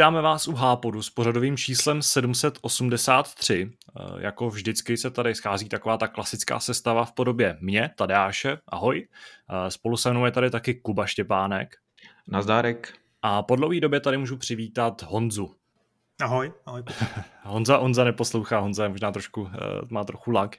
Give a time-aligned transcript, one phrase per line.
[0.00, 3.70] Vítáme vás u Hápodu s pořadovým číslem 783.
[3.70, 9.08] Eh, jako vždycky se tady schází taková ta klasická sestava v podobě mě, Tadeáše, ahoj.
[9.50, 11.76] Eh, spolu se mnou je tady taky Kuba Štěpánek.
[12.26, 12.92] Nazdárek.
[13.22, 15.54] A po dlouhé době tady můžu přivítat Honzu.
[16.22, 16.82] Ahoj, ahoj.
[17.42, 19.50] Honza, Honza neposlouchá, Honza je možná trošku, uh,
[19.90, 20.56] má trochu lag,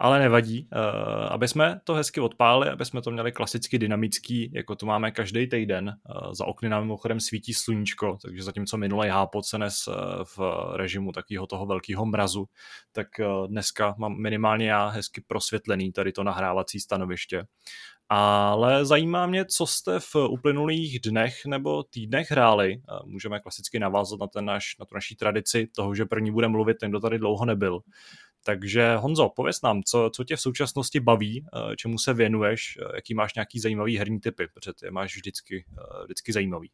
[0.00, 0.68] ale nevadí.
[0.72, 5.10] Uh, aby jsme to hezky odpálili, aby jsme to měli klasicky dynamický, jako to máme
[5.10, 5.96] každý týden.
[6.24, 9.94] Uh, za okny nám mimochodem svítí sluníčko, takže zatímco minulý hápot se nes uh,
[10.24, 10.38] v
[10.76, 12.46] režimu takového toho velkého mrazu,
[12.92, 13.08] tak
[13.46, 17.44] dneska mám minimálně já hezky prosvětlený tady to nahrávací stanoviště.
[18.08, 22.82] Ale zajímá mě, co jste v uplynulých dnech nebo týdnech hráli.
[23.04, 26.76] Můžeme klasicky navázat na, ten naš, na tu naší tradici toho, že první bude mluvit
[26.80, 27.80] ten, kdo tady dlouho nebyl.
[28.44, 32.84] Takže Honzo, pověs nám, co, co tě v současnosti baví, eh, čemu se věnuješ, eh,
[32.94, 36.70] jaký máš nějaký zajímavý herní typy, protože ty máš vždycky, eh, vždycky zajímavý.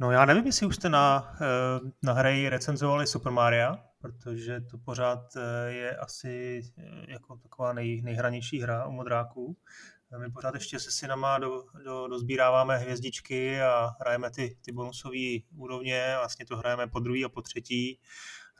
[0.00, 1.36] No já nevím, jestli už jste na,
[2.02, 5.20] na hry recenzovali Super Mario, protože to pořád
[5.68, 6.62] je asi
[7.08, 9.56] jako taková nej, nejhranější hra u modráků.
[10.18, 16.14] My pořád ještě se synama do, do, dozbíráváme hvězdičky a hrajeme ty, ty bonusové úrovně,
[16.18, 18.00] vlastně to hrajeme po druhý a po třetí.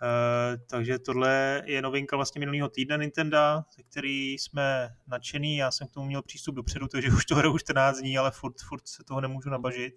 [0.03, 3.39] Uh, takže tohle je novinka vlastně minulého týdne Nintendo,
[3.77, 5.57] ze který jsme nadšený.
[5.57, 8.61] Já jsem k tomu měl přístup dopředu, takže už to hraju 14 dní, ale furt,
[8.69, 9.95] furt se toho nemůžu nabažit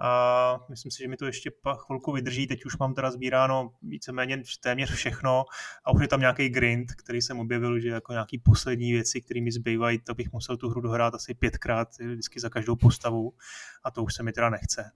[0.00, 1.50] a myslím si, že mi to ještě
[1.86, 2.46] chvilku vydrží.
[2.46, 5.44] Teď už mám teda sbíráno víceméně téměř všechno
[5.84, 9.40] a už je tam nějaký grind, který jsem objevil, že jako nějaký poslední věci, které
[9.40, 13.32] mi zbývají, tak bych musel tu hru dohrát asi pětkrát, vždycky za každou postavu
[13.84, 14.90] a to už se mi teda nechce.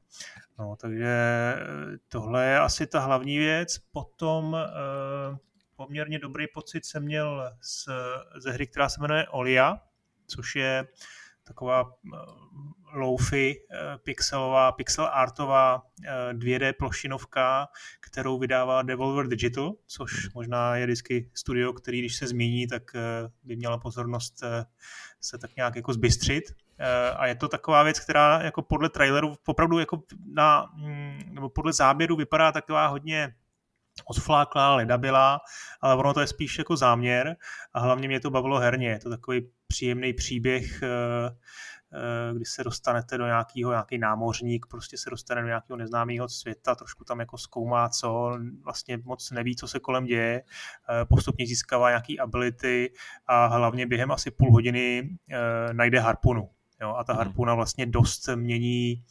[0.58, 3.78] No, takže eh, tohle je asi ta hlavní věc.
[3.78, 5.36] Potom eh,
[5.76, 7.88] poměrně dobrý pocit jsem měl z,
[8.36, 9.80] ze hry, která se jmenuje Olia,
[10.26, 11.23] což je eh,
[12.94, 15.82] loufy eh, pixelová, pixel artová
[16.32, 17.68] 2D eh, plošinovka,
[18.00, 20.30] kterou vydává Devolver Digital, což hmm.
[20.34, 22.82] možná je vždycky studio, který když se zmíní, tak
[23.42, 24.44] by měla pozornost
[25.20, 26.44] se tak nějak jako zbystřit.
[27.16, 31.72] A je to taková věc, která jako podle traileru opravdu jako na, mm, nebo podle
[31.72, 33.34] záběru vypadá taková hodně
[34.04, 35.40] odfláklá, ledabila,
[35.80, 37.36] ale ono to je spíš jako záměr
[37.74, 38.88] a hlavně mě to bavilo herně.
[38.88, 40.88] Je to takový příjemný příběh, eh,
[41.92, 46.74] eh, kdy se dostanete do nějakého, nějaký námořník, prostě se dostane do nějakého neznámého světa,
[46.74, 51.90] trošku tam jako zkoumá, co, vlastně moc neví, co se kolem děje, eh, postupně získává
[51.90, 52.92] nějaký ability
[53.26, 55.10] a hlavně během asi půl hodiny
[55.72, 56.50] najde harpunu.
[56.80, 57.18] Jo, a ta mhm.
[57.18, 59.04] harpuna vlastně dost mění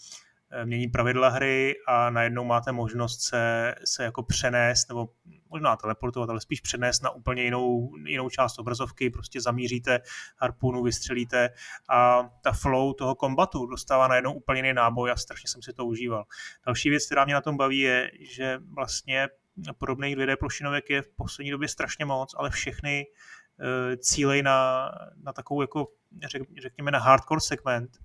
[0.66, 5.10] mění pravidla hry a najednou máte možnost se, se jako přenést nebo
[5.54, 10.00] možná teleportovat, ale spíš přenést na úplně jinou, jinou část obrazovky, prostě zamíříte
[10.38, 11.50] harpunu, vystřelíte
[11.90, 15.86] a ta flow toho kombatu dostává najednou úplně jiný náboj a strašně jsem si to
[15.86, 16.24] užíval.
[16.66, 19.30] Další věc, která mě na tom baví, je, že vlastně
[19.78, 24.90] podobných 2D plošinovek je v poslední době strašně moc, ale všechny uh, cílej na,
[25.24, 25.88] na takovou jako,
[26.26, 27.98] řek, řekněme, na hardcore segment,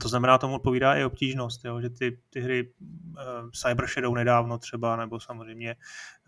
[0.00, 1.80] to znamená, tomu odpovídá i obtížnost, jo?
[1.80, 5.76] že ty, ty hry uh, Cyber Shadow nedávno třeba, nebo samozřejmě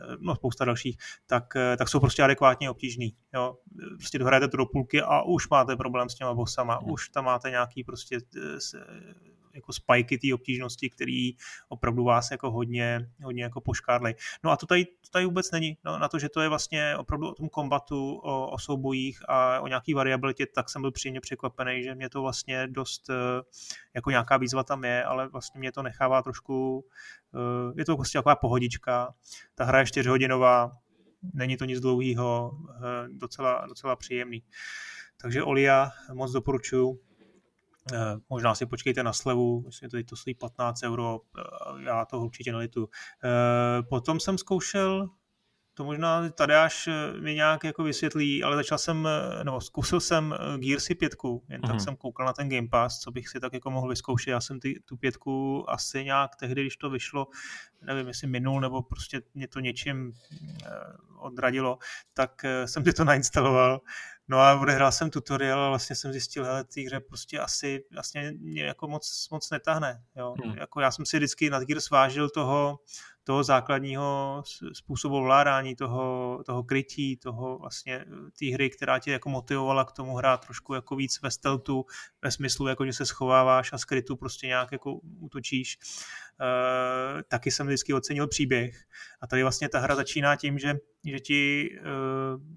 [0.08, 0.96] uh, no, spousta dalších,
[1.26, 3.16] tak, uh, tak jsou prostě adekvátně obtížný.
[3.34, 3.56] Jo?
[3.98, 6.90] Prostě dohrajete to do půlky a už máte problém s těma bossama, hmm.
[6.90, 8.58] už tam máte nějaký prostě uh,
[9.56, 11.36] jako spajky té obtížnosti, který
[11.68, 14.14] opravdu vás jako hodně, hodně jako poškádlej.
[14.44, 15.76] No a to tady, to tady vůbec není.
[15.84, 19.60] No, na to, že to je vlastně opravdu o tom kombatu, o, o soubojích a
[19.60, 23.42] o nějaký variabilitě, tak jsem byl příjemně překvapený, že mě to vlastně dost eh,
[23.94, 26.86] jako nějaká výzva tam je, ale vlastně mě to nechává trošku,
[27.34, 29.14] eh, je to prostě taková pohodička.
[29.54, 30.72] Ta hra je čtyřhodinová,
[31.34, 34.42] není to nic dlouhého, eh, docela, docela příjemný.
[35.20, 37.00] Takže Olia moc doporučuju.
[37.92, 41.42] Eh, možná si počkejte na slevu, myslím, že teď to stojí 15 euro, eh,
[41.82, 42.88] já to určitě nelitu.
[43.24, 45.08] Eh, potom jsem zkoušel,
[45.74, 46.88] to možná tady až
[47.20, 49.08] mi nějak jako vysvětlí, ale začal jsem,
[49.42, 51.12] nebo zkusil jsem Gearsy 5,
[51.48, 51.66] jen mm-hmm.
[51.66, 51.80] tak mhm.
[51.80, 54.30] jsem koukal na ten Game Pass, co bych si tak jako mohl vyzkoušet.
[54.30, 57.26] Já jsem ty, tu pětku asi nějak tehdy, když to vyšlo,
[57.82, 60.12] nevím, jestli minul, nebo prostě mě to něčím
[61.18, 61.78] odradilo,
[62.14, 63.80] tak jsem si to nainstaloval
[64.28, 68.32] No a odehrál jsem tutorial a vlastně jsem zjistil, že té hře prostě asi vlastně
[68.38, 70.04] mě jako moc, moc netahne.
[70.16, 70.34] Jo.
[70.44, 70.56] Hmm.
[70.58, 72.78] Jako já jsem si vždycky nad Gears vážil toho,
[73.26, 74.42] toho základního
[74.72, 78.06] způsobu vládání, toho, toho krytí, toho vlastně eh,
[78.38, 81.84] té hry, která tě jako motivovala k tomu hrát trošku jako víc ve steltu,
[82.22, 85.78] ve smyslu jako, že se schováváš a skrytu prostě nějak jako útočíš.
[86.40, 88.84] E, taky jsem vždycky ocenil příběh.
[89.20, 90.74] A tady vlastně ta hra začíná tím, že,
[91.04, 91.70] že, ti,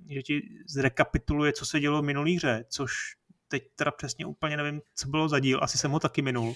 [0.10, 3.19] e, že ti zrekapituluje, co se dělo v minulý hře, což
[3.50, 6.56] teď teda přesně úplně nevím, co bylo za díl, asi jsem ho taky minul.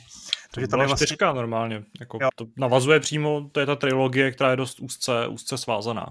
[0.52, 1.08] Takže tam je vlastně...
[1.08, 5.58] čtyřka normálně, jako to navazuje přímo, to je ta trilogie, která je dost úzce, úzce
[5.58, 6.06] svázaná.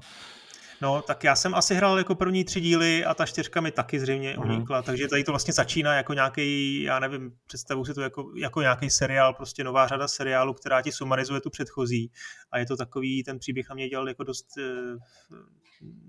[0.83, 4.01] No, tak já jsem asi hrál jako první tři díly a ta čtyřka mi taky
[4.01, 4.51] zřejmě mm.
[4.51, 8.61] unikla, takže tady to vlastně začíná jako nějaký, já nevím, představu si to jako, jako
[8.61, 12.13] nějaký seriál, prostě nová řada seriálu, která ti sumarizuje tu předchozí
[12.53, 14.99] a je to takový, ten příběh na mě dělal jako dost uh,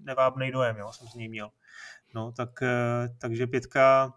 [0.04, 1.50] nevábný dojem, jo, jsem z něj měl.
[2.16, 4.14] No, tak, uh, takže pětka,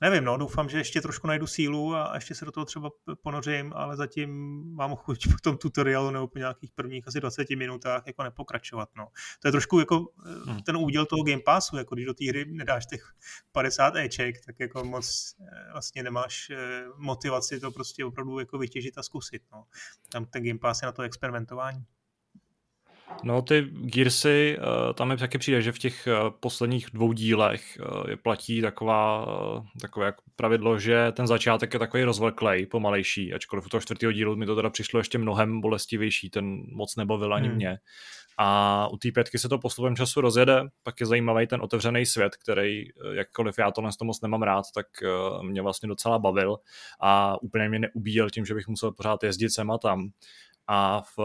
[0.00, 2.90] nevím, no, doufám, že ještě trošku najdu sílu a ještě se do toho třeba
[3.22, 4.30] ponořím, ale zatím
[4.74, 9.08] mám chuť po tom tutoriálu nebo po nějakých prvních asi 20 minutách jako nepokračovat, no.
[9.40, 10.62] To je trošku jako eh, hmm.
[10.62, 13.12] ten úděl toho Game Passu, jako když do té hry nedáš těch
[13.52, 18.98] 50 Eček, tak jako moc eh, vlastně nemáš eh, motivaci to prostě opravdu jako vytěžit
[18.98, 19.64] a zkusit, no.
[20.08, 21.86] Tam ten Game Pass je na to experimentování.
[23.22, 27.78] No ty Gearsy, eh, tam je taky přijde, že v těch eh, posledních dvou dílech
[27.80, 29.26] eh, je platí taková,
[29.80, 34.46] takové pravidlo, že ten začátek je takový rozvleklej, pomalejší, ačkoliv u toho čtvrtého dílu mi
[34.46, 37.56] to teda přišlo ještě mnohem bolestivější, ten moc nebavil ani hmm.
[37.56, 37.78] mě.
[38.38, 42.36] A u té pětky se to postupem času rozjede, pak je zajímavý ten otevřený svět,
[42.36, 44.86] který, jakkoliv já tohle to moc nemám rád, tak
[45.42, 46.56] mě vlastně docela bavil
[47.00, 50.10] a úplně mě neubíjel tím, že bych musel pořád jezdit sem a tam
[50.68, 51.18] a v,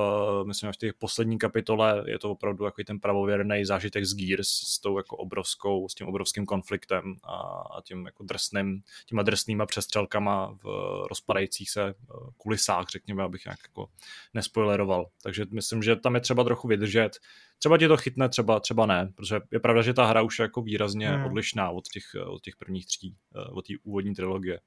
[0.45, 4.79] myslím, v těch poslední kapitole je to opravdu jako ten pravověrný zážitek z Gears s
[4.79, 7.37] tou jako obrovskou, s tím obrovským konfliktem a,
[7.77, 10.65] a tím jako drsným, těma drsnýma přestřelkama v
[11.09, 11.93] rozpadajících se eh,
[12.37, 13.89] kulisách, řekněme, abych nějak jako
[14.33, 15.09] nespoileroval.
[15.23, 17.19] Takže myslím, že tam je třeba trochu vydržet.
[17.59, 20.43] Třeba ti to chytne, třeba, třeba ne, protože je pravda, že ta hra už je
[20.43, 21.25] jako výrazně hmm.
[21.25, 24.59] odlišná od těch, od těch prvních tří, eh, od té úvodní trilogie.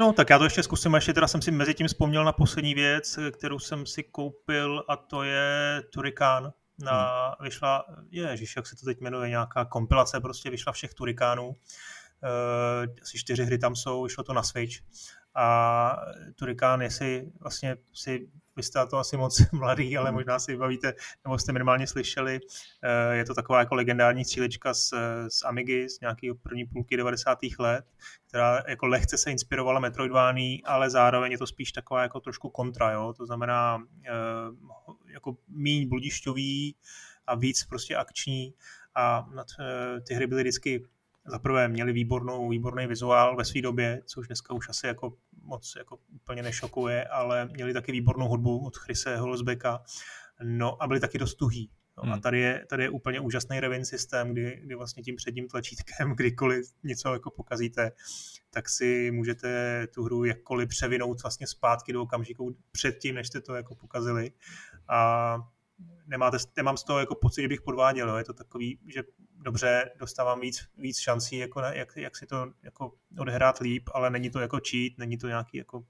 [0.00, 0.94] No, tak já to ještě zkusím.
[0.94, 4.96] Ještě teda jsem si mezi tím vzpomněl na poslední věc, kterou jsem si koupil a
[4.96, 6.52] to je Turikán.
[6.78, 7.34] Na, hmm.
[7.40, 11.48] vyšla, ježiš, jak se to teď jmenuje, nějaká kompilace, prostě vyšla všech Turikánů.
[11.48, 14.74] Uh, asi čtyři hry tam jsou, vyšlo to na Switch.
[15.36, 15.96] A
[16.36, 20.14] Turikán, jestli vlastně si vy jste to asi moc mladý, ale hmm.
[20.14, 20.94] možná si bavíte,
[21.24, 22.40] nebo jste minimálně slyšeli.
[22.82, 24.94] Eh, je to taková jako legendární střílečka z,
[25.28, 27.38] z Amigy, z nějakého první půlky 90.
[27.58, 27.84] let,
[28.28, 32.92] která jako lehce se inspirovala Metroidvání, ale zároveň je to spíš taková jako trošku kontra,
[32.92, 33.14] jo?
[33.16, 34.12] to znamená eh,
[35.12, 36.76] jako míň bludišťový
[37.26, 38.54] a víc prostě akční
[38.94, 39.26] a
[39.60, 40.84] eh, ty hry byly vždycky
[41.26, 45.12] za prvé měli výbornou, výborný vizuál ve své době, což dneska už asi jako
[45.46, 49.82] moc jako úplně nešokuje, ale měli taky výbornou hudbu od Chrise Holzbecka,
[50.42, 51.70] no a byli taky dost tuhý.
[51.96, 52.12] No, hmm.
[52.12, 56.12] A tady je, tady je úplně úžasný revin systém, kdy, kdy vlastně tím předním tlačítkem,
[56.16, 57.92] kdykoliv něco jako pokazíte,
[58.50, 63.54] tak si můžete tu hru jakkoliv převinout vlastně zpátky do okamžiku předtím, než jste to
[63.54, 64.32] jako pokazili.
[64.88, 65.38] A
[66.06, 68.08] nemáte, nemám z toho jako pocit, že bych podváděl.
[68.08, 68.16] Jo.
[68.16, 69.02] Je to takový, že
[69.46, 74.10] dobře, dostávám víc, víc šancí, jako na, jak, jak si to jako odehrát líp, ale
[74.10, 75.84] není to jako cheat, není to nějaký jako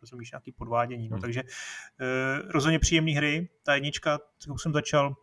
[0.00, 1.08] rozumíš, nějaký podvádění.
[1.08, 1.20] No, hmm.
[1.20, 3.48] Takže uh, rozhodně příjemné hry.
[3.62, 5.16] Ta jednička, kterou jsem začal,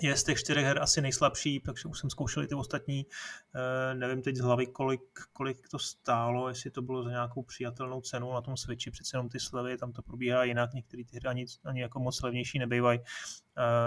[0.00, 3.06] je z těch čtyřech her asi nejslabší, takže už jsem zkoušel i ty ostatní.
[3.06, 5.02] Uh, nevím teď z hlavy, kolik,
[5.32, 9.28] kolik to stálo, jestli to bylo za nějakou přijatelnou cenu na tom Switchi, přece jenom
[9.28, 12.98] ty slevy, tam to probíhá jinak, některé ty hry ani, ani jako moc levnější nebývají,
[12.98, 13.04] uh,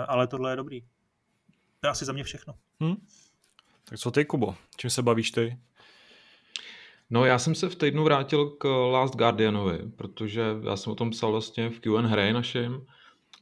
[0.07, 0.81] ale tohle je dobrý.
[1.83, 2.53] To je asi za mě všechno.
[2.79, 2.95] Hmm.
[3.89, 4.55] Tak co ty, Kubo?
[4.77, 5.57] Čím se bavíš ty?
[7.09, 11.09] No já jsem se v týdnu vrátil k Last Guardianovi, protože já jsem o tom
[11.09, 12.85] psal vlastně v Q&A hry našem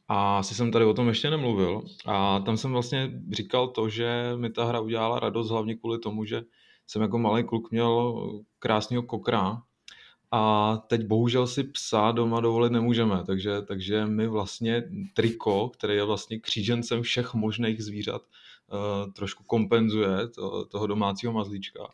[0.08, 1.82] a asi jsem tady o tom ještě nemluvil.
[2.06, 6.24] A tam jsem vlastně říkal to, že mi ta hra udělala radost hlavně kvůli tomu,
[6.24, 6.42] že
[6.86, 8.22] jsem jako malý kluk měl
[8.58, 9.62] krásného kokra
[10.34, 14.82] a teď bohužel si psa doma dovolit nemůžeme, takže, takže mi vlastně
[15.14, 21.88] triko, který je vlastně křížencem všech možných zvířat, uh, trošku kompenzuje to, toho domácího mazlíčka.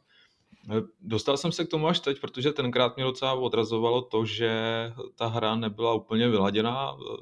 [0.71, 4.53] Eh, dostal jsem se k tomu až teď, protože tenkrát mě docela odrazovalo to, že
[5.15, 6.93] ta hra nebyla úplně vyladěná.
[6.93, 7.17] Eh,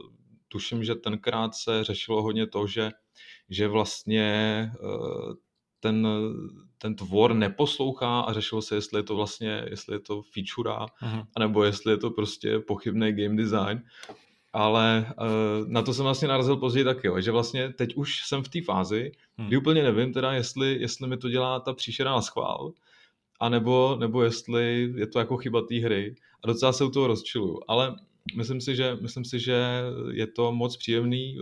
[0.48, 2.90] tuším, že tenkrát se řešilo hodně to, že,
[3.48, 4.70] že vlastně
[5.80, 6.08] ten,
[6.78, 11.26] ten tvor neposlouchá a řešilo se, jestli je to vlastně, jestli je to feature, uh-huh.
[11.36, 13.82] anebo jestli je to prostě pochybný game design.
[14.52, 18.48] Ale uh, na to jsem vlastně narazil později taky, že vlastně teď už jsem v
[18.48, 19.48] té fázi, hmm.
[19.48, 22.72] kdy úplně nevím teda, jestli, jestli mi to dělá ta příšera na schvál,
[23.40, 26.14] anebo, nebo jestli je to jako chyba té hry.
[26.44, 27.60] A docela se u toho rozčiluju.
[27.68, 27.96] Ale
[28.36, 31.38] myslím si, že, myslím si, že je to moc příjemný.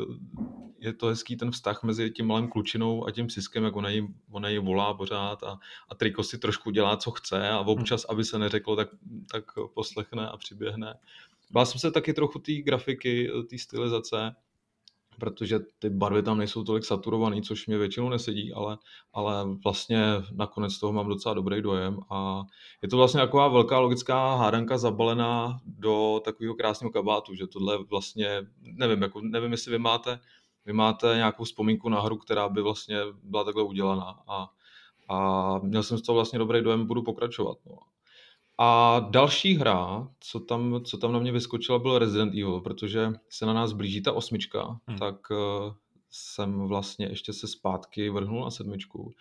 [0.78, 4.08] Je to hezký ten vztah mezi tím malým klučinou a tím siskem, jak ona jí,
[4.30, 8.24] ona jí volá pořád a, a Triko si trošku dělá, co chce a občas, aby
[8.24, 8.88] se neřeklo, tak,
[9.32, 10.94] tak poslechne a přiběhne.
[11.50, 14.34] Bál jsem se taky trochu té grafiky, té stylizace,
[15.18, 18.78] protože ty barvy tam nejsou tolik saturované, což mě většinou nesedí, ale,
[19.12, 22.42] ale vlastně nakonec toho mám docela dobrý dojem a
[22.82, 28.42] je to vlastně taková velká logická hádanka zabalená do takového krásného kabátu, že tohle vlastně,
[28.60, 30.20] nevím, jako, nevím, jestli vy máte,
[30.66, 34.48] vy máte nějakou vzpomínku na hru, která by vlastně byla takhle udělaná a,
[35.08, 37.58] a měl jsem z toho vlastně dobrý dojem, budu pokračovat.
[37.66, 37.93] No.
[38.58, 43.46] A další hra, co tam, co tam na mě vyskočila, byl Resident Evil, protože se
[43.46, 44.98] na nás blíží ta osmička, hmm.
[44.98, 45.72] tak uh,
[46.10, 49.12] jsem vlastně ještě se zpátky vrhnul na sedmičku.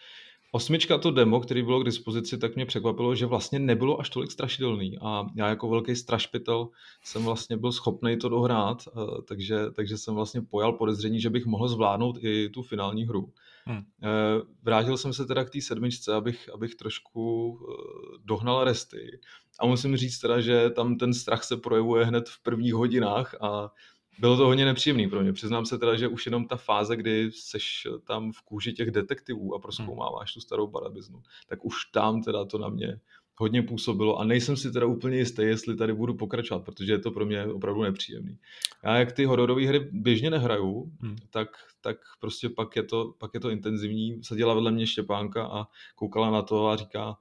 [0.51, 4.31] Osmička to demo, který bylo k dispozici, tak mě překvapilo, že vlastně nebylo až tolik
[4.31, 6.69] strašidelný a já jako velký strašpitel
[7.03, 11.45] jsem vlastně byl schopný to dohrát, uh, takže, takže jsem vlastně pojal podezření, že bych
[11.45, 13.29] mohl zvládnout i tu finální hru.
[13.65, 13.81] Hmm.
[14.03, 19.19] Eh, vrátil jsem se teda k té sedmičce, abych, abych trošku eh, dohnal resty.
[19.59, 23.71] A musím říct teda, že tam ten strach se projevuje hned v prvních hodinách a
[24.19, 25.33] bylo to hodně nepříjemný pro mě.
[25.33, 29.55] Přiznám se teda, že už jenom ta fáze, kdy seš tam v kůži těch detektivů
[29.55, 32.99] a proskoumáváš tu starou barabiznu, tak už tam teda to na mě
[33.35, 37.11] hodně působilo a nejsem si teda úplně jistý, jestli tady budu pokračovat, protože je to
[37.11, 38.37] pro mě opravdu nepříjemný.
[38.83, 41.15] Já jak ty hororové hry běžně nehraju, hmm.
[41.29, 41.49] tak,
[41.81, 44.23] tak prostě pak je, to, pak je to intenzivní.
[44.23, 47.17] Seděla vedle mě Štěpánka a koukala na to a říká,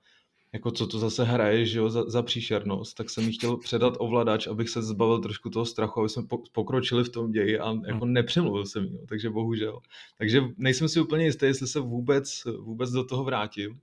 [0.53, 3.95] jako co to zase hraje, že jo, za, za příšernost, tak jsem jí chtěl předat
[3.99, 8.05] ovladač, abych se zbavil trošku toho strachu, aby jsme pokročili v tom ději a jako
[8.05, 8.13] hmm.
[8.13, 9.81] nepřemluvil jsem jí, takže bohužel.
[10.19, 13.81] Takže nejsem si úplně jistý, jestli se vůbec, vůbec do toho vrátím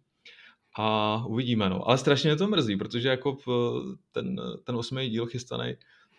[0.81, 1.87] a uvidíme, no.
[1.87, 3.37] Ale strašně mě to mrzí, protože jako
[4.11, 5.75] ten, ten osmý díl chystaný,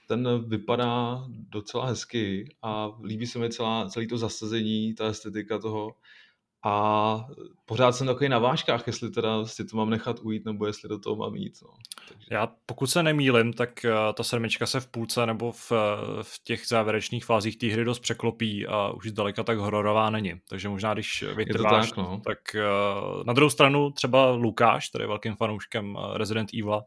[0.09, 5.95] ten vypadá docela hezky a líbí se mi celá, celý to zasazení, ta estetika toho
[6.65, 7.27] a
[7.67, 10.99] pořád jsem takový na vážkách, jestli teda si to mám nechat ujít, nebo jestli do
[10.99, 11.59] toho mám jít.
[11.63, 11.71] No.
[12.09, 12.27] Takže...
[12.31, 15.73] Já pokud se nemýlim, tak uh, ta sedmička se v půlce nebo v,
[16.23, 20.35] v těch závěrečných fázích té hry dost překlopí a už zdaleka tak hororová není.
[20.49, 22.21] Takže možná, když vytrváš, tak, no.
[22.25, 26.83] tak uh, na druhou stranu třeba Lukáš, který je velkým fanouškem Resident Evil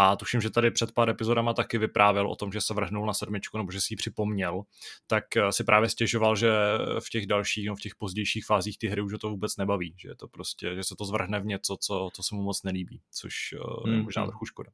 [0.00, 3.14] a tuším, že tady před pár epizodama taky vyprávěl o tom, že se vrhnul na
[3.14, 4.62] sedmičku nebo že si ji připomněl,
[5.06, 6.50] tak si právě stěžoval, že
[7.00, 10.08] v těch dalších, no, v těch pozdějších fázích ty hry už to vůbec nebaví, že
[10.08, 13.00] je to prostě, že se to zvrhne v něco, co, co se mu moc nelíbí,
[13.12, 13.94] což hmm.
[13.94, 14.70] je možná trochu škoda.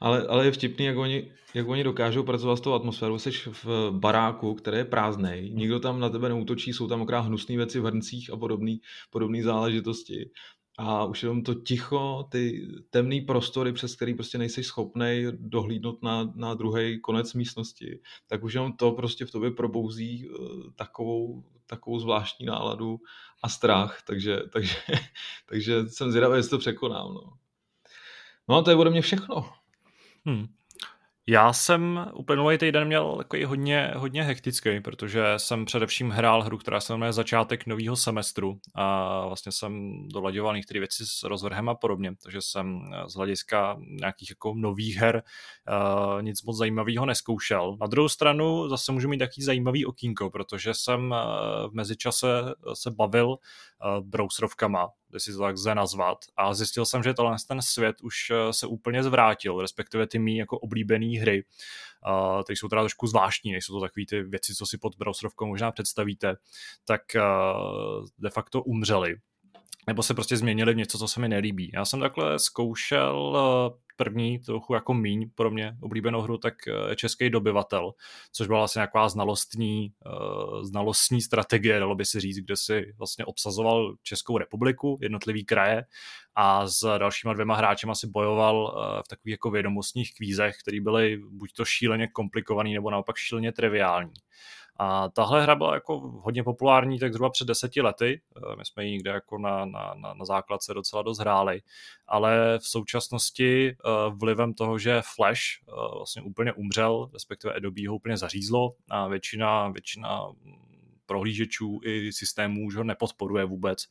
[0.00, 3.18] Ale, ale je vtipný, jak oni, jak oni dokážou pracovat s tou atmosférou.
[3.18, 7.56] Jsi v baráku, který je prázdný, nikdo tam na tebe neútočí, jsou tam okrát hnusné
[7.56, 8.36] věci v hrncích a
[9.10, 10.30] podobné záležitosti
[10.78, 16.32] a už jenom to ticho, ty temné prostory, přes který prostě nejsi schopný dohlídnout na,
[16.34, 21.98] na druhý konec místnosti, tak už jenom to prostě v tobě probouzí uh, takovou, takovou
[21.98, 23.00] zvláštní náladu
[23.42, 24.76] a strach, takže, takže,
[25.46, 27.14] takže jsem zvědavý, jestli to překonám.
[27.14, 27.32] No.
[28.48, 29.52] no a to je ode mě všechno.
[30.24, 30.46] Hmm.
[31.26, 36.80] Já jsem uplynulý týden měl takový hodně, hodně hektický, protože jsem především hrál hru, která
[36.80, 42.12] se jmenuje Začátek nového semestru a vlastně jsem dolaďoval některé věci s rozvrhem a podobně,
[42.22, 45.22] takže jsem eh, z hlediska nějakých jako nových her
[46.16, 47.76] uh, nic moc zajímavého neskoušel.
[47.80, 52.28] Na druhou stranu zase můžu mít takový zajímavý okýnko, protože jsem uh, v mezičase
[52.74, 53.36] se bavil uh,
[54.04, 56.18] browserovkama, jestli to tak lze nazvat.
[56.36, 60.36] A zjistil jsem, že tenhle ten svět už eh, se úplně zvrátil, respektive ty mý
[60.36, 60.58] jako
[61.14, 61.44] oblíbené hry,
[62.06, 65.46] uh, které jsou teda trošku zvláštní, nejsou to takové ty věci, co si pod browserovkou
[65.46, 66.36] možná představíte,
[66.84, 69.16] tak uh, de facto umřely
[69.86, 71.70] nebo se prostě změnili v něco, co se mi nelíbí.
[71.74, 73.36] Já jsem takhle zkoušel
[73.96, 77.92] první, trochu jako míň pro mě oblíbenou hru, tak eh, Český dobyvatel,
[78.32, 83.24] což byla vlastně nějaká znalostní, uh, znalostní strategie, dalo by se říct, kde si vlastně
[83.24, 85.84] obsazoval Českou republiku, jednotlivý kraje
[86.34, 91.16] a s dalšíma dvěma hráči si bojoval uh, v takových jako vědomostních kvízech, které byly
[91.30, 94.12] buď to šíleně komplikovaný, nebo naopak šíleně triviální.
[94.76, 98.20] A tahle hra byla jako hodně populární tak zhruba před deseti lety.
[98.36, 101.60] Eh, my jsme ji někde jako na, na, na, na základce docela dost hráli,
[102.06, 103.74] ale v současnosti eh,
[104.10, 109.68] vlivem toho, že Flash eh, vlastně úplně umřel, respektive Adobe ho úplně zařízlo a většina,
[109.68, 110.26] většina
[111.06, 113.84] prohlížečů i systémů už ho nepodporuje vůbec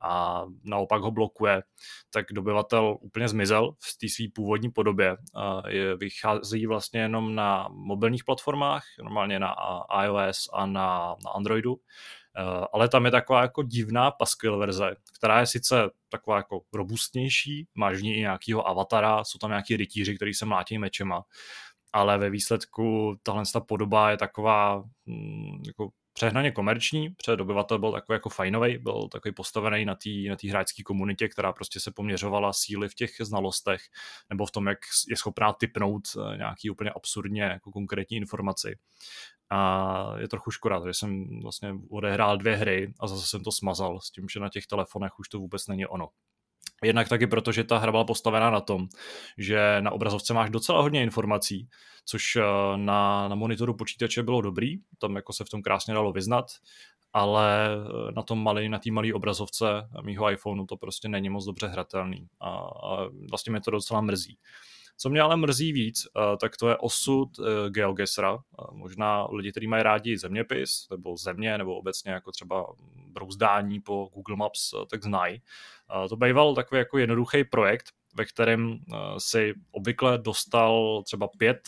[0.00, 1.62] a naopak ho blokuje,
[2.10, 5.16] tak dobyvatel úplně zmizel v té své původní podobě.
[5.96, 9.54] Vychází vlastně jenom na mobilních platformách, normálně na
[10.04, 12.42] iOS a na, na Androidu, e,
[12.72, 17.96] ale tam je taková jako divná paskvil verze, která je sice taková jako robustnější, máš
[17.96, 21.24] v ní i nějakýho avatara, jsou tam nějaký rytíři, který se mlátí mečema,
[21.92, 27.92] ale ve výsledku tahle ta podoba je taková hm, jako přehnaně komerční, před obyvatel byl
[27.92, 31.90] takový jako fajnový, byl takový postavený na té na tý hráčské komunitě, která prostě se
[31.90, 33.82] poměřovala síly v těch znalostech,
[34.30, 34.78] nebo v tom, jak
[35.08, 38.78] je schopná typnout eh, nějaký úplně absurdně jako konkrétní informaci.
[39.50, 44.00] A je trochu škoda, že jsem vlastně odehrál dvě hry a zase jsem to smazal
[44.00, 46.08] s tím, že na těch telefonech už to vůbec není ono.
[46.84, 48.88] Jednak taky proto, že ta hra byla postavená na tom,
[49.38, 51.68] že na obrazovce máš docela hodně informací,
[52.04, 52.42] což eh,
[52.76, 56.46] na, na monitoru počítače bylo dobrý, tam jako se v tom krásně dalo vyznat,
[57.12, 59.64] ale eh, na tom malý, na té malé obrazovce
[60.02, 64.38] mýho iPhoneu to prostě není moc dobře hratelný a, a vlastně mě to docela mrzí.
[64.96, 67.28] Co mě ale mrzí víc, eh, tak to je osud
[67.68, 68.38] GeoGesera.
[68.72, 72.66] Možná lidi, kteří mají rádi zeměpis, nebo země, nebo obecně jako třeba
[73.06, 75.42] brouzdání po Google Maps, tak znají.
[76.08, 77.86] To býval takový jako jednoduchý projekt,
[78.16, 78.78] ve kterém
[79.18, 81.60] si obvykle dostal třeba pět,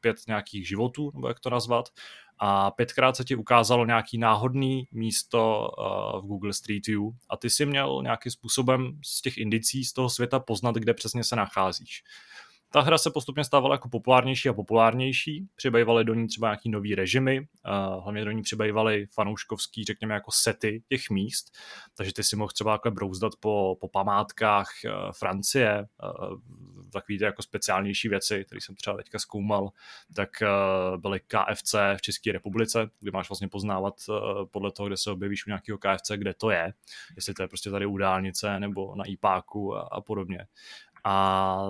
[0.00, 1.88] pět nějakých životů, nebo jak to nazvat,
[2.38, 5.70] a pětkrát se ti ukázalo nějaký náhodný místo
[6.22, 10.10] v Google Street View a ty si měl nějakým způsobem z těch indicí z toho
[10.10, 12.04] světa poznat, kde přesně se nacházíš.
[12.72, 16.94] Ta hra se postupně stávala jako populárnější a populárnější, přibývaly do ní třeba nějaký nový
[16.94, 17.46] režimy,
[18.02, 21.52] hlavně do ní přibývaly fanouškovský, řekněme, jako sety těch míst,
[21.96, 25.86] takže ty si mohl třeba takhle brouzdat po, po památkách eh, Francie, eh,
[26.92, 29.70] takový ty jako speciálnější věci, které jsem třeba teďka zkoumal,
[30.16, 30.46] tak eh,
[30.96, 33.94] byly KFC v České republice, kde máš vlastně poznávat
[34.50, 36.72] podle toho, kde se objevíš u nějakého KFC, kde to je,
[37.16, 40.46] jestli to je prostě tady u dálnice nebo na IPáku a, a podobně.
[41.04, 41.68] A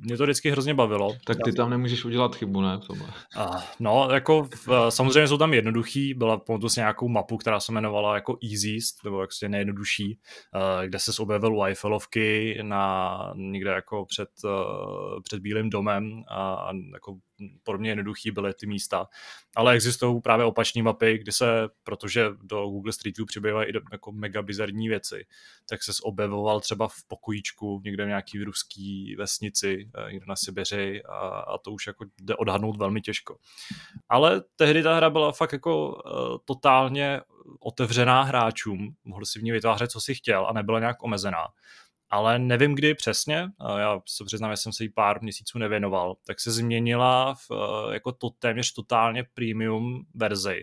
[0.00, 1.16] mě to vždycky hrozně bavilo.
[1.26, 2.80] Tak ty tam nemůžeš udělat chybu, ne?
[3.36, 7.72] A, no, jako v, samozřejmě jsou tam jednoduchý, byla pamatuju si nějakou mapu, která se
[7.72, 10.18] jmenovala jako Easiest, nebo jak se nejjednodušší,
[10.54, 16.72] eh, kde se objevil Eiffelovky na někde jako před, eh, před Bílým domem a, a
[16.92, 17.16] jako
[17.62, 19.06] podobně jednoduchý byly ty místa.
[19.56, 24.12] Ale existují právě opační mapy, kdy se, protože do Google Street View přibývají i jako
[24.12, 25.26] mega bizarní věci,
[25.68, 31.02] tak se objevoval třeba v pokojíčku někde v nějaký ruský vesnici, eh, někde na Sibiři
[31.02, 33.36] a, a to už jako jde odhadnout velmi těžko.
[34.08, 37.20] Ale tehdy ta hra byla fakt jako uh, totálně
[37.60, 41.46] otevřená hráčům, mohl si v ní vytvářet, co si chtěl a nebyla nějak omezená
[42.12, 43.48] ale nevím kdy přesně,
[43.78, 47.94] já se přiznám, že jsem se jí pár měsíců nevěnoval, tak se změnila v, eh,
[47.94, 50.62] jako to téměř totálně premium verzi.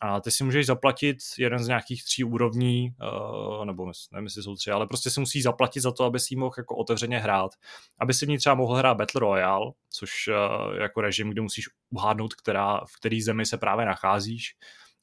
[0.00, 4.54] A ty si můžeš zaplatit jeden z nějakých tří úrovní, eh, nebo nevím, jestli jsou
[4.56, 7.50] tři, ale prostě si musí zaplatit za to, aby si mohl jako otevřeně hrát.
[7.98, 11.64] Aby si v ní třeba mohl hrát Battle Royale, což eh, jako režim, kde musíš
[11.90, 14.56] uhádnout, která, v který zemi se právě nacházíš.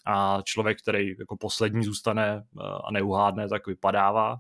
[0.06, 2.44] A člověk, který jako poslední zůstane
[2.84, 4.38] a neuhádne, tak vypadává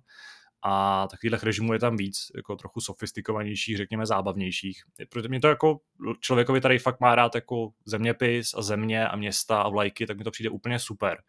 [0.65, 4.84] a takových režimů je tam víc, jako trochu sofistikovanějších, řekněme zábavnějších.
[5.10, 5.80] Protože mě to jako
[6.19, 10.23] člověkovi, který fakt má rád jako zeměpis a země a města a vlajky, tak mi
[10.23, 11.23] to přijde úplně super.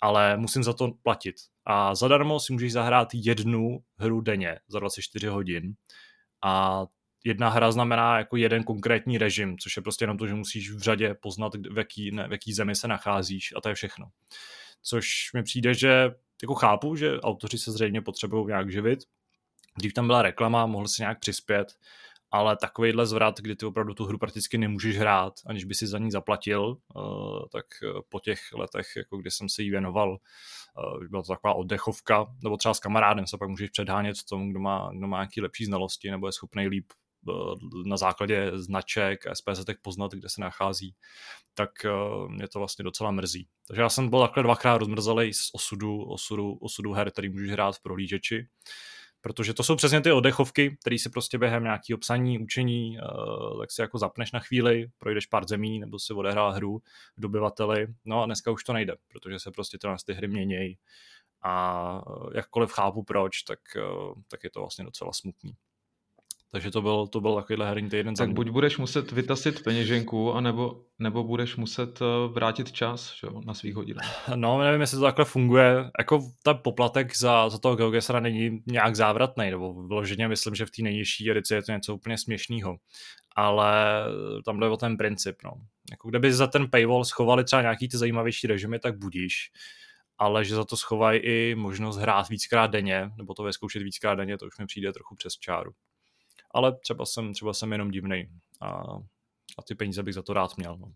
[0.00, 1.34] Ale musím za to platit.
[1.64, 5.74] A zadarmo si můžeš zahrát jednu hru denně za 24 hodin.
[6.44, 6.84] A
[7.24, 10.78] jedna hra znamená jako jeden konkrétní režim, což je prostě jenom to, že musíš v
[10.78, 14.06] řadě poznat, v jaký, ne, v jaký zemi se nacházíš a to je všechno.
[14.82, 16.10] Což mi přijde, že
[16.42, 18.98] jako chápu, že autoři se zřejmě potřebují nějak živit.
[19.78, 21.68] Dřív tam byla reklama, mohl si nějak přispět,
[22.30, 25.98] ale takovýhle zvrat, kdy ty opravdu tu hru prakticky nemůžeš hrát, aniž by si za
[25.98, 27.00] ní zaplatil, eh,
[27.52, 31.54] tak eh, po těch letech, jako kdy jsem se jí věnoval, eh, byla to taková
[31.54, 35.40] oddechovka, nebo třeba s kamarádem se pak můžeš předhánět tomu, kdo má, kdo má nějaký
[35.40, 36.86] lepší znalosti nebo je schopný líp
[37.84, 40.94] na základě značek SPZ poznat, kde se nachází,
[41.54, 41.70] tak
[42.28, 43.48] mě to vlastně docela mrzí.
[43.68, 47.76] Takže já jsem byl takhle dvakrát rozmrzelý z osudu, osudu, osudu her, který můžeš hrát
[47.76, 48.48] v prohlížeči
[49.20, 52.98] protože to jsou přesně ty oddechovky, které si prostě během nějakého psaní, učení,
[53.60, 56.78] tak si jako zapneš na chvíli, projdeš pár zemí, nebo si odehrál hru
[57.16, 60.78] v dobyvateli, no a dneska už to nejde, protože se prostě tyhle ty hry měnějí
[61.42, 62.02] a
[62.34, 63.58] jakkoliv chápu proč, tak,
[64.30, 65.52] tak je to vlastně docela smutný.
[66.52, 68.14] Takže to byl, to byl takovýhle herní týden.
[68.14, 73.54] Tak buď budeš muset vytasit peněženku, anebo, nebo budeš muset eh, vrátit čas že, na
[73.54, 74.28] svých hodinách.
[74.34, 75.90] No, nevím, jestli to takhle funguje.
[75.98, 80.70] Jako ta poplatek za, za toho GeoGesera není nějak závratný, nebo vyloženě myslím, že v
[80.70, 82.76] té nejnižší edici je to něco úplně směšného.
[83.36, 84.04] Ale
[84.44, 85.36] tam jde o ten princip.
[85.44, 85.50] No.
[85.90, 89.34] Jako kdyby za ten paywall schovali třeba nějaký ty zajímavější režimy, tak budíš
[90.18, 94.38] ale že za to schovají i možnost hrát víckrát denně, nebo to vyzkoušet víckrát denně,
[94.38, 95.72] to už mi přijde trochu přes čáru
[96.56, 98.28] ale třeba jsem, třeba jsem jenom divný
[98.60, 98.68] a,
[99.58, 100.76] a ty peníze bych za to rád měl.
[100.76, 100.92] No.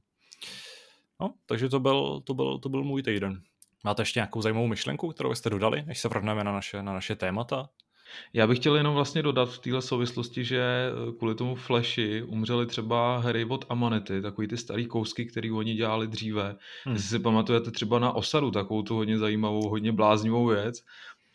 [1.20, 3.42] No, takže to byl, to, byl, to byl můj týden.
[3.84, 7.16] Máte ještě nějakou zajímavou myšlenku, kterou jste dodali, než se vrhneme na naše, na naše
[7.16, 7.68] témata?
[8.32, 12.66] Já bych chtěl jenom vlastně dodat v téhle souvislosti, že eh, kvůli tomu Flashi umřeli
[12.66, 16.56] třeba hry od Amanety, takový ty starý kousky, který oni dělali dříve.
[16.84, 16.94] Hmm.
[16.94, 20.84] Jestli si pamatujete třeba na Osadu, takovou tu hodně zajímavou, hodně bláznivou věc.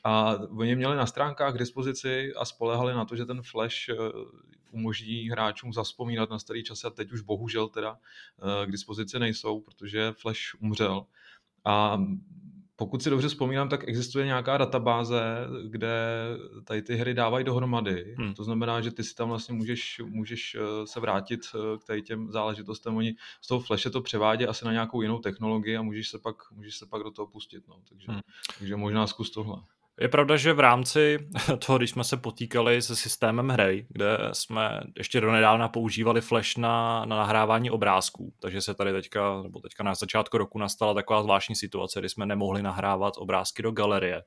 [0.06, 3.96] A oni měli na stránkách k dispozici a spolehali na to, že ten Flash eh,
[4.72, 9.62] umožní hráčům zaspomínat na starý časy a teď už bohužel teda eh, k dispozici nejsou,
[9.62, 11.06] protože Flash umřel.
[11.65, 12.04] A
[12.76, 15.22] pokud si dobře vzpomínám, tak existuje nějaká databáze,
[15.68, 15.98] kde
[16.63, 18.15] tady ty hry dávají dohromady.
[18.18, 18.34] Hmm.
[18.34, 21.41] To znamená, že ty si tam vlastně můžeš, můžeš eh, se vrátit
[21.82, 22.98] k tady těm záležitostem.
[22.98, 26.52] Oni z toho flashe to převádí asi na nějakou jinou technologii a můžeš se pak,
[26.52, 27.68] můžeš se pak do toho pustit.
[27.68, 27.82] No.
[27.89, 28.22] Takže, hmm.
[28.60, 29.58] takže možná zkus tohle.
[30.01, 31.17] Je pravda, že v rámci
[31.65, 37.05] toho, když jsme se potýkali se systémem hry, kde jsme ještě donedávna používali Flash na,
[37.05, 41.55] na nahrávání obrázků, takže se tady teďka, nebo teďka na začátku roku nastala taková zvláštní
[41.55, 44.23] situace, kdy jsme nemohli nahrávat obrázky do galerie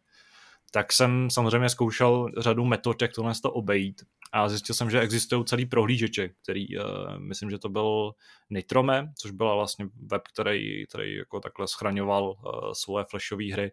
[0.71, 4.03] tak jsem samozřejmě zkoušel řadu metod, jak tohle to obejít
[4.33, 6.85] a zjistil jsem, že existují celý prohlížeče, který, uh,
[7.19, 8.13] myslím, že to byl
[8.51, 13.73] Nitrome, což byla vlastně web, který, který jako takhle schraňoval uh, svoje flashové hry,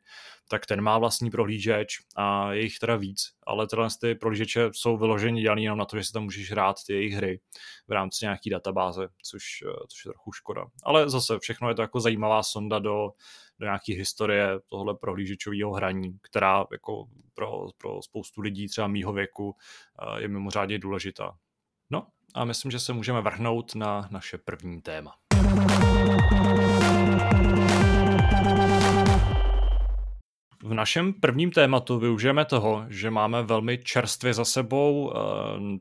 [0.49, 4.97] tak ten má vlastní prohlížeč a je jich teda víc, ale tyhle ty prohlížeče jsou
[4.97, 7.39] vyloženi dělaný jenom na to, že si tam můžeš hrát ty jejich hry
[7.87, 10.65] v rámci nějaký databáze, což, uh, což je trochu škoda.
[10.83, 13.09] Ale zase všechno je to jako zajímavá sonda do
[13.59, 19.55] do nějaké historie tohle prohlížečového hraní, která jako pro, pro spoustu lidí třeba mýho věku
[19.55, 21.37] eh, je mimořádně důležitá.
[21.89, 25.15] No a myslím, že se můžeme vrhnout na naše první téma.
[30.65, 35.19] V našem prvním tématu využijeme toho, že máme velmi čerstvě za sebou eh,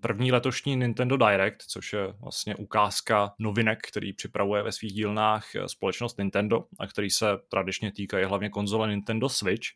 [0.01, 5.69] první letošní Nintendo Direct, což je vlastně ukázka novinek, který připravuje ve svých dílnách eh,
[5.69, 9.67] společnost Nintendo a který se tradičně týkají hlavně konzole Nintendo Switch.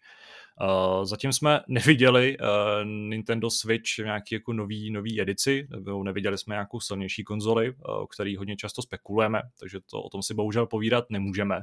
[0.60, 2.36] Uh, zatím jsme neviděli
[2.84, 8.06] Nintendo Switch v nějaký jako nový, nový edici, nebo neviděli jsme nějakou silnější konzoli, o
[8.06, 11.60] který hodně často spekulujeme, takže to o tom si bohužel povídat nemůžeme.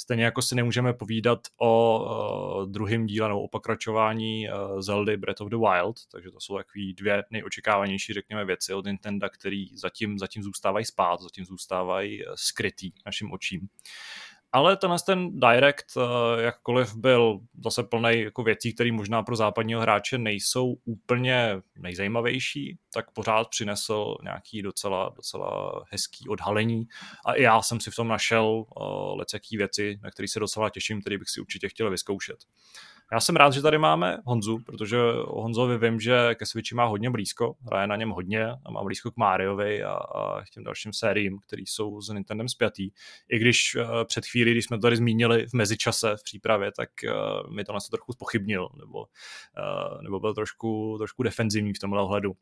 [0.00, 5.40] Stejně jako si nemůžeme povídat o uh, druhém díle nebo o pokračování uh, Zeldy Breath
[5.40, 10.18] of the Wild, takže to jsou takové dvě nejočekávanější, řekněme, věci od Nintendo, který zatím,
[10.18, 13.68] zatím zůstávají spát, zatím zůstávají uh, skrytý našim očím.
[14.52, 19.80] Ale tenhle ten Direct, eh, jakkoliv byl zase plný jako věcí, které možná pro západního
[19.80, 26.84] hráče nejsou úplně nejzajímavější, tak pořád přinesl nějaký docela, docela hezký odhalení.
[27.26, 30.70] A i já jsem si v tom našel uh, lecjaký věci, na které se docela
[30.70, 32.38] těším, které bych si určitě chtěl vyzkoušet.
[33.12, 37.10] Já jsem rád, že tady máme Honzu, protože Honzovi vím, že ke Switchi má hodně
[37.10, 40.92] blízko, hraje na něm hodně a má blízko k Mariovi a, a k těm dalším
[40.92, 42.90] sériím, které jsou s Nintendem spjatý.
[43.28, 46.90] I když uh, před chvílí, když jsme to tady zmínili v mezičase v přípravě, tak
[47.04, 52.02] uh, mi to nás trochu spochybnil, nebo, uh, nebo byl trošku, trošku defenzivní v tomhle
[52.02, 52.32] ohledu.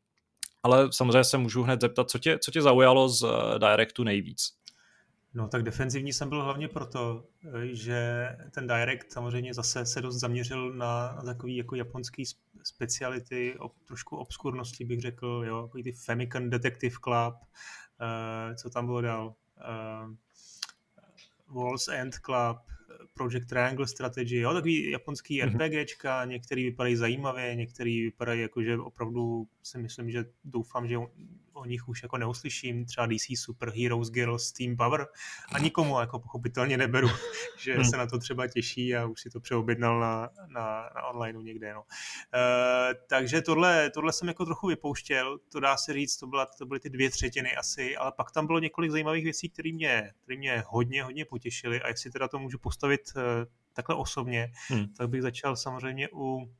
[0.63, 3.27] Ale samozřejmě se můžu hned zeptat, co tě, co tě zaujalo z
[3.59, 4.58] Directu nejvíc?
[5.39, 7.25] No tak defenzivní jsem byl hlavně proto,
[7.73, 12.25] že ten Direct samozřejmě zase se dost zaměřil na, na takový jako japonský
[12.63, 18.87] speciality, ob, trošku obskurnosti bych řekl, jo, jako ty Famicom Detective Club, uh, co tam
[18.87, 20.15] bylo dál, uh,
[21.57, 22.59] Walls End Club,
[23.15, 25.69] Project Triangle Strategy, jo, takový japonský mm-hmm.
[25.69, 30.97] RPGčka, některý vypadají zajímavě, některý vypadají jako, že opravdu si myslím, že doufám, že
[31.59, 35.07] o nich už jako neuslyším, třeba DC Super Heroes Girls Team Power
[35.53, 37.09] a nikomu jako pochopitelně neberu,
[37.59, 37.85] že hmm.
[37.85, 41.75] se na to třeba těší a už si to přeobjednal na, na, na onlineu někde.
[41.75, 41.83] No.
[42.35, 46.67] E, takže tohle, tohle jsem jako trochu vypouštěl, to dá se říct, to, byla, to
[46.67, 50.39] byly ty dvě třetiny asi, ale pak tam bylo několik zajímavých věcí, které mě, které
[50.39, 54.95] mě hodně, hodně potěšily a jestli teda to můžu postavit e, takhle osobně, hmm.
[54.95, 56.55] tak bych začal samozřejmě u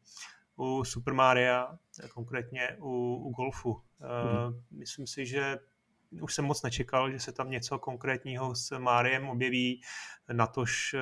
[0.59, 1.79] u Super Maria,
[2.15, 3.83] konkrétně u, u golfu.
[4.01, 4.63] Mm.
[4.71, 5.59] Myslím si, že
[6.23, 9.83] už jsem moc nečekal, že se tam něco konkrétního s Máriem objeví,
[10.33, 10.95] natož,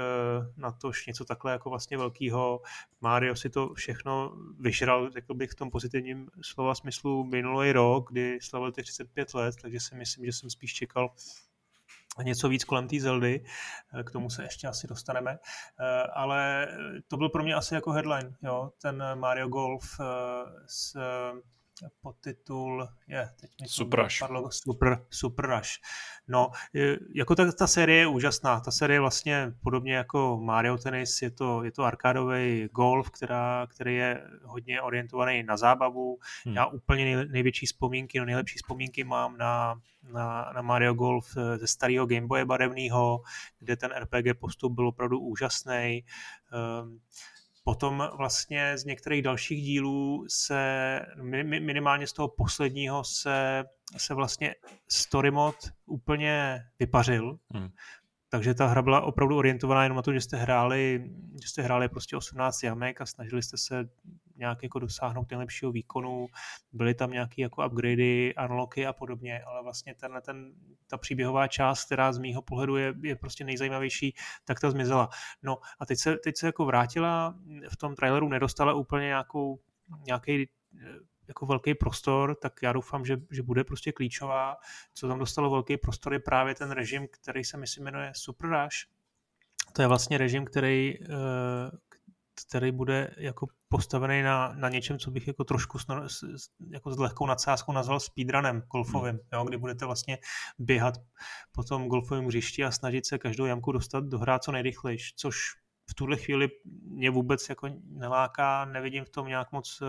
[0.57, 2.63] natož něco takhle jako vlastně velkého.
[3.01, 8.39] Mario si to všechno vyžral, řekl bych v tom pozitivním slova smyslu minulý rok, kdy
[8.43, 11.15] slavil těch 35 let, takže si myslím, že jsem spíš čekal
[12.23, 13.45] něco víc kolem té Zeldy,
[13.95, 15.39] eh, k tomu se ještě asi dostaneme,
[15.81, 16.69] eh, ale
[17.09, 20.05] to byl pro mě asi jako headline, jo, ten Mario Golf eh,
[20.67, 20.97] s
[22.01, 24.19] podtitul je, teď mi Super Rush.
[24.19, 25.71] Padlo, super, super Rush.
[26.29, 26.51] No,
[27.15, 28.61] jako ta, ta série je úžasná.
[28.61, 33.95] Ta série vlastně podobně jako Mario Tennis, je to, je to arkádový golf, která, který
[33.95, 36.19] je hodně orientovaný na zábavu.
[36.45, 36.55] Hmm.
[36.55, 39.81] Já úplně nej, největší vzpomínky, no nejlepší vzpomínky mám na,
[40.12, 43.23] na, na Mario Golf ze starého Gameboye barevného,
[43.59, 46.05] kde ten RPG postup byl opravdu úžasný.
[46.83, 47.01] Um,
[47.69, 51.01] Potom vlastně z některých dalších dílů se,
[51.61, 53.65] minimálně z toho posledního se,
[53.97, 54.55] se vlastně
[54.89, 57.39] story mod úplně vypařil.
[57.51, 57.69] Hmm.
[58.29, 61.11] Takže ta hra byla opravdu orientovaná jenom na to, že jste hráli,
[61.43, 63.89] že jste hráli prostě 18 jamek a snažili jste se
[64.37, 66.27] nějak jako dosáhnout nejlepšího výkonu,
[66.72, 70.53] byly tam nějaké jako upgradey, unlocky a podobně, ale vlastně tenhle ten,
[70.87, 75.09] ta příběhová část, která z mýho pohledu je, je prostě nejzajímavější, tak ta zmizela.
[75.42, 77.35] No a teď se, teď se jako vrátila,
[77.72, 79.61] v tom traileru nedostala úplně nějakou,
[80.07, 80.49] nějaký
[81.29, 84.57] jako velký prostor, tak já doufám, že, že bude prostě klíčová.
[84.94, 88.96] Co tam dostalo velký prostor je právě ten režim, který se myslím jmenuje Super Rush.
[89.72, 91.07] To je vlastně režim, který, eh,
[92.46, 96.07] který bude jako postavený na, na něčem, co bych jako trošku snor,
[96.70, 99.20] jako s lehkou nadsázkou nazval speedrunem golfovým, hmm.
[99.33, 100.18] jo, kdy budete vlastně
[100.59, 100.94] běhat
[101.53, 105.37] po tom golfovém hřišti a snažit se každou jamku dostat do hra co nejrychleji, což
[105.90, 106.49] v tuhle chvíli
[106.85, 109.88] mě vůbec jako neláká, nevidím v tom nějak moc uh,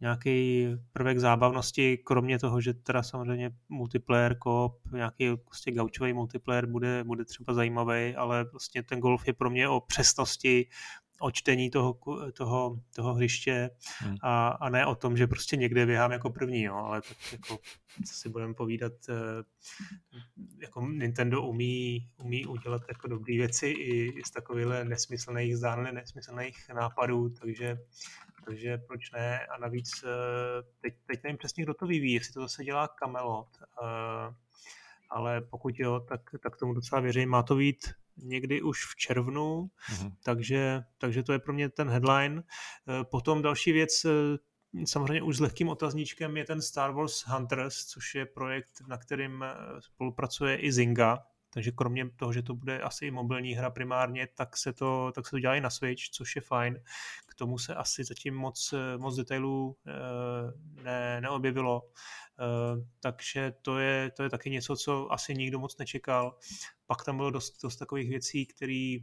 [0.00, 7.04] nějaký prvek zábavnosti, kromě toho, že teda samozřejmě multiplayer, koop, nějaký prostě gaučový multiplayer bude,
[7.04, 10.68] bude třeba zajímavý, ale vlastně ten golf je pro mě o přesnosti,
[11.20, 11.98] o čtení toho,
[12.32, 14.16] toho, toho hřiště hmm.
[14.22, 17.58] a, a ne o tom, že prostě někde běhám jako první, jo, ale tak jako,
[18.06, 19.14] co si budeme povídat, eh,
[20.60, 27.30] jako Nintendo umí, umí udělat jako dobré věci i, z takovýchhle nesmyslných, zdánlivě nesmyslných nápadů,
[27.30, 27.78] takže
[28.44, 29.46] takže proč ne?
[29.46, 33.48] A navíc eh, teď, teď nevím přesně, kdo to vyvíjí, jestli to zase dělá Camelot,
[33.62, 34.34] eh,
[35.10, 37.28] ale pokud jo, tak, tak tomu docela věřím.
[37.28, 40.12] Má to být někdy už v červnu, mm-hmm.
[40.24, 42.42] takže, takže to je pro mě ten headline.
[42.42, 44.06] Eh, potom další věc,
[44.84, 49.44] samozřejmě už s lehkým otazníčkem je ten Star Wars Hunters, což je projekt, na kterým
[49.80, 51.18] spolupracuje i Zynga,
[51.50, 55.26] takže kromě toho, že to bude asi i mobilní hra primárně, tak se to, tak
[55.26, 56.82] se to dělá i na Switch, což je fajn.
[57.26, 61.82] K tomu se asi zatím moc, moc detailů eh, ne, neobjevilo.
[62.40, 66.36] Eh, takže to je, to je taky něco, co asi nikdo moc nečekal.
[66.86, 68.96] Pak tam bylo dost, dost takových věcí, které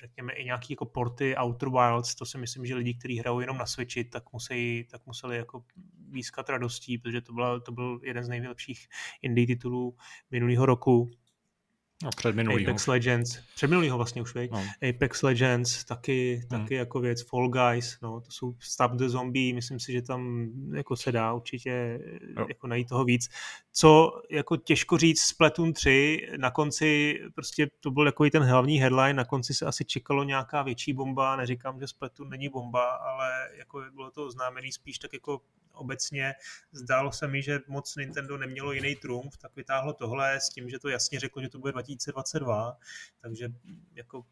[0.00, 3.58] řekněme i nějaký jako porty Outer Wilds, to si myslím, že lidi, kteří hrajou jenom
[3.58, 5.64] na Switchi, tak, musí, tak museli jako
[6.08, 8.88] výskat radostí, protože to, byla, to byl jeden z nejlepších
[9.22, 9.96] indie titulů
[10.30, 11.10] minulého roku.
[12.02, 12.70] No, před minulýho.
[12.70, 14.64] Apex Legends, před minulýho vlastně už, no.
[14.88, 16.48] Apex Legends, taky, hmm.
[16.48, 20.48] taky jako věc, Fall Guys, no, to jsou Stop the Zombie, myslím si, že tam
[20.74, 22.00] jako se dá určitě
[22.36, 22.46] jo.
[22.48, 23.28] jako najít toho víc.
[23.72, 29.14] Co jako těžko říct Splatoon 3, na konci prostě to byl jako ten hlavní headline,
[29.14, 33.82] na konci se asi čekalo nějaká větší bomba, neříkám, že Splatoon není bomba, ale jako
[33.94, 35.40] bylo to oznámený spíš tak jako
[35.78, 36.34] obecně
[36.72, 40.78] zdálo se mi, že moc Nintendo nemělo jiný trumf, tak vytáhlo tohle s tím, že
[40.78, 42.76] to jasně řeklo, že to bude 2022,
[43.20, 43.48] takže
[43.94, 44.24] jako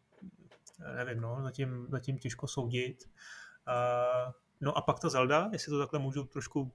[0.95, 3.09] nevím, no, zatím, zatím těžko soudit.
[3.67, 6.71] Uh, no a pak ta Zelda, jestli to takhle můžu trošku,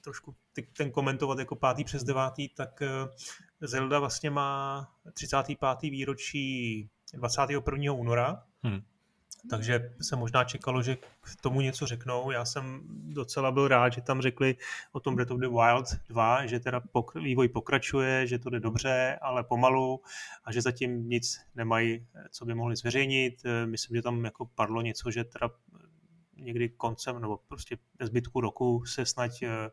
[0.00, 0.36] trošku
[0.76, 2.88] ten komentovat jako pátý přes devátý, tak eh,
[3.60, 5.90] Zelda vlastně má 35.
[5.90, 7.92] výročí 21.
[7.92, 8.42] února.
[8.62, 8.82] Hmm
[9.50, 12.30] takže se možná čekalo, že k tomu něco řeknou.
[12.30, 14.56] Já jsem docela byl rád, že tam řekli
[14.92, 18.60] o tom Breath of the Wild 2, že teda pok- vývoj pokračuje, že to jde
[18.60, 20.00] dobře, ale pomalu
[20.44, 23.42] a že zatím nic nemají, co by mohli zveřejnit.
[23.66, 25.50] Myslím, že tam jako padlo něco, že teda
[26.36, 29.70] někdy koncem nebo prostě ve zbytku roku se snad eh,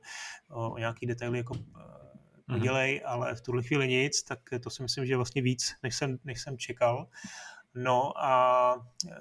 [0.50, 3.10] o nějaký detaily jako eh, udělej, mm-hmm.
[3.10, 6.20] ale v tuhle chvíli nic, tak to si myslím, že je vlastně víc, než jsem,
[6.24, 7.08] než jsem čekal.
[7.76, 8.76] No a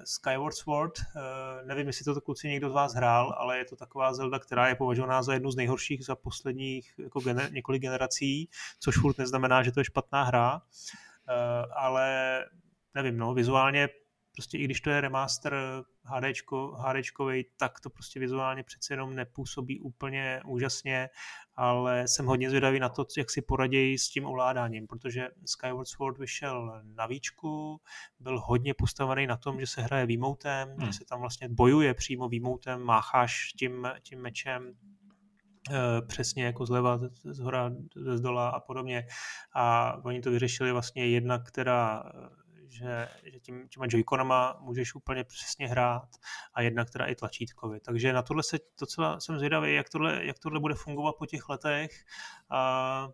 [0.05, 4.13] Skyward Sword, eh, nevím, jestli to kluci někdo z vás hrál, ale je to taková
[4.13, 8.97] Zelda, která je považovaná za jednu z nejhorších za posledních jako gener- několik generací, což
[8.97, 10.61] furt neznamená, že to je špatná hra,
[11.29, 11.33] eh,
[11.75, 12.39] ale
[12.95, 13.89] nevím, no, vizuálně
[14.31, 15.55] prostě i když to je remaster
[16.03, 21.09] HDčko, HDčkovej, tak to prostě vizuálně přece jenom nepůsobí úplně úžasně,
[21.55, 26.17] ale jsem hodně zvědavý na to, jak si poradějí s tím ovládáním, protože Skyward Sword
[26.17, 27.81] vyšel na výčku,
[28.19, 30.85] byl hodně postavený na tom, že se hraje výmoutem, hmm.
[30.85, 34.73] že se tam vlastně bojuje přímo výmoutem, mácháš tím, tím mečem,
[35.69, 39.07] eh, přesně jako zleva, z hora, ze zdola a podobně.
[39.53, 42.03] A oni to vyřešili vlastně jedna, která
[42.71, 46.09] že, že tím, těma joyconama můžeš úplně přesně hrát
[46.53, 47.79] a jednak teda i tlačítkově.
[47.79, 51.49] Takže na tohle se docela jsem zvědavý, jak tohle, jak tohle bude fungovat po těch
[51.49, 51.91] letech.
[52.49, 53.09] A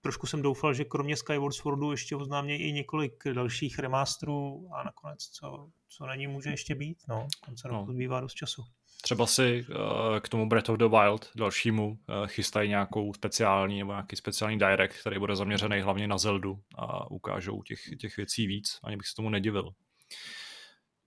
[0.00, 5.24] trošku jsem doufal, že kromě Skyward Swordu ještě oznámě i několik dalších remasterů a nakonec,
[5.24, 7.02] co, co není, může ještě být.
[7.08, 7.78] No, konce no.
[7.78, 8.62] roku zbývá dost času.
[9.02, 9.76] Třeba si uh,
[10.20, 15.00] k tomu Breath of the Wild dalšímu uh, chystají nějakou speciální nebo nějaký speciální direct,
[15.00, 18.78] který bude zaměřený hlavně na Zeldu a ukážou těch, těch věcí víc.
[18.84, 19.70] Ani bych se tomu nedivil.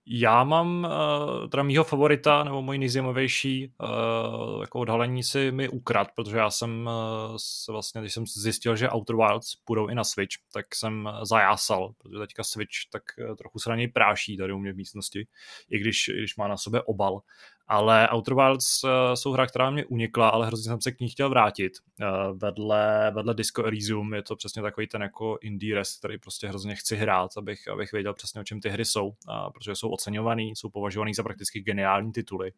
[0.06, 6.08] Já mám uh, teda mýho favorita, nebo můj nejzajímavější uh, jako odhalení si mi ukrad,
[6.16, 10.04] protože já jsem uh, se vlastně, když jsem zjistil, že Outer Wilds půjdou i na
[10.04, 13.02] Switch, tak jsem zajásal, protože teďka Switch tak
[13.38, 15.26] trochu se na něj práší tady u mě v místnosti,
[15.70, 17.20] i když, i když má na sobě obal.
[17.68, 21.08] Ale Outer Wilds uh, jsou hra, která mě unikla, ale hrozně jsem se k ní
[21.08, 21.72] chtěl vrátit.
[22.00, 26.48] Uh, vedle, vedle Disco Elysium je to přesně takový ten jako indie rest, který prostě
[26.48, 29.12] hrozně chci hrát, abych, abych věděl přesně, o čem ty hry jsou,
[29.54, 32.52] protože jsou oceňovaný, jsou považovaný za prakticky geniální tituly.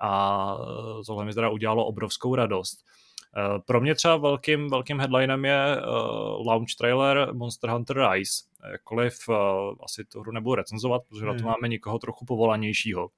[0.00, 2.84] A uh, tohle mi teda udělalo obrovskou radost.
[3.66, 8.44] Pro mě třeba velkým, velkým headlinem je uh, launch trailer Monster Hunter Rise.
[8.72, 9.34] Jakkoliv uh,
[9.84, 11.28] asi tu hru nebudu recenzovat, protože hmm.
[11.28, 11.48] na to hmm.
[11.48, 13.08] máme někoho trochu povolanějšího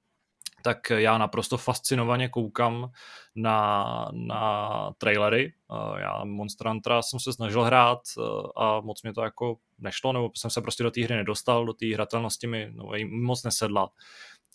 [0.66, 2.90] tak já naprosto fascinovaně koukám
[3.34, 5.52] na, na trailery.
[5.98, 6.66] Já Monster
[7.00, 8.22] jsem se snažil hrát e,
[8.56, 11.72] a moc mě to jako nešlo, nebo jsem se prostě do té hry nedostal, do
[11.72, 13.90] té hratelnosti mi no, moc nesedla.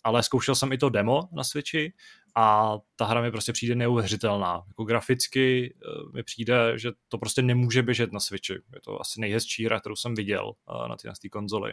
[0.04, 1.92] Ale zkoušel jsem i to demo na Switchi
[2.34, 4.62] a ta hra mi prostě přijde neuvěřitelná.
[4.68, 8.52] Jako graficky uh, mi přijde, že to prostě nemůže běžet na Switchi.
[8.52, 11.72] Je to asi nejhezčí hra, kterou jsem viděl uh, na té konzoli.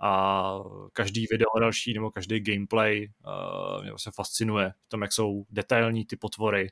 [0.00, 0.54] A
[0.92, 6.06] každý video další nebo každý gameplay uh, mě vlastně fascinuje v tom, jak jsou detailní
[6.06, 6.70] ty potvory,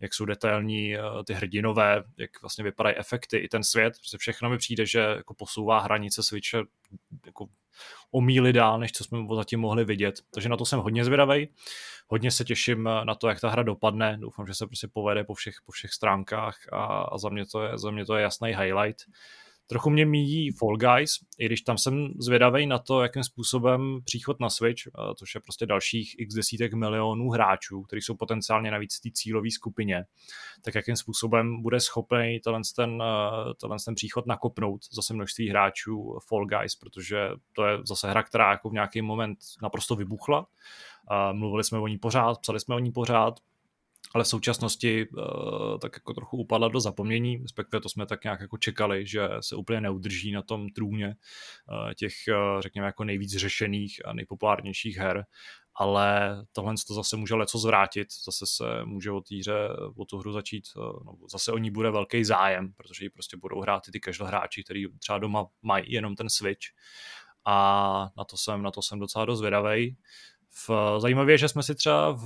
[0.00, 3.94] jak jsou detailní ty hrdinové, jak vlastně vypadají efekty i ten svět.
[3.98, 6.62] Prostě všechno mi přijde, že jako posouvá hranice Switche
[7.26, 7.46] jako
[8.12, 10.14] o míli dál, než co jsme zatím mohli vidět.
[10.34, 11.48] Takže na to jsem hodně zvědavý.
[12.08, 14.16] Hodně se těším na to, jak ta hra dopadne.
[14.20, 17.62] Doufám, že se prostě povede po všech, po všech stránkách a, a za, mě to
[17.62, 19.02] je, za mě to je jasný highlight.
[19.66, 24.40] Trochu mě míjí Fall Guys, i když tam jsem zvědavý na to, jakým způsobem příchod
[24.40, 24.82] na Switch,
[25.16, 29.50] což je prostě dalších x desítek milionů hráčů, kteří jsou potenciálně navíc v té cílové
[29.50, 30.04] skupině,
[30.62, 33.02] tak jakým způsobem bude schopný tenhle ten,
[33.60, 38.50] tenhle ten příchod nakopnout zase množství hráčů Fall Guys, protože to je zase hra, která
[38.50, 40.46] jako v nějaký moment naprosto vybuchla.
[41.32, 43.40] Mluvili jsme o ní pořád, psali jsme o ní pořád,
[44.14, 48.40] ale v současnosti uh, tak jako trochu upadla do zapomnění, respektive to jsme tak nějak
[48.40, 53.36] jako čekali, že se úplně neudrží na tom trůně uh, těch, uh, řekněme, jako nejvíc
[53.36, 55.24] řešených a nejpopulárnějších her,
[55.74, 60.32] ale tohle to zase může leco zvrátit, zase se může o týře, o tu hru
[60.32, 64.00] začít, no, zase o ní bude velký zájem, protože ji prostě budou hrát i ty
[64.00, 66.66] casual hráči, kteří třeba doma mají jenom ten Switch
[67.44, 69.96] a na to jsem, na to jsem docela dost vědavej.
[70.54, 72.24] V, zajímavé je, že jsme si třeba v,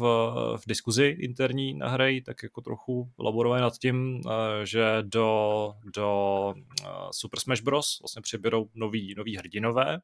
[0.56, 6.54] v diskuzi interní na hry tak jako trochu laborovali nad tím, eh, že do, do
[6.82, 7.98] eh, Super Smash Bros.
[8.00, 9.98] vlastně přiběrou nový, nový hrdinové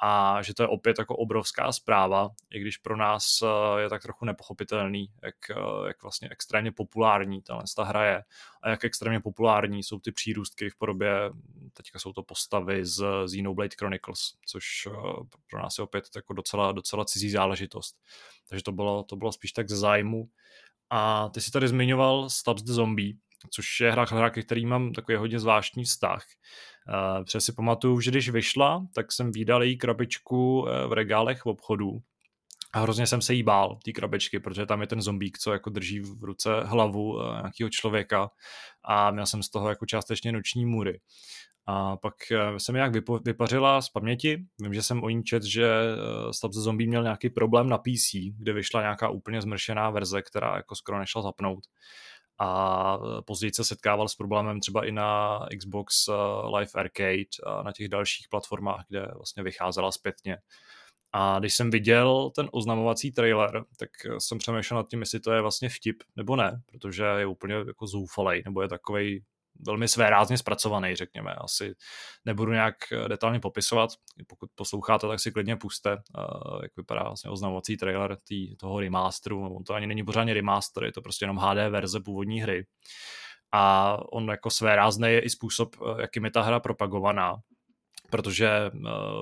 [0.00, 4.02] a že to je opět jako obrovská zpráva, i když pro nás eh, je tak
[4.02, 8.24] trochu nepochopitelný, jak, eh, jak vlastně extrémně populární tahle ta hra je
[8.62, 11.10] a jak extrémně populární jsou ty přírůstky v podobě,
[11.72, 14.90] teďka jsou to postavy z Xenoblade Chronicles, což eh,
[15.50, 17.96] pro nás je opět jako docela, docela cizí záležitost.
[18.48, 20.28] Takže to bylo, to bylo spíš tak ze zájmu.
[20.90, 23.14] A ty si tady zmiňoval Stabs the Zombie,
[23.50, 26.24] což je hra, hra, ke který mám takový hodně zvláštní vztah.
[26.88, 31.42] Uh, protože si pamatuju, že když vyšla, tak jsem výdal její krabičku uh, v regálech
[31.42, 31.98] v obchodu
[32.72, 35.70] a hrozně jsem se jí bál, ty krabičky, protože tam je ten zombík, co jako
[35.70, 38.30] drží v ruce hlavu uh, nějakého člověka
[38.84, 41.00] a měl jsem z toho jako částečně noční můry.
[41.70, 42.14] A pak
[42.58, 42.92] jsem nějak
[43.24, 44.44] vypařila z paměti.
[44.58, 45.70] Vím, že jsem o ní čet, že
[46.30, 50.56] Stab the Zombie měl nějaký problém na PC, kde vyšla nějaká úplně zmršená verze, která
[50.56, 51.64] jako skoro nešla zapnout
[52.38, 56.12] a později se setkával s problémem třeba i na Xbox eh,
[56.58, 60.38] Live Arcade a na těch dalších platformách, kde vlastně vycházela zpětně.
[61.12, 65.40] A když jsem viděl ten oznamovací trailer, tak jsem přemýšlel nad tím, jestli to je
[65.40, 69.24] vlastně vtip nebo ne, protože je úplně jako zoufalej, nebo je takový
[69.66, 71.34] velmi svérázně zpracovaný, řekněme.
[71.34, 71.74] Asi
[72.24, 73.90] nebudu nějak eh, detailně popisovat.
[74.26, 79.56] Pokud posloucháte, tak si klidně puste, uh, jak vypadá vlastně oznamovací trailer tý, toho remasteru.
[79.56, 82.66] On to ani není pořádně remaster, je to prostě jenom HD verze původní hry.
[83.52, 87.36] A on jako svérázný je i způsob, eh, jakým je ta hra propagovaná
[88.10, 88.70] protože eh,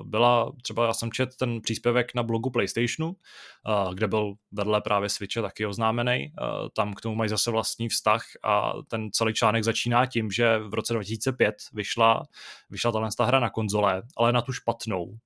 [0.03, 5.09] byla, třeba já jsem čet ten příspěvek na blogu PlayStationu, eh, kde byl vedle právě
[5.09, 9.63] Switche taky oznámený, eh, tam k tomu mají zase vlastní vztah a ten celý článek
[9.63, 12.23] začíná tím, že v roce 2005 vyšla,
[12.69, 15.17] vyšla tahle hra na konzole, ale na tu špatnou.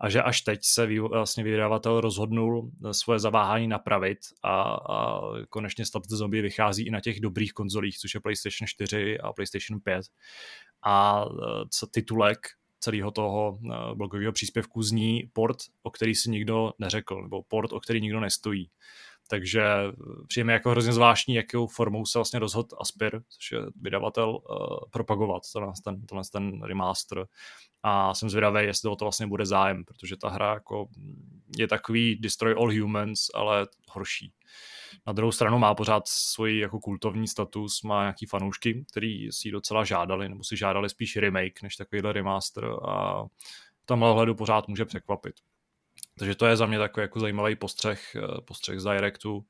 [0.00, 6.06] A že až teď se vlastně vydavatel rozhodnul svoje zaváhání napravit a, a konečně Stop
[6.06, 10.06] the Zombie vychází i na těch dobrých konzolích, což je PlayStation 4 a PlayStation 5
[10.82, 11.24] a
[11.70, 12.38] co titulek
[12.80, 17.80] celého toho eh, blogového příspěvku zní port, o který si nikdo neřekl, nebo port, o
[17.80, 18.70] který nikdo nestojí.
[19.30, 19.92] Takže eh,
[20.28, 25.42] přijeme jako hrozně zvláštní, jakou formou se vlastně rozhodl Aspir, což je vydavatel, uh, propagovat
[25.52, 27.26] tenhle ten, tenhle ten remaster.
[27.82, 30.88] A jsem zvědavý, jestli o to vlastně bude zájem, protože ta hra jako
[31.58, 34.32] je takový Destroy All Humans, ale horší.
[35.06, 39.84] Na druhou stranu má pořád svůj jako kultovní status, má nějaký fanoušky, který si docela
[39.84, 43.24] žádali, nebo si žádali spíš remake, než takovýhle remaster a
[43.82, 45.34] v tomhle ohledu pořád může překvapit.
[46.18, 49.44] Takže to je za mě takový jako zajímavý postřeh, eh, postřeh z Directu.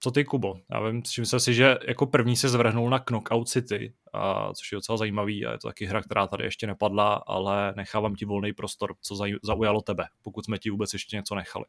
[0.00, 0.54] Co ty, Kubo?
[0.70, 4.76] Já vím, myslím si, že jako první se zvrhnul na Knockout City, a, což je
[4.76, 8.52] docela zajímavý a je to taky hra, která tady ještě nepadla, ale nechávám ti volný
[8.52, 11.64] prostor, co zaujalo tebe, pokud jsme ti vůbec ještě něco nechali.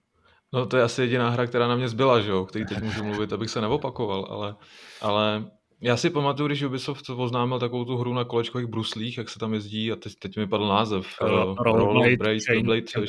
[0.53, 3.03] No to je asi jediná hra, která na mě zbyla, že jo, který teď můžu
[3.03, 4.55] mluvit, abych se neopakoval, ale,
[5.01, 9.39] ale já si pamatuju, když Ubisoft oznámil takovou tu hru na kolečkových bruslích, jak se
[9.39, 11.07] tam jezdí, a teď, teď mi padl název.
[11.21, 11.55] Uh,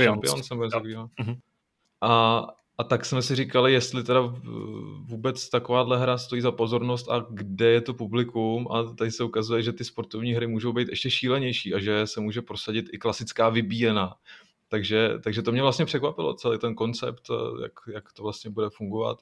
[0.05, 0.49] Champions.
[0.49, 1.39] Champions uh-huh.
[2.01, 2.47] A,
[2.79, 4.21] a tak jsme si říkali, jestli teda
[5.05, 9.63] vůbec takováhle hra stojí za pozornost a kde je to publikum a tady se ukazuje,
[9.63, 13.49] že ty sportovní hry můžou být ještě šílenější a že se může prosadit i klasická
[13.49, 14.15] vybíjená.
[14.69, 17.23] Takže, takže to mě vlastně překvapilo, celý ten koncept,
[17.63, 19.19] jak, jak to vlastně bude fungovat.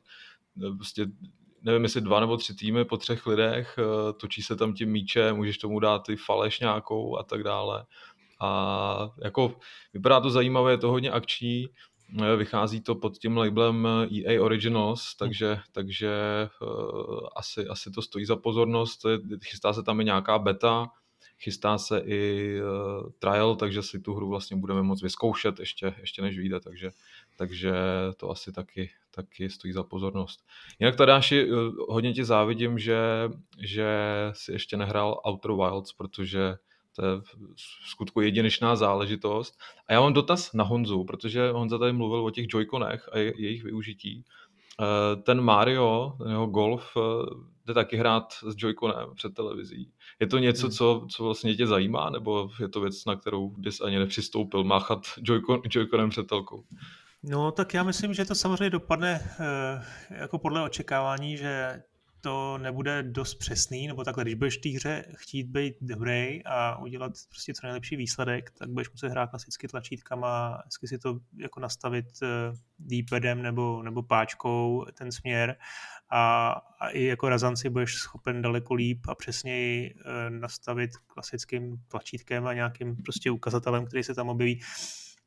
[0.76, 1.07] Prostě
[1.66, 5.32] nevím, jestli dva nebo tři týmy po třech lidech, eh, točí se tam tím míče,
[5.32, 7.84] můžeš tomu dát i faleš nějakou a tak dále.
[8.40, 9.55] A jako
[9.92, 11.66] vypadá to zajímavé, je to hodně akční,
[12.22, 16.11] eh, vychází to pod tím labelem EA Originals, takže, takže
[16.61, 19.07] uh, asi, asi to stojí za pozornost.
[19.44, 20.86] Chystá se tam i nějaká beta,
[21.39, 26.22] chystá se i uh, trial, takže si tu hru vlastně budeme moct vyzkoušet ještě, ještě
[26.22, 26.91] než vyjde, takže,
[27.37, 27.72] takže
[28.16, 30.45] to asi taky, taky stojí za pozornost.
[30.78, 31.59] Jinak Tadáši, uh,
[31.89, 32.99] hodně ti závidím, že,
[33.59, 33.97] že
[34.32, 36.57] si ještě nehrál Outer Wilds, protože
[36.97, 37.20] to je
[37.55, 39.59] v skutku jedinečná záležitost.
[39.89, 43.64] A já mám dotaz na Honzu, protože Honza tady mluvil o těch joyconech a jejich
[43.64, 44.24] využití.
[44.80, 46.96] Uh, ten Mario, ten jeho golf,
[47.66, 49.90] jde taky hrát s Joy-Conem před televizí.
[50.20, 50.72] Je to něco, hmm.
[50.72, 54.98] co, co vlastně tě zajímá, nebo je to věc, na kterou bys ani nepřistoupil, máchat
[54.98, 56.64] Joy-Con, Joy-Conem před telkou?
[57.22, 61.82] No, tak já myslím, že to samozřejmě dopadne eh, jako podle očekávání, že
[62.26, 66.76] to nebude dost přesný, nebo takhle, když budeš v té hře chtít být dobrý a
[66.78, 71.60] udělat prostě co nejlepší výsledek, tak budeš muset hrát klasicky tlačítkama, hezky si to jako
[71.60, 72.28] nastavit uh,
[72.78, 75.56] D-padem nebo, nebo páčkou ten směr
[76.10, 76.50] a,
[76.80, 80.00] a i jako razanci budeš schopen daleko líp a přesněji uh,
[80.30, 84.60] nastavit klasickým tlačítkem a nějakým prostě ukazatelem, který se tam objeví.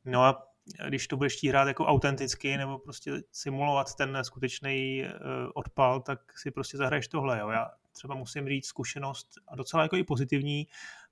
[0.04, 0.49] No a
[0.88, 6.50] když to budeš hrát jako autenticky nebo prostě simulovat ten skutečný uh, odpal, tak si
[6.50, 7.38] prostě zahraješ tohle.
[7.38, 7.48] Jo.
[7.48, 10.66] Já třeba musím říct zkušenost a docela jako i pozitivní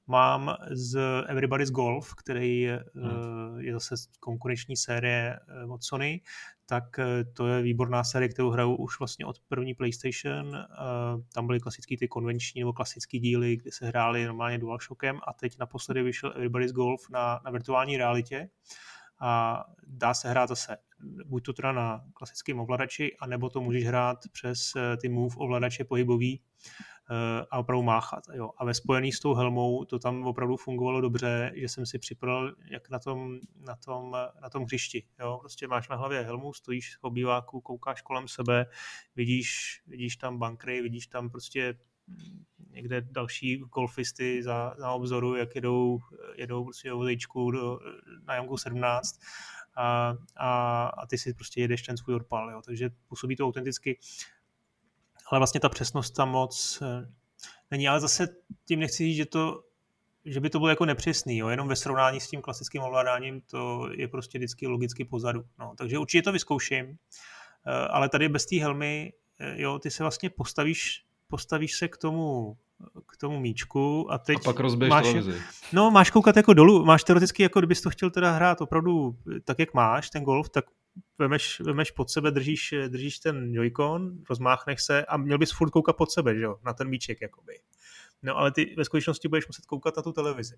[0.07, 3.61] mám z Everybody's Golf, který je, hmm.
[3.61, 6.21] je zase konkurenční série eh, od Sony,
[6.67, 10.57] tak eh, to je výborná série, kterou hraju už vlastně od první PlayStation.
[11.35, 15.59] Tam byly klasické ty konvenční nebo klasické díly, kde se hrály normálně DualShockem a teď
[15.59, 18.49] naposledy vyšel Everybody's Golf na, na virtuální realitě
[19.21, 20.77] a dá se hrát zase
[21.27, 25.85] buď to teda na klasickém ovladači, anebo to můžeš hrát přes eh, ty Move ovladače
[25.85, 26.43] pohybový
[27.11, 28.25] eh, a opravdu máchat.
[28.35, 28.51] Jo.
[28.57, 32.53] A ve spojení s tou helmou to tam opravdu fungovalo dobře, že jsem si připadal
[32.71, 35.07] jak na tom, na tom, na tom hřišti.
[35.21, 35.39] Jo.
[35.41, 38.67] Prostě máš na hlavě helmu, stojíš v obýváku, koukáš kolem sebe,
[39.17, 41.79] vidíš, vidíš tam bankry, vidíš tam prostě
[42.71, 45.99] někde další golfisty za, za obzoru, jak jedou,
[46.37, 47.79] jedou prostě vozejčku do,
[48.27, 49.21] na Jamku 17
[49.77, 52.63] a, a, a, ty si prostě jedeš ten svůj odpal, jo.
[52.67, 53.99] takže působí to autenticky.
[55.31, 57.13] Ale vlastně ta přesnost tam moc eh,
[57.71, 58.29] není, ale zase
[58.65, 59.65] tím nechci říct, že to
[60.25, 61.49] že by to bylo jako nepřesný, jo?
[61.49, 65.45] jenom ve srovnání s tím klasickým ovládáním to je prostě vždycky logicky pozadu.
[65.59, 70.03] No, takže určitě to vyzkouším, eh, ale tady bez té helmy, eh, jo, ty se
[70.03, 72.57] vlastně postavíš, postavíš se k tomu
[73.07, 75.43] k tomu míčku a teď a pak rozbiješ máš, televizi.
[75.73, 79.59] No, máš koukat jako dolů, máš teoreticky, jako kdybys to chtěl teda hrát opravdu tak,
[79.59, 80.65] jak máš, ten golf, tak
[81.19, 85.97] vemeš, vemeš pod sebe, držíš, držíš ten joycon, rozmáchneš se a měl bys furt koukat
[85.97, 87.53] pod sebe, že jo, na ten míček, jakoby.
[88.23, 90.55] No ale ty ve skutečnosti budeš muset koukat na tu televizi.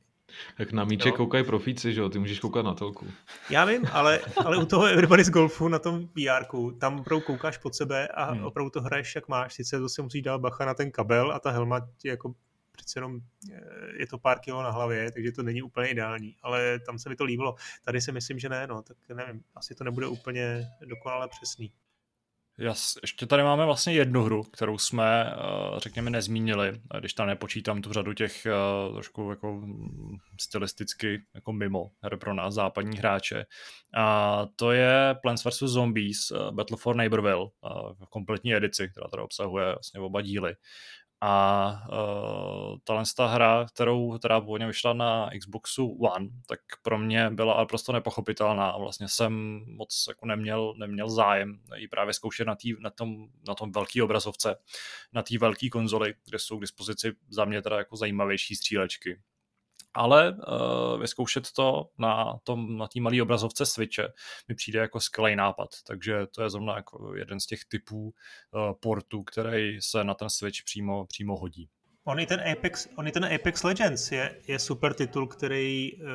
[0.59, 2.09] Jak na míček koukají profíci, že jo?
[2.09, 3.07] Ty můžeš koukat na telku.
[3.51, 6.45] Já vím, ale, ale u toho Everybody's Golfu na tom vr
[6.79, 8.45] tam opravdu koukáš pod sebe a hmm.
[8.45, 9.55] opravdu to hraješ jak máš.
[9.55, 12.35] Sice to si musíš dát bacha na ten kabel a ta helma ti jako
[12.77, 13.21] přece jenom
[13.53, 13.61] eh,
[13.99, 17.17] je to pár kilo na hlavě, takže to není úplně ideální, ale tam se mi
[17.17, 17.55] to líbilo.
[17.85, 21.73] Tady si myslím, že ne, no, tak nevím, asi to nebude úplně dokonale přesný.
[22.61, 27.83] Jas, ještě tady máme vlastně jednu hru, kterou jsme, eh, řekněme, nezmínili, když tam nepočítám
[27.83, 28.53] tu řadu těch eh,
[28.93, 33.45] trošku jako mm, stylisticky jako mimo her pro nás, západní hráče.
[33.97, 35.59] A to je Plants vs.
[35.59, 37.47] Zombies Battle for Neighborville,
[38.11, 40.55] kompletní edici, která tady obsahuje vlastně oba díly.
[41.23, 47.31] A uh, tahle ta hra, kterou teda původně vyšla na Xboxu One, tak pro mě
[47.31, 52.55] byla ale prostě nepochopitelná vlastně jsem moc jako neměl, neměl zájem ji právě zkoušet na,
[52.55, 54.57] tý, na tom, na tom velký obrazovce,
[55.13, 59.21] na té velké konzoli, kde jsou k dispozici za mě teda jako zajímavější střílečky
[59.95, 64.09] ale uh, vyzkoušet to na tom na té malé obrazovce Switche
[64.49, 68.13] mi přijde jako skvělý nápad, takže to je zrovna jako jeden z těch typů uh,
[68.81, 71.69] portů, který se na ten Switch přímo, přímo hodí.
[72.05, 76.09] On i ten Apex, on i ten Apex Legends je, je super titul, který uh,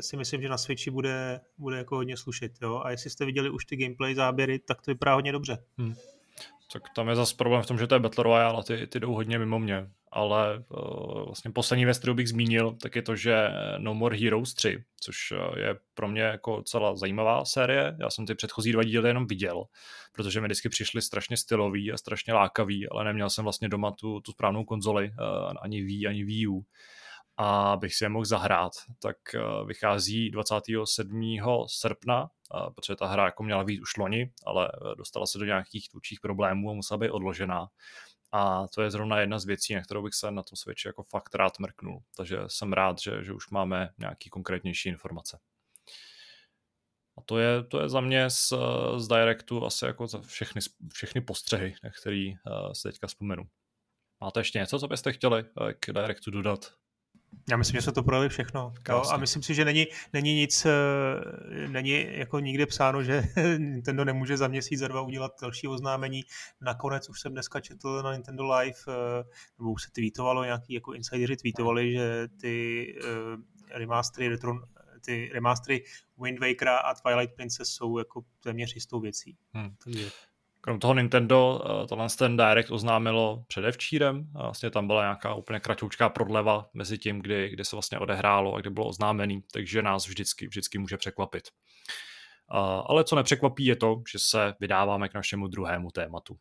[0.00, 2.52] si myslím, že na Switchi bude, bude jako hodně slušit.
[2.62, 2.80] Jo?
[2.84, 5.64] A jestli jste viděli už ty gameplay záběry, tak to vypadá hodně dobře.
[5.78, 5.94] Hmm.
[6.72, 9.00] Tak tam je zase problém v tom, že to je Battle Royale a ty, ty
[9.00, 13.16] jdou hodně mimo mě ale uh, vlastně poslední věc, kterou bych zmínil, tak je to,
[13.16, 13.48] že
[13.78, 17.96] No More Heroes 3, což uh, je pro mě jako celá zajímavá série.
[18.00, 19.64] Já jsem ty předchozí dva díly jenom viděl,
[20.12, 24.20] protože mi vždycky přišly strašně stylový a strašně lákavý, ale neměl jsem vlastně doma tu,
[24.20, 26.62] tu správnou konzoli, uh, ani Wii, ani Wii U
[27.40, 29.16] a bych si je mohl zahrát, tak
[29.66, 31.38] vychází 27.
[31.66, 32.30] srpna,
[32.74, 36.70] protože ta hra jako měla být už loni, ale dostala se do nějakých tvůrčích problémů
[36.70, 37.66] a musela být odložená.
[38.32, 41.02] A to je zrovna jedna z věcí, na kterou bych se na tom Switchi jako
[41.02, 42.02] fakt rád mrknul.
[42.16, 45.38] Takže jsem rád, že, že už máme nějaký konkrétnější informace.
[47.18, 48.52] A to je, to je za mě z,
[48.96, 50.60] z Directu asi jako za všechny,
[50.92, 53.48] všechny postřehy, na který uh, se teďka vzpomenu.
[54.20, 56.77] Máte ještě něco, co byste chtěli uh, k Directu dodat?
[57.50, 58.72] Já myslím, že se to projeli všechno.
[58.88, 59.02] Jo?
[59.10, 63.22] A myslím si, že není, není nic, eh, není jako nikde psáno, že
[63.58, 66.22] Nintendo nemůže za měsíc, za dva udělat další oznámení.
[66.60, 69.24] Nakonec už jsem dneska četl na Nintendo Live, eh,
[69.58, 73.42] nebo už se tweetovalo, nějaký jako insideri tweetovali, že ty uh,
[73.78, 74.54] remastery, retro,
[75.04, 75.84] ty remastery
[76.22, 79.36] Wind Wakera a Twilight Princess jsou jako téměř jistou věcí.
[79.52, 79.70] Hmm.
[79.84, 80.10] Takže
[80.68, 84.26] Krom toho Nintendo eh, tohle ten Direct oznámilo předevčírem.
[84.32, 88.60] Vlastně tam byla nějaká úplně kratoučká prodleva mezi tím, kdy, kdy se vlastně odehrálo a
[88.60, 91.42] kdy bylo oznámený, takže nás vždycky, vždycky může překvapit.
[92.86, 96.36] Ale co nepřekvapí je to, že se vydáváme k našemu druhému tématu.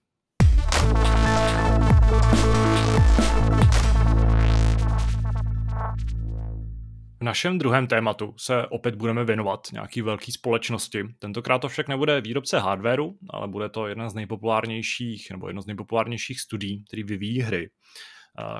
[7.19, 11.03] V našem druhém tématu se opět budeme věnovat nějaký velké společnosti.
[11.19, 15.65] Tentokrát to však nebude výrobce hardwareu, ale bude to jedna z nejpopulárnějších nebo jedno z
[15.65, 17.69] nejpopulárnějších studií, který vyvíjí hry.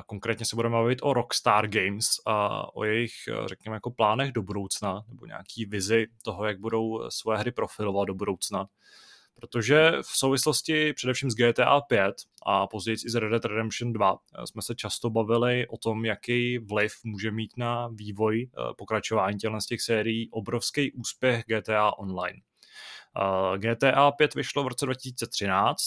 [0.05, 3.11] Konkrétně se budeme bavit o Rockstar Games a o jejich,
[3.45, 8.13] řekněme, jako plánech do budoucna, nebo nějaký vizi toho, jak budou svoje hry profilovat do
[8.13, 8.65] budoucna
[9.39, 12.15] protože v souvislosti především s GTA 5
[12.45, 16.05] a později i z Red Dead Redemption 2 eh, jsme se často bavili o tom,
[16.05, 21.91] jaký vliv může mít na vývoj eh, pokračování těchto z těch sérií obrovský úspěch GTA
[21.97, 22.39] Online.
[23.17, 25.79] Eh, GTA 5 vyšlo v roce 2013,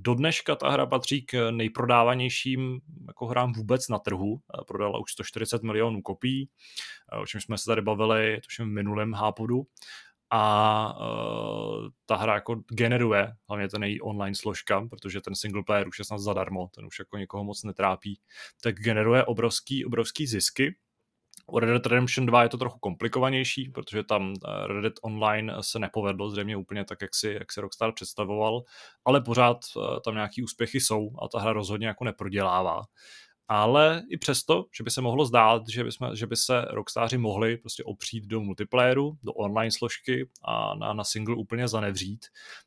[0.00, 4.40] do dneška ta hra patří k nejprodávanějším jako hrám vůbec na trhu.
[4.66, 6.48] Prodala už 140 milionů kopií,
[7.22, 9.66] o čem jsme se tady bavili tuším v minulém hápodu
[10.30, 15.88] a uh, ta hra jako generuje, hlavně ten její online složka, protože ten single player
[15.88, 18.20] už je snad zadarmo, ten už jako někoho moc netrápí,
[18.62, 20.76] tak generuje obrovský, obrovský zisky.
[21.46, 25.54] U Red Dead Redemption 2 je to trochu komplikovanější, protože tam eh, Red Dead Online
[25.60, 28.62] se nepovedlo zřejmě úplně tak, jak si, jak si Rockstar představoval,
[29.04, 32.82] ale pořád uh, tam nějaký úspěchy jsou a ta hra rozhodně jako neprodělává
[33.48, 37.18] ale i přesto, že by se mohlo zdát, že by, jsme, že by se rockstáři
[37.18, 42.26] mohli prostě opřít do multiplayeru, do online složky a na, na single úplně zanevřít,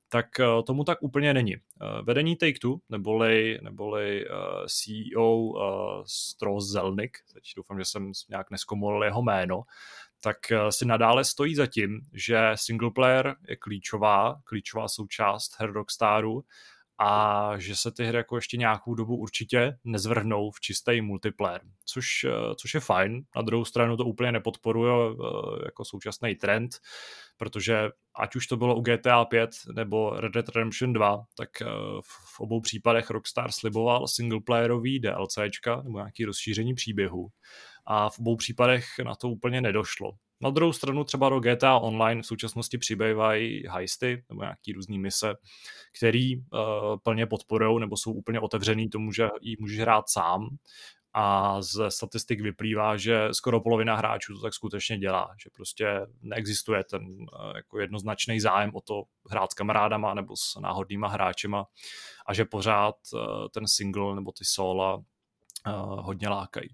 [0.09, 1.55] tak eh, tomu tak úplně není.
[1.55, 4.29] Eh, vedení Take-Two, neboli, neboli eh,
[4.67, 5.53] CEO
[6.07, 9.61] Stross Zelnick, teď doufám, že jsem nějak neskomolil jeho jméno,
[10.23, 10.37] tak
[10.69, 16.43] si nadále stojí za tím, že single player je klíčová, klíčová součást her Rockstaru
[17.03, 22.05] a že se ty hry jako ještě nějakou dobu určitě nezvrhnou v čistý multiplayer, což,
[22.23, 23.21] eh, což je fajn.
[23.35, 26.71] Na druhou stranu to úplně nepodporuje eh, jako současný trend,
[27.37, 31.65] protože ať už to bylo u GTA 5 nebo Red Dead Redemption 2, tak eh,
[32.03, 37.27] v obou případech Rockstar sliboval singleplayerový DLCčka nebo nějaký rozšíření příběhu
[37.85, 40.11] a v obou případech na to úplně nedošlo.
[40.41, 45.33] Na druhou stranu třeba do GTA Online v současnosti přibývají heisty nebo nějaký různý mise,
[45.97, 46.43] který uh,
[47.03, 50.47] plně podporují nebo jsou úplně otevřený tomu, že ji můžeš hrát sám
[51.13, 56.83] a z statistik vyplývá, že skoro polovina hráčů to tak skutečně dělá, že prostě neexistuje
[56.83, 61.65] ten uh, jako jednoznačný zájem o to hrát s kamarádama nebo s náhodnýma hráčema
[62.25, 63.21] a že pořád uh,
[63.53, 65.03] ten single nebo ty sola
[65.99, 66.69] hodně lákají.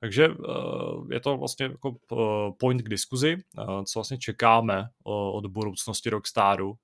[0.00, 5.46] Takže eh, je to vlastně jako eh, point k diskuzi, eh, co vlastně čekáme od
[5.46, 6.74] budoucnosti Rockstaru,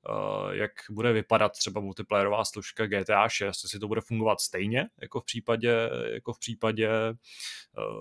[0.51, 5.25] jak bude vypadat třeba multiplayerová složka GTA 6, jestli to bude fungovat stejně jako v
[5.25, 6.91] případě, jako v případě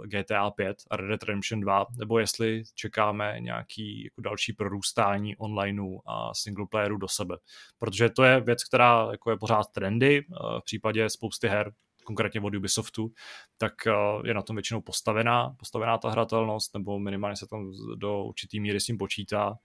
[0.05, 5.99] GTA 5 a Red Dead Redemption 2, nebo jestli čekáme nějaký jako další prorůstání onlineu
[6.05, 7.37] a singleplayeru do sebe.
[7.79, 10.25] Protože to je věc, která jako je pořád trendy
[10.59, 11.71] v případě spousty her,
[12.03, 13.11] konkrétně od Ubisoftu,
[13.57, 13.91] tak eh,
[14.23, 18.79] je na tom většinou postavená, postavená ta hratelnost, nebo minimálně se tam do určitý míry
[18.79, 19.55] s tím počítá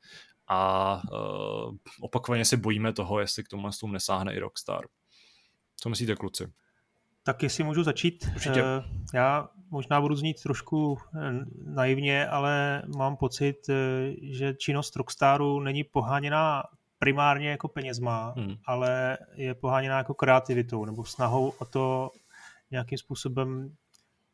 [0.51, 4.87] a uh, opakovaně se bojíme toho, jestli k tomu tomu nesáhne i Rockstar.
[5.77, 6.53] Co myslíte, kluci?
[7.23, 8.29] Tak jestli můžu začít.
[8.35, 8.61] Určitě.
[8.61, 8.85] Eh,
[9.15, 10.99] já možná budu znít trošku
[11.67, 13.57] naivně, ale mám pocit,
[14.23, 16.63] že činnost Rockstaru není poháněná
[16.99, 18.55] primárně jako penězma, hmm.
[18.67, 22.11] ale je poháněná jako kreativitou nebo snahou o to
[22.71, 23.77] nějakým způsobem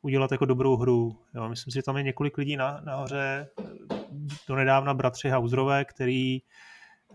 [0.05, 1.19] udělat jako dobrou hru.
[1.35, 3.49] Jo, myslím si, že tam je několik lidí na, nahoře,
[4.49, 6.39] do nedávna bratři Hauserové, který,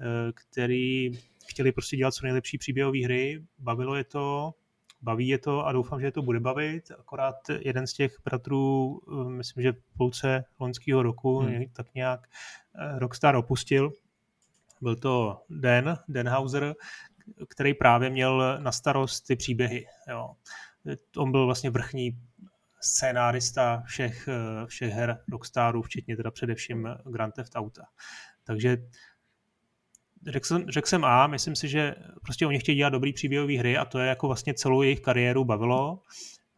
[0.02, 1.12] eh, který
[1.50, 4.54] chtěli prostě dělat co nejlepší příběhové hry, bavilo je to,
[5.02, 6.92] baví je to a doufám, že je to bude bavit.
[7.00, 11.64] Akorát jeden z těch bratrů, eh, myslím, že v půlce loňského roku hmm.
[11.74, 12.28] tak nějak
[12.76, 13.92] eh, Rockstar opustil.
[14.82, 15.42] Byl to
[16.08, 16.76] Dan Hauser,
[17.50, 19.86] který právě měl na starost ty příběhy.
[20.10, 20.32] Jo
[21.18, 22.12] on byl vlastně vrchní
[22.82, 27.84] scénárista všech, eh, všech her Rockstarů, včetně teda především Grand Theft Auta.
[28.44, 28.78] Takže
[30.28, 33.78] řekl jsem, řekl jsem A, myslím si, že prostě oni chtějí dělat dobrý příběhový hry
[33.78, 36.04] a to je jako vlastně celou jejich kariéru bavilo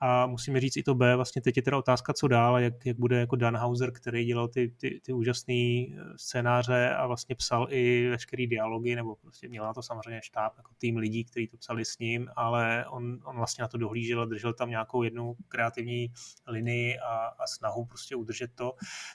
[0.04, 2.97] a musíme říct i to B, vlastně teď je teda otázka, co dál, jak, jak
[2.97, 7.68] bude jako Dan Hauser, který dělal ty, ty, ty úžasné eh, scénáře a vlastně psal
[7.70, 11.58] i veškerý dialogy, nebo prostě měl na to samozřejmě štáb, jako tým lidí, kteří to
[11.58, 16.14] psali s ním, ale on, on vlastně na to dohlížel, držel tam nějakou jednu kreativní
[16.47, 18.74] linii a, a snahu prostě udržet to,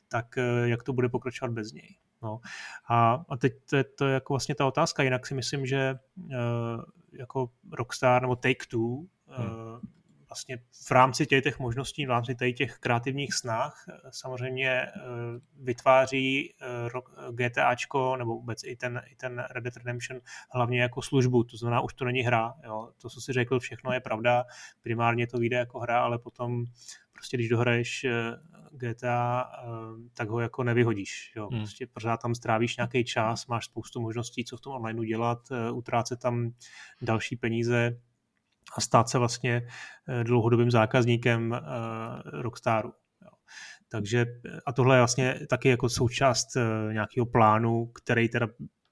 [0.09, 1.97] tak eh, jak to bude pokračovat bez něj.
[2.23, 2.41] No.
[2.89, 5.99] A, a teď to je, to je jako vlastně ta otázka, jinak si myslím, že
[6.17, 6.33] uh,
[7.13, 9.96] jako Rockstar nebo Take-Two hmm
[10.29, 14.91] vlastně v rámci těch, těch možností, v rámci těch kreativních snah eh, samozřejmě eh,
[15.57, 20.21] vytváří eh, GTAčko nebo vůbec i ten, i ten Red Dead Redemption
[20.51, 22.91] hlavně jako službu, to znamená už to není hra, jo.
[22.99, 24.45] to, co si řekl, všechno je pravda,
[24.83, 26.65] primárně to vyjde jako hra, ale potom
[27.13, 28.07] prostě když dohraješ
[28.71, 29.51] GTA,
[30.15, 31.33] tak ho jako nevyhodíš.
[31.37, 31.49] Jo.
[31.49, 31.61] Hmm.
[31.61, 35.39] Prostě pořád tam strávíš nějaký čas, máš spoustu možností, co v tom online udělat,
[35.73, 36.53] utrácet tam
[37.03, 38.01] další peníze,
[38.77, 39.63] a stát se vlastně
[40.09, 41.61] eh, dlouhodobým zákazníkem eh,
[42.43, 42.93] Rockstaru.
[43.89, 44.27] Takže
[44.67, 48.49] a tohle je vlastně taky jako součást eh, nějakého plánu, který teda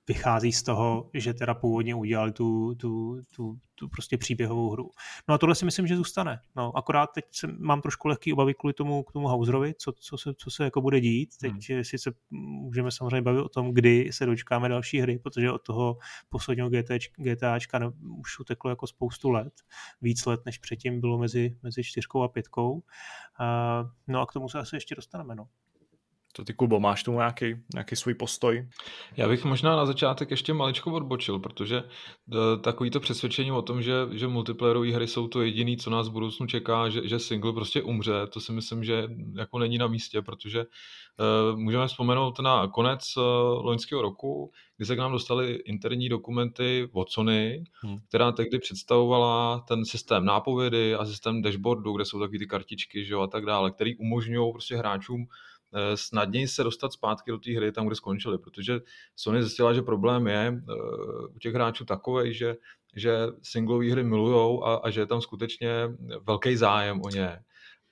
[0.08, 4.90] vychází z toho, že teda původně udělali tu, tu, tu, tu prostě příběhovou hru.
[5.28, 6.40] No a tohle si myslím, že zůstane.
[6.56, 10.18] No, akorát teď jsem, mám trošku lehký obavy kvůli tomu, k tomu Hauserovi, co, co,
[10.18, 11.30] se, co se jako bude dít.
[11.40, 11.84] Teď hmm.
[11.84, 15.98] sice můžeme samozřejmě bavit o tom, kdy se dočkáme další hry, protože od toho
[16.28, 17.86] posledního GT, GTAčka ne,
[18.18, 19.52] už uteklo jako spoustu let.
[20.02, 22.82] Víc let, než předtím bylo mezi, mezi čtyřkou a pětkou.
[23.38, 25.34] A, no a k tomu se asi ještě dostaneme.
[25.34, 25.48] No.
[26.36, 28.68] To ty, Kubo, máš tomu nějaký, nějaký svůj postoj?
[29.16, 31.82] Já bych možná na začátek ještě maličko odbočil, protože e,
[32.60, 36.12] takový to přesvědčení o tom, že, že multiplayerové hry jsou to jediné, co nás v
[36.12, 39.08] budoucnu čeká, že, že single prostě umře, to si myslím, že
[39.38, 43.22] jako není na místě, protože uh, můžeme vzpomenout na konec uh,
[43.64, 47.98] loňského roku, kdy se k nám dostaly interní dokumenty od Sony, hmm.
[48.08, 53.14] která tehdy představovala ten systém nápovědy a systém dashboardu, kde jsou takové ty kartičky že
[53.14, 55.53] jo, a tak dále, který umožňují prostě hráčům Eh,
[55.94, 58.80] snadněji se dostat zpátky do té hry tam, kde skončili, protože
[59.16, 60.72] Sony zjistila, že problém je eh,
[61.34, 62.56] u těch hráčů takový, že,
[62.96, 65.70] že singlové hry milujou a, a že je tam skutečně
[66.26, 67.38] velký zájem o ně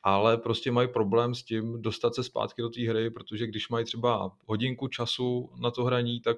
[0.05, 3.85] ale prostě mají problém s tím dostat se zpátky do té hry, protože když mají
[3.85, 6.37] třeba hodinku času na to hraní, tak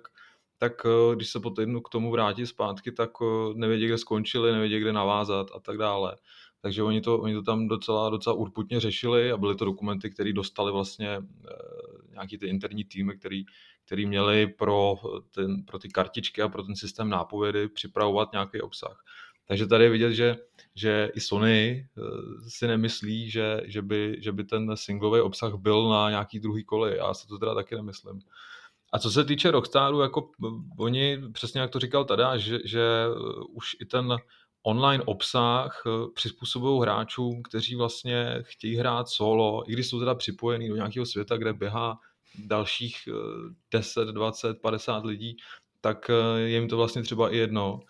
[0.59, 3.11] tak eh, když se po týdnu k tomu vrátí zpátky, tak
[3.55, 6.17] nevědí, kde skončili, nevědí, kde navázat a tak dále.
[6.65, 10.33] Takže oni to, oni to tam docela, docela urputně řešili a byly to dokumenty, které
[10.33, 11.23] dostali vlastně e,
[12.13, 13.45] nějaký ty interní týmy, který,
[13.87, 14.95] který měli pro,
[15.35, 19.05] ten, pro ty kartičky a pro ten systém nápovědy připravovat nějaký obsah.
[19.49, 20.37] Takže tady je vidět, že,
[20.75, 22.01] že i Sony eh,
[22.49, 26.97] si nemyslí, že, že, by, že by ten singlový obsah byl na nějaký druhý koli.
[26.97, 28.21] Já se to teda taky nemyslím.
[28.93, 30.31] A co se týče Rockstaru, jako
[30.79, 33.05] oni, přesně jak to říkal Tada, že, že
[33.49, 34.17] už i ten
[34.67, 40.69] online obsah eh, přizpůsobují hráčům, kteří vlastně chtějí hrát solo, i když jsou teda připojení
[40.69, 41.99] do nějakého světa, kde běhá
[42.39, 42.97] dalších
[43.73, 45.37] 10, 20, 50 lidí,
[45.81, 47.81] tak eh, je jim to vlastně třeba i jedno.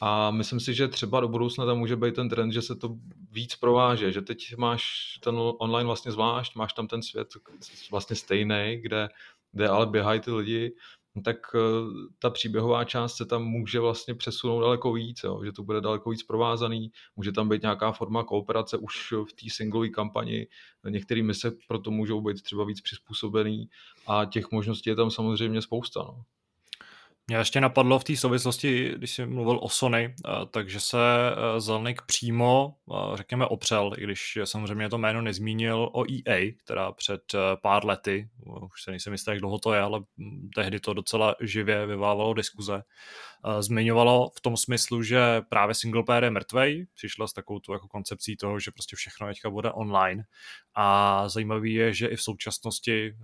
[0.00, 2.96] A myslím si, že třeba do budoucna tam může být ten trend, že se to
[3.30, 4.82] víc prováže, že teď máš
[5.22, 7.28] ten online vlastně zvlášť, máš tam ten svět
[7.90, 9.08] vlastně stejný, kde,
[9.52, 10.72] kde ale běhají ty lidi,
[11.24, 11.58] tak eh,
[12.18, 15.44] ta příběhová část se tam může vlastně přesunout daleko víc, jo?
[15.44, 19.46] že to bude daleko víc provázaný, může tam být nějaká forma kooperace už v té
[19.50, 20.46] singlové kampani,
[20.88, 23.68] některé mise proto můžou být třeba víc přizpůsobený
[24.06, 26.00] a těch možností je tam samozřejmě spousta.
[26.02, 26.22] No.
[27.32, 31.60] Mě ještě napadlo v té souvislosti, když jsi mluvil o Sony, eh, takže se eh,
[31.60, 37.22] Zelnik přímo, eh, řekněme, opřel, i když samozřejmě to jméno nezmínil o EA, která před
[37.62, 38.28] pár lety,
[38.72, 42.34] už se nejsem jistý, jak dlouho to je, ale hm, tehdy to docela živě vyvávalo
[42.34, 42.82] diskuze,
[43.60, 47.88] zmiňovalo v tom smyslu, že právě single player je mrtvej, přišla s takovou tu jako
[47.88, 50.24] koncepcí toho, že prostě všechno teďka bude online.
[50.74, 53.16] A zajímavý je, že i v současnosti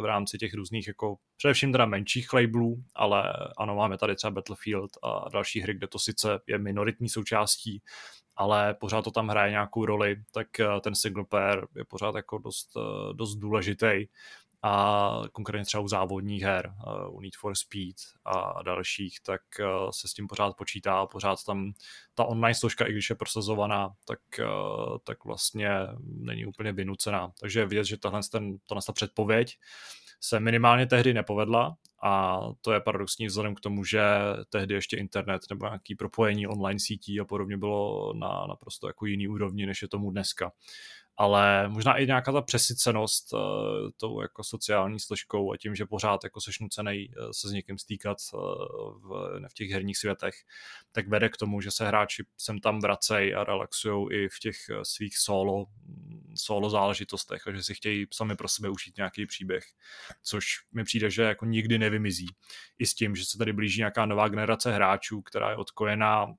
[0.00, 4.90] v rámci těch různých jako především teda menších labelů, ale ano, máme tady třeba Battlefield
[5.02, 7.82] a další hry, kde to sice je minoritní součástí,
[8.36, 12.38] ale pořád to tam hraje nějakou roli, tak eh, ten single player je pořád jako
[12.38, 14.06] dost, eh, dost důležitý
[14.62, 19.40] a konkrétně třeba u závodních her, eh, u Need for Speed a dalších, tak
[19.90, 21.72] se s tím pořád počítá, pořád tam
[22.14, 24.20] ta online složka, i když je prosazovaná, tak,
[25.04, 25.70] tak vlastně
[26.04, 27.32] není úplně vynucená.
[27.40, 29.58] Takže je vidět, že tahle, ten, tahle ta předpověď
[30.24, 34.02] se minimálně tehdy nepovedla a to je paradoxní vzhledem k tomu, že
[34.50, 39.28] tehdy ještě internet nebo nějaký propojení online sítí a podobně bylo na naprosto jako jiný
[39.28, 40.52] úrovni, než je tomu dneska
[41.16, 43.40] ale možná i nějaká ta přesycenost uh,
[43.96, 47.78] tou jako sociální složkou a tím, že pořád jako seš nucený uh, se s někým
[47.78, 48.40] stýkat uh,
[49.00, 50.34] v, v těch herních světech,
[50.92, 54.56] tak vede k tomu, že se hráči sem tam vracejí a relaxují i v těch
[54.82, 55.66] svých solo,
[56.34, 59.64] solo záležitostech a že si chtějí sami pro sebe užít nějaký příběh,
[60.22, 62.26] což mi přijde, že jako nikdy nevymizí.
[62.78, 66.34] I s tím, že se tady blíží nějaká nová generace hráčů, která je odkojená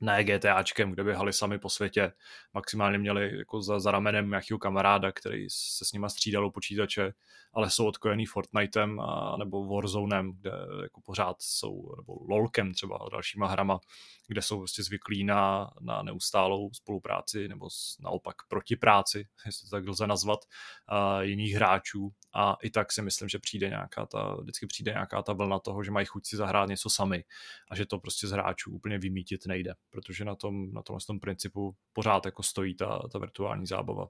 [0.00, 2.12] ne GTAčkem, kde běhali sami po světě.
[2.54, 7.12] Maximálně měli jako za, za ramenem nějakého kamaráda, který se s nima střídal u počítače,
[7.52, 10.50] ale jsou odkojený Fortniteem a, nebo Warzonem, kde
[10.82, 13.80] jako pořád jsou, nebo LOLkem třeba dalšíma hrama,
[14.28, 17.68] kde jsou prostě zvyklí na, na neustálou spolupráci nebo
[18.00, 20.40] naopak protipráci, jestli to tak lze nazvat,
[20.88, 25.22] a jiných hráčů a i tak si myslím, že přijde nějaká ta, vždycky přijde nějaká
[25.22, 27.24] ta vlna toho, že mají chuť si zahrát něco sami
[27.70, 31.20] a že to prostě z hráčů úplně vymítit nejde, protože na tom, na tomhle tom
[31.20, 34.08] principu pořád jako stojí ta, ta virtuální zábava.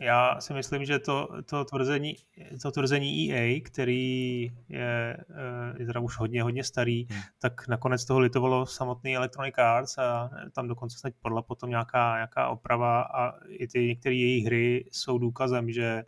[0.00, 2.16] Já si myslím, že to, to, tvrzení,
[2.62, 7.20] to tvrzení EA, který je, eh, je teda už hodně, hodně starý, hmm.
[7.38, 12.48] tak nakonec toho litovalo samotný Electronic Arts a tam dokonce snad podla potom nějaká, nějaká
[12.48, 16.04] oprava a i ty některé její hry jsou důkazem, že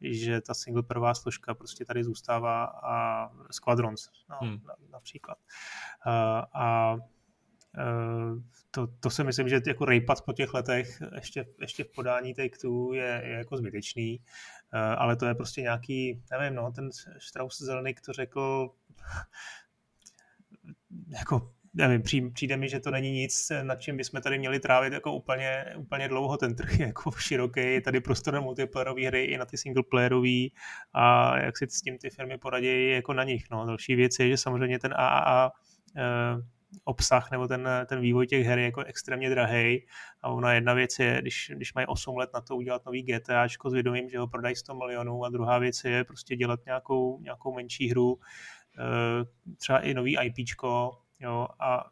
[0.00, 4.60] že ta single prvá složka prostě tady zůstává a Squadrons no, hmm.
[4.92, 5.38] například.
[6.06, 6.96] A, a
[8.70, 12.58] to, to si myslím, že jako rejpat po těch letech ještě, ještě v podání Take
[12.58, 14.20] Two je, je jako zbytečný,
[14.96, 18.70] ale to je prostě nějaký, nevím, no, ten Strauss Zelenik to řekl
[21.08, 22.02] jako nevím,
[22.32, 26.08] přijde mi, že to není nic, nad čím bychom tady měli trávit jako úplně, úplně
[26.08, 26.36] dlouho.
[26.36, 30.46] Ten trh je jako široký, je tady prostor na multiplayerové hry i na ty singleplayerové
[30.92, 33.44] a jak si s tím ty firmy poradí jako na nich.
[33.50, 33.66] No.
[33.66, 35.52] Další věc je, že samozřejmě ten AAA
[35.96, 36.02] eh,
[36.84, 39.86] obsah nebo ten, ten vývoj těch her je jako extrémně drahý
[40.22, 43.70] a ona jedna věc je, když, když mají 8 let na to udělat nový GTAčko
[43.70, 47.54] s vědomím, že ho prodají 100 milionů a druhá věc je prostě dělat nějakou, nějakou
[47.54, 48.18] menší hru,
[48.78, 51.90] eh, třeba i nový IPčko, jo, a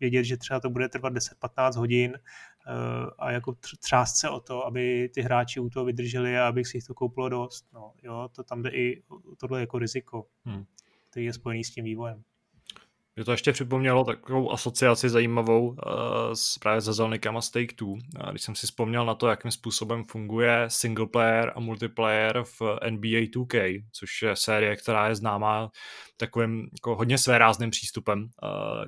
[0.00, 4.66] vědět, že třeba to bude trvat 10-15 hodin uh, a jako třást se o to,
[4.66, 7.66] aby ty hráči u toho vydrželi a aby si jich to koupilo dost.
[7.72, 9.02] No, jo, to tam jde i
[9.40, 10.64] tohle jako riziko, hmm.
[11.10, 12.22] který je spojený s tím vývojem.
[13.16, 15.76] Mě to ještě připomnělo takovou asociaci zajímavou uh,
[16.34, 17.96] s, právě se Zelnikama a Stake 2.
[18.20, 22.60] A když jsem si vzpomněl na to, jakým způsobem funguje single player a multiplayer v
[22.90, 25.70] NBA 2K, což je série, která je známá
[26.16, 28.28] takovým jako hodně svérázným přístupem uh,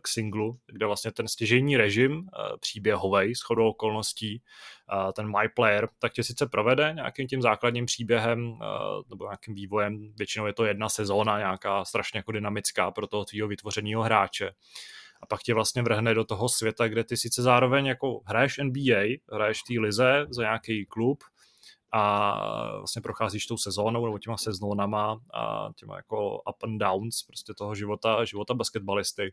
[0.03, 2.27] k singlu, kde vlastně ten stěžejní režim uh,
[2.61, 4.43] příběhový s chodou okolností
[5.13, 8.59] ten My Player, tak tě sice provede nějakým tím základním příběhem
[9.11, 13.49] nebo nějakým vývojem, většinou je to jedna sezóna, nějaká strašně jako dynamická pro toho tvýho
[13.49, 14.51] vytvořeného hráče.
[15.23, 19.03] A pak tě vlastně vrhne do toho světa, kde ty sice zároveň jako hraješ NBA,
[19.33, 21.25] hraješ v té lize za nějaký klub,
[21.97, 27.55] a vlastně procházíš tou sezónou nebo těma sezónama a těma jako up and downs prostě
[27.55, 29.33] toho života, života basketbalisty.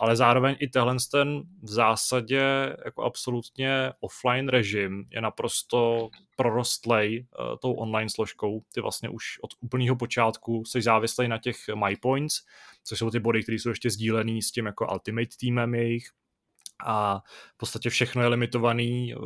[0.00, 7.56] Ale zároveň i tenhle ten v zásadě jako absolutně offline režim je naprosto prorostlej uh,
[7.62, 8.62] tou online složkou.
[8.74, 12.34] Ty vlastně už od úplného počátku jsi závislej na těch my points,
[12.84, 16.04] což jsou ty body, které jsou ještě sdílený s tím jako ultimate týmem jejich,
[16.84, 17.22] a
[17.54, 19.22] v podstatě všechno je limitovaný uh,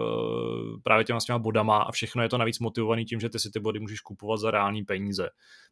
[0.83, 3.51] právě těma s těma bodama a všechno je to navíc motivovaný tím, že ty si
[3.51, 5.29] ty body můžeš kupovat za reální peníze.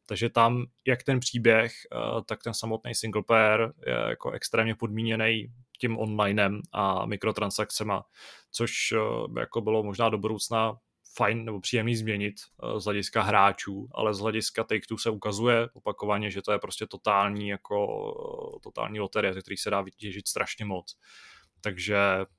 [0.07, 1.72] Takže tam jak ten příběh,
[2.14, 5.47] uh, tak ten samotný single player je jako extrémně podmíněný
[5.80, 8.03] tím onlinem a mikrotransakcema,
[8.53, 10.76] což uh, jako bylo možná do budoucna
[11.16, 12.34] fajn nebo příjemný změnit
[12.78, 17.49] z hlediska hráčů, ale z hlediska take se ukazuje opakovaně, že to je prostě totální
[17.49, 20.97] jako totální loterie, ze který se dá vytěžit strašně moc.
[21.61, 21.98] Takže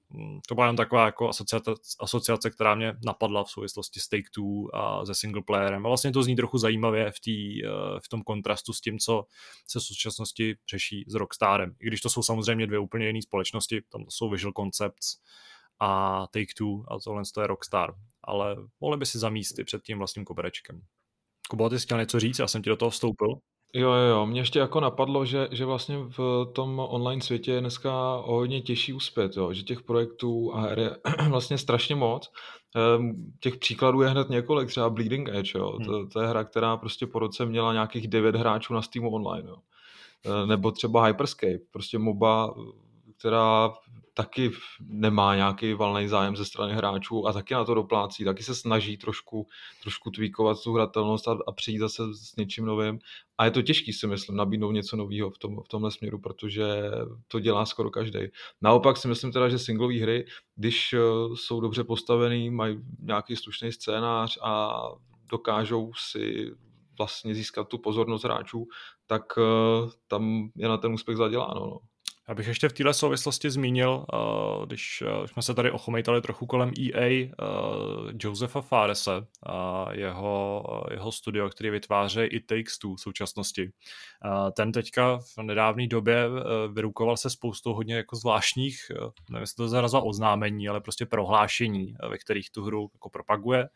[0.09, 4.70] mm, to byla jen taková jako asociace, asociace, která mě napadla v souvislosti s Take-Two
[4.74, 5.86] a se single playerem.
[5.86, 7.70] A vlastně to zní trochu zajímavě v, tý, eh,
[8.05, 9.26] v tom kontrastu s tím, co
[9.68, 11.76] se v současnosti řeší s Rockstarem.
[11.80, 15.18] I když to jsou samozřejmě dvě úplně jiné společnosti, tam to jsou Visual Concepts
[15.80, 17.93] a Take-Two a tohle to je Rockstar.
[18.24, 20.82] Ale mohli by si zamísty před tím vlastním koberečkem.
[21.49, 22.39] Kubo, ty jsi chtěl něco říct?
[22.39, 23.28] Já jsem ti do toho vstoupil.
[23.78, 24.26] Jo, jo, jo.
[24.26, 28.94] Mě ještě jako napadlo, že, že vlastně v tom online světě je dneska hodně těžší
[28.94, 29.54] uspět, jo.
[29.54, 30.98] že těch projektů a her je
[31.30, 32.32] vlastně strašně moc.
[32.76, 35.72] Ehm, těch příkladů je hned několik, třeba Bleeding Edge, jo.
[35.72, 35.86] Hmm.
[35.86, 39.50] To, to je hra, která prostě po roce měla nějakých devět hráčů na Steamu online.
[39.50, 39.58] Jo.
[40.26, 42.54] E, nebo třeba Hyperscape, prostě MOBA,
[43.18, 43.74] která
[44.18, 48.55] taky nemá nějaký valný zájem ze strany hráčů a taky na to doplácí, taky se
[48.55, 49.47] snaží trošku,
[49.82, 52.99] trošku tweakovat tu hratelnost a, a přijít zase s něčím novým.
[53.38, 56.65] A je to těžký, si myslím, nabídnout něco nového v, tom, v tomhle směru, protože
[57.28, 58.20] to dělá skoro každý.
[58.61, 60.99] Naopak si myslím teda, že singlové hry, když eh,
[61.36, 64.82] jsou dobře postavený, mají nějaký slušný scénář a
[65.32, 66.51] dokážou si
[66.97, 68.68] vlastně získat tu pozornost hráčů,
[69.07, 71.59] tak uh, tam je na ten úspěch zaděláno.
[71.59, 71.80] No.
[72.30, 76.46] Já bych ještě v této souvislosti zmínil, uh, když uh, jsme se tady ochomejtali trochu
[76.46, 79.12] kolem EA, uh, Josefa Farese
[79.46, 83.72] a jeho, jeho studio, který vytváří i Takes Two v současnosti.
[84.54, 86.30] Ten teďka v nedávné době
[86.74, 88.78] vyrukoval se spoustou hodně jako zvláštních,
[89.30, 93.70] nevím, jestli to zarazila oznámení, ale prostě prohlášení, ve kterých tu hru jako propaguje.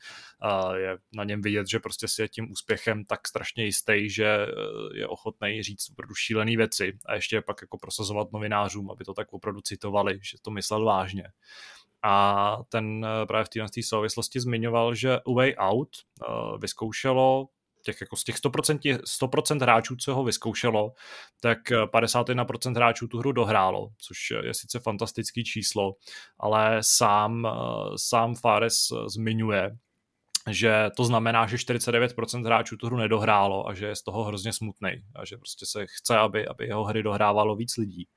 [0.76, 4.48] Je na něm vidět, že prostě si je tím úspěchem tak strašně jistý, že
[4.94, 9.34] je ochotný říct opravdu šílený věci a ještě pak jako prosazovat novinářům, aby to tak
[9.34, 11.24] opravdu citovali, že to myslel vážně.
[12.04, 17.48] A ten eh, právě v této souvislosti zmiňoval, že Way Out uh, vyzkoušelo
[17.84, 20.94] těch, jako z těch 100%, 100% hráčů, co ho vyzkoušelo,
[21.40, 25.96] tak 51% hráčů tu hru dohrálo, což je sice fantastický číslo,
[26.40, 27.52] ale sám, eh,
[27.96, 29.78] sám Fares zmiňuje,
[30.50, 34.54] že to znamená, že 49% hráčů tu hru nedohrálo a že je z toho hrozně
[34.54, 38.08] smutný a že prostě se chce, aby, aby jeho hry dohrávalo víc lidí.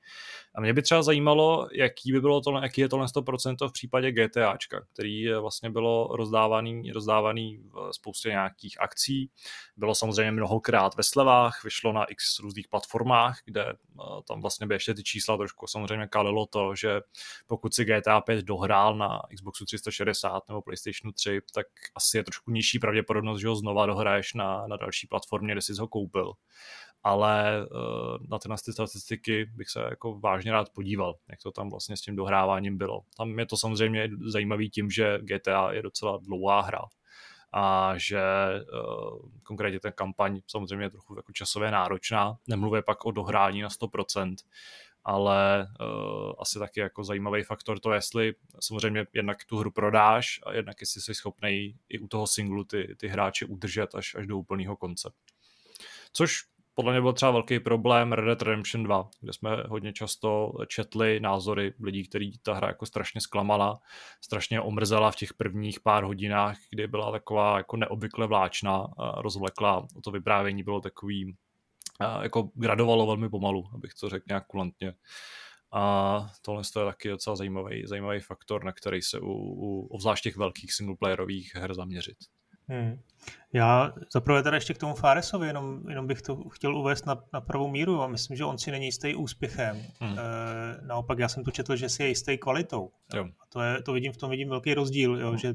[0.55, 4.11] A mě by třeba zajímalo, jaký by bylo to, jaký je tohle 100% v případě
[4.11, 9.31] GTAčka, který vlastně bylo rozdávaný, rozdávaný v spoustě nějakých akcí.
[9.77, 13.75] Bylo samozřejmě mnohokrát ve slevách, vyšlo na x různých platformách, kde eh,
[14.27, 17.01] tam vlastně by ještě ty čísla trošku samozřejmě kalilo to, že
[17.47, 22.51] pokud si GTA 5 dohrál na Xboxu 360 nebo PlayStationu 3, tak asi je trošku
[22.51, 26.33] nižší pravděpodobnost, že ho znova dohraješ na, na další platformě, kde jsi ho koupil
[27.05, 31.97] ale uh, na tyhle statistiky bych se jako vážně rád podíval, jak to tam vlastně
[31.97, 33.01] s tím dohráváním bylo.
[33.17, 36.81] Tam je to samozřejmě zajímavý tím, že GTA je docela dlouhá hra
[37.53, 43.11] a že uh, konkrétně ten kampaň samozřejmě je trochu jako časově náročná, nemluvě pak o
[43.11, 44.35] dohrání na 100%,
[45.05, 50.53] ale uh, asi taky jako zajímavý faktor to, jestli samozřejmě jednak tu hru prodáš a
[50.53, 54.37] jednak jestli jsi schopný i u toho singlu ty, ty hráče udržet až, až do
[54.37, 55.11] úplného konce.
[56.13, 56.41] Což
[56.75, 61.19] podle mě byl třeba velký problém Red Dead Redemption 2, kde jsme hodně často četli
[61.19, 63.79] názory lidí, který ta hra jako strašně zklamala,
[64.21, 68.87] strašně omrzela v těch prvních pár hodinách, kdy byla taková jako neobvykle vláčná,
[69.17, 71.35] rozvlekla, to vyprávění bylo takový,
[72.21, 74.93] jako gradovalo velmi pomalu, abych to řekl nějak kulantně.
[75.71, 80.37] A tohle je taky docela zajímavý, zajímavý faktor, na který se u, u obzvlášť těch
[80.37, 82.17] velkých singleplayerových her zaměřit.
[82.67, 82.99] Hmm.
[83.53, 87.41] Já zaprvé teda ještě k tomu Faresovi, jenom, jenom bych to chtěl uvést na, na
[87.41, 89.83] pravou míru a myslím, že on si není jistý úspěchem.
[89.99, 90.19] Hmm.
[90.19, 90.21] E,
[90.87, 92.91] naopak já jsem tu četl, že si je jistý kvalitou.
[93.13, 93.25] Jo.
[93.25, 95.37] A to, je, to vidím, v tom vidím velký rozdíl, jo, hmm.
[95.37, 95.53] že,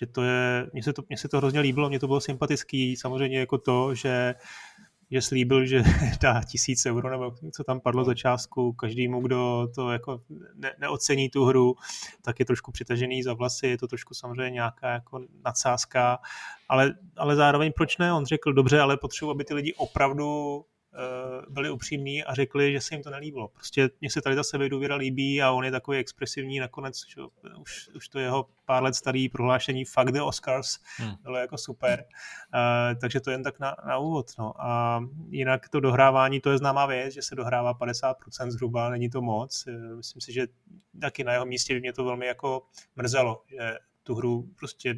[0.00, 2.96] že to je, mně se to, mně se to hrozně líbilo, mně to bylo sympatický,
[2.96, 4.34] samozřejmě jako to, že
[5.14, 5.82] že slíbil, že
[6.20, 10.20] dá tisíc euro, nebo co tam padlo za částku, každému, kdo to jako
[10.54, 11.74] ne, neocení tu hru,
[12.22, 16.18] tak je trošku přitažený za vlasy, je to trošku samozřejmě nějaká jako nadsázka,
[16.68, 18.12] ale, ale zároveň proč ne?
[18.12, 20.60] On řekl, dobře, ale potřebuji, aby ty lidi opravdu
[21.48, 23.48] byli upřímní a řekli, že se jim to nelíbilo.
[23.48, 27.22] Prostě mně se tady ta sebedůvěra líbí a on je takový expresivní nakonec, že
[27.58, 31.14] už, už to jeho pár let starý prohlášení fuck the Oscars hmm.
[31.22, 32.04] bylo jako super.
[32.54, 34.30] Uh, takže to jen tak na, na úvod.
[34.38, 34.62] No.
[34.62, 39.22] A jinak to dohrávání, to je známá věc, že se dohrává 50% zhruba, není to
[39.22, 39.68] moc.
[39.96, 40.46] Myslím si, že
[41.00, 42.62] taky na jeho místě by mě to velmi jako
[42.96, 44.94] mrzelo, že tu hru prostě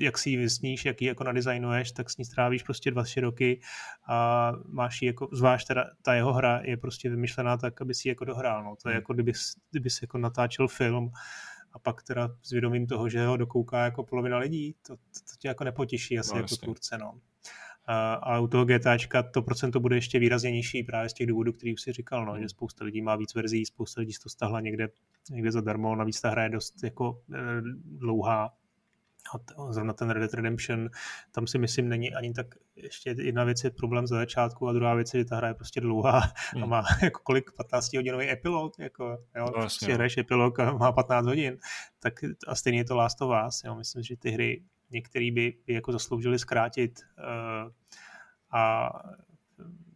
[0.00, 3.20] jak si ji vysníš, jak ji jako nadizajnuješ, tak s ní strávíš prostě dva, tři
[3.20, 3.60] roky
[4.08, 8.08] a máš ji jako, zvlášť teda ta jeho hra je prostě vymyšlená tak, aby si
[8.08, 8.64] ji jako dohrál.
[8.64, 8.76] No.
[8.82, 8.98] To je hmm.
[8.98, 9.32] jako kdyby,
[9.70, 11.10] kdyby si jako natáčel film
[11.72, 15.36] a pak teda s vědomím toho, že ho dokouká jako polovina lidí, to, to, to
[15.38, 16.98] tě jako nepotěší asi no, jako tvůrce.
[16.98, 17.20] No.
[17.84, 21.52] A, a u toho GTAčka to procento bude ještě výrazně nižší právě z těch důvodů,
[21.52, 22.48] který už si říkal, no, že hmm.
[22.48, 24.88] spousta lidí má víc verzí, spousta lidí to stahla někde,
[25.30, 27.38] někde zadarmo, navíc ta hra je dost jako e,
[27.84, 28.50] dlouhá,
[29.34, 30.90] a zrovna ten Red Dead Redemption,
[31.32, 34.94] tam si myslím není ani tak, ještě jedna věc je problém za začátku a druhá
[34.94, 36.22] věc je, že ta hra je prostě dlouhá
[36.54, 36.62] hmm.
[36.62, 39.04] a má jako kolik 15 hodinový epilog, jako,
[39.36, 39.94] jo, no, prostě no.
[39.94, 41.58] hraješ epilog a má 15 hodin,
[41.98, 42.14] tak
[42.46, 45.72] a stejně je to Last of Us, jo, myslím, že ty hry některý by, by
[45.72, 47.72] jako zasloužili zkrátit uh,
[48.50, 48.90] a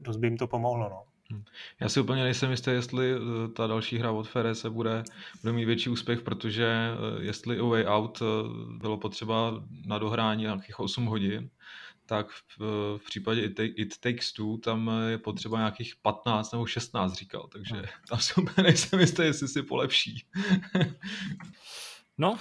[0.00, 1.11] dost by jim to pomohlo, no.
[1.32, 1.44] Hm.
[1.80, 5.02] Já si úplně nejsem jistý, jestli eh, ta další hra od Fere se bude,
[5.40, 8.24] bude mít větší úspěch, protože eh, jestli A Way Out eh,
[8.78, 11.50] bylo potřeba na dohrání nějakých 8 hodin,
[12.06, 12.58] tak v,
[12.98, 17.84] v případě It Takes Two tam je potřeba nějakých 15 nebo 16, říkal, takže hm.
[18.08, 20.24] tam si úplně nejsem jistý, jestli si polepší.
[22.18, 22.38] no,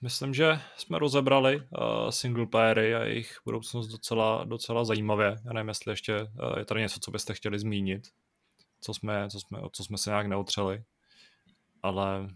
[0.00, 5.36] myslím, že jsme rozebrali uh, single playery a jejich budoucnost docela, docela zajímavě.
[5.44, 8.08] Já nevím, jestli ještě uh, je tady něco, co byste chtěli zmínit
[8.86, 10.84] co jsme, co jsme, co jsme se nějak neotřeli,
[11.82, 12.28] ale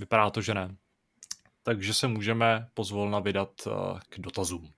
[0.00, 0.76] vypadá to, že ne.
[1.62, 3.70] Takže se můžeme pozvolna vydat eh,
[4.08, 4.72] k dotazům.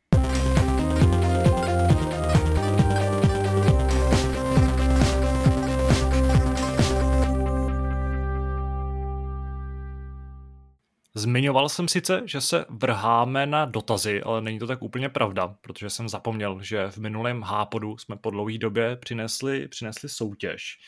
[11.16, 15.90] Zmiňoval jsem sice, že se vrháme na dotazy, ale není to tak úplně pravda, protože
[15.90, 20.78] jsem zapomněl, že v minulém hápodu jsme po dlouhé době přinesli, přinesli soutěž.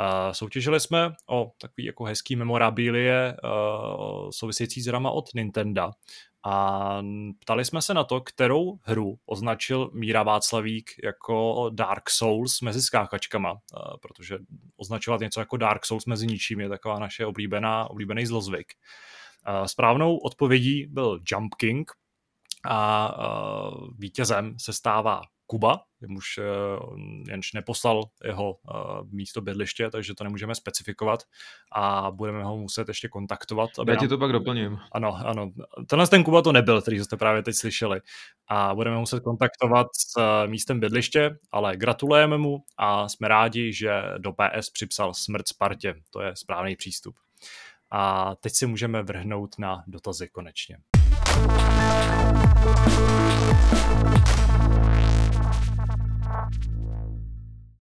[0.00, 5.90] Uh, soutěžili jsme o takový jako hezký memorabilie uh, související s hrama od Nintendo
[6.46, 6.98] a
[7.40, 13.54] ptali jsme se na to, kterou hru označil Míra Václavík jako Dark Souls mezi skákačkama,
[14.02, 14.38] protože
[14.76, 18.72] označovat něco jako Dark Souls mezi ničím je taková naše oblíbená, oblíbený zlozvyk.
[19.66, 21.90] Správnou odpovědí byl Jump King
[22.70, 23.14] a
[23.98, 26.40] vítězem se stává Kuba, jemuž
[27.28, 28.58] jenž neposlal jeho
[29.12, 31.20] místo bydliště, takže to nemůžeme specifikovat
[31.72, 33.70] a budeme ho muset ještě kontaktovat.
[33.78, 34.04] Aby Já nám...
[34.04, 34.78] ti to pak doplním.
[34.92, 35.50] Ano, ano.
[35.86, 38.00] Tenhle ten Kuba to nebyl, který jste právě teď slyšeli.
[38.48, 44.32] A budeme muset kontaktovat s místem bydliště, ale gratulujeme mu a jsme rádi, že do
[44.32, 45.94] PS připsal smrt Spartě.
[46.10, 47.14] To je správný přístup.
[47.96, 50.78] A teď si můžeme vrhnout na dotazy konečně.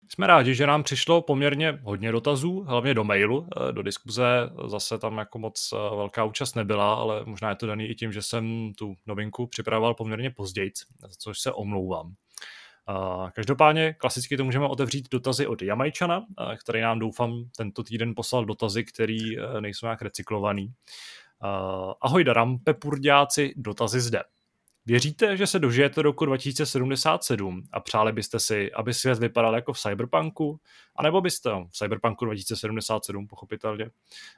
[0.09, 3.47] Jsme rádi, že nám přišlo poměrně hodně dotazů, hlavně do mailu.
[3.71, 7.85] Do diskuze zase tam jako moc eh, velká účast nebyla, ale možná je to daný
[7.85, 10.71] i tím, že jsem tu novinku připravoval poměrně později,
[11.17, 12.13] což se omlouvám.
[13.33, 16.25] Každopádně klasicky to můžeme otevřít dotazy od Jamajčana,
[16.59, 19.17] který nám doufám tento týden poslal dotazy, které
[19.57, 20.73] e, nejsou nějak recyklovaný.
[22.01, 24.23] Ahoj daram, pepurďáci, dotazy zde.
[24.85, 29.79] Věříte, že se dožijete roku 2077 a přáli byste si, aby svět vypadal jako v
[29.79, 30.59] Cyberpunku?
[30.95, 33.89] A nebo byste, no, v Cyberpunku 2077 pochopitelně,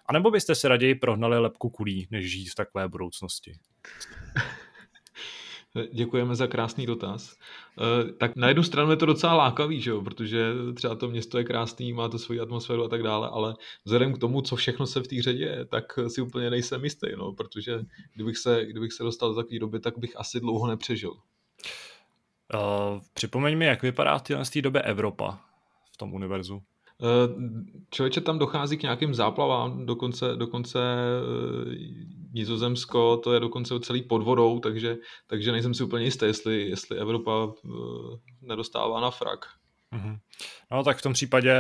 [0.06, 3.54] a nebo byste si raději prohnali lepku kulí, než žít v takové budoucnosti?
[5.94, 7.38] Děkujeme za krásný dotaz.
[7.80, 10.02] Eh, tak na jednu stranu je to docela lákavý, že jo?
[10.02, 13.56] protože třeba to město je krásný, má to svoji atmosféru a tak dále, ale
[13.86, 17.08] vzhledem k tomu, co všechno se v té hře děje, tak si úplně nejsem jistý,
[17.18, 17.80] no, protože
[18.16, 21.12] kdybych se, kdybych se dostal do takové doby, tak bych asi dlouho nepřežil.
[21.12, 21.20] Uh,
[23.14, 25.40] připomeň mi, jak vypadá v té době Evropa
[25.92, 26.62] v tom univerzu.
[27.04, 27.30] Eh,
[27.92, 31.76] člověče, tam dochází k nějakým záplavám, dokonce, dokonce eh,
[32.34, 36.98] Nizozemsko, to je dokonce celý pod vodou, takže, takže nejsem si úplně jistý, jestli, jestli
[36.98, 37.70] Evropa eh,
[38.42, 39.46] nedostává na frak.
[39.96, 40.18] Mm-hmm.
[40.72, 41.56] No tak v tom případě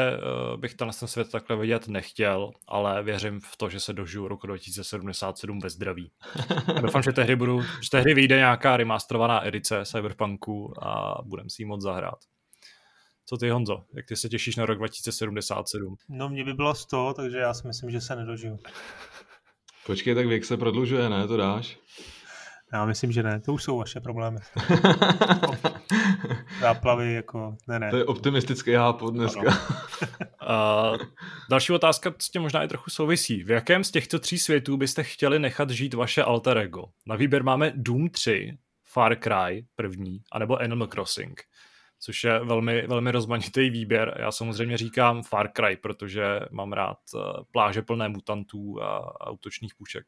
[0.55, 5.59] bych ten svět takhle vidět nechtěl, ale věřím v to, že se dožiju roku 2077
[5.59, 6.11] ve zdraví.
[6.81, 11.65] Doufám, že tehdy, budu, že tehdy vyjde nějaká remasterovaná edice Cyberpunku a budem si ji
[11.65, 12.19] moc zahrát.
[13.29, 13.83] Co ty, Honzo?
[13.93, 15.95] Jak ty se těšíš na rok 2077?
[16.09, 18.59] No, mě by bylo 100, takže já si myslím, že se nedožiju.
[19.85, 21.27] Počkej, tak věk se prodlužuje, ne?
[21.27, 21.77] To dáš?
[22.73, 23.39] Já myslím, že ne.
[23.41, 24.39] To už jsou vaše problémy.
[26.61, 27.89] záplavy, jako, ne, ne.
[27.89, 29.41] To je optimistický hápo dneska.
[29.41, 30.97] uh,
[31.49, 33.43] další otázka s tím možná i trochu souvisí.
[33.43, 36.83] V jakém z těchto tří světů byste chtěli nechat žít vaše alter ego?
[37.07, 41.43] Na výběr máme Doom 3, Far Cry první, anebo Animal Crossing
[41.99, 44.17] což je velmi, velmi rozmanitý výběr.
[44.19, 47.19] Já samozřejmě říkám Far Cry, protože mám rád eh,
[47.51, 50.05] pláže plné mutantů a, a útočných pušek.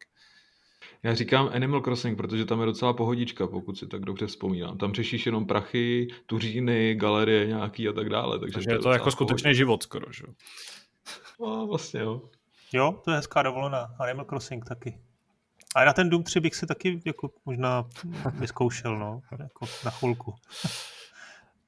[1.03, 4.77] Já říkám Animal Crossing, protože tam je docela pohodička, pokud si tak dobře vzpomínám.
[4.77, 8.39] Tam řešíš jenom prachy, tuříny, galerie nějaký a tak dále.
[8.39, 10.23] Takže, takže je to, to jako skutečný život skoro, že?
[11.41, 12.21] No, vlastně jo.
[12.73, 13.95] Jo, to je hezká dovolená.
[13.99, 14.99] Animal Crossing taky.
[15.75, 17.85] A na ten Doom 3 bych si taky jako možná
[18.33, 20.35] vyzkoušel, no, jako na chvilku.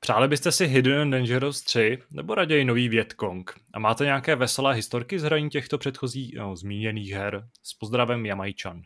[0.04, 3.54] Přáli byste si Hidden and Dangerous 3 nebo raději nový Vietkong?
[3.74, 7.48] A máte nějaké veselé historky z hraní těchto předchozích no, zmíněných her?
[7.64, 8.82] S pozdravem Jamajčan.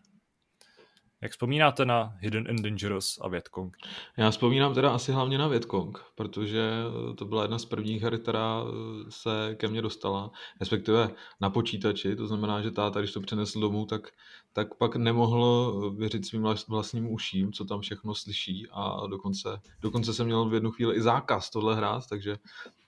[1.21, 3.77] Jak vzpomínáte na Hidden and Dangerous a Vietkong?
[4.17, 6.71] Já vzpomínám teda asi hlavně na Vietkong, protože
[7.15, 8.63] to byla jedna z prvních her, která
[9.09, 11.09] se ke mně dostala, respektive
[11.41, 14.07] na počítači, to znamená, že táta, když to přenesl domů, tak,
[14.53, 20.25] tak pak nemohl věřit svým vlastním uším, co tam všechno slyší a dokonce, dokonce jsem
[20.25, 22.37] měl v jednu chvíli i zákaz tohle hrát, takže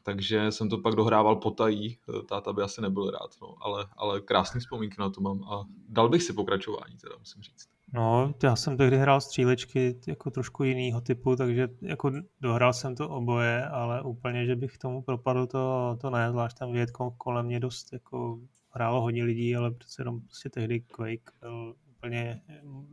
[0.04, 1.98] takže jsem to pak dohrával potají,
[2.30, 6.10] táta by asi nebyl rád, no, ale, ale krásný vzpomínky na to mám a dal
[6.10, 7.77] bych si pokračování, teda musím říct.
[7.94, 12.12] No, já jsem tehdy hrál střílečky jako trošku jinýho typu, takže jako
[12.42, 16.72] dohrál jsem to oboje, ale úplně, že bych tomu propadl, to, to ne, zvlášť tam
[16.72, 21.76] vědko kolem mě dost jako hrálo hodně lidí, ale přece jenom prostě tehdy Quake byl
[21.98, 22.42] úplně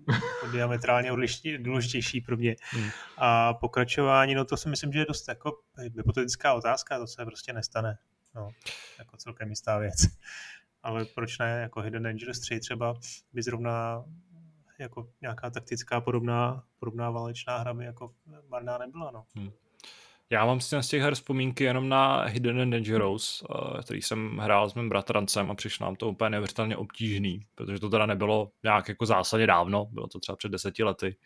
[0.09, 2.57] jako diametrálně odlišný, důležitější pro mě.
[2.71, 2.91] Hmm.
[3.19, 5.53] A pokračování, no to si myslím, že je dost jako
[5.97, 7.99] hypotetická otázka, to se prostě nestane.
[8.35, 8.51] No,
[8.99, 9.97] jako celkem jistá věc.
[10.83, 12.95] Ale proč ne, jako Hidden Dangerous 3 třeba
[13.33, 14.05] by zrovna
[14.79, 18.15] jako nějaká taktická podobná, podobná válečná hra by jako
[18.49, 19.11] marná nebyla.
[19.11, 19.25] No.
[19.37, 19.51] Hmm.
[20.31, 24.71] Já mám z těch her vzpomínky jenom na Hidden and Dangerous, eh, který jsem hrál
[24.71, 28.89] s mým bratrancem a přišlo nám to úplně neuvěřitelně obtížný, protože to teda nebylo nějak
[28.89, 31.17] jako zásadně dávno, bylo to třeba před deseti lety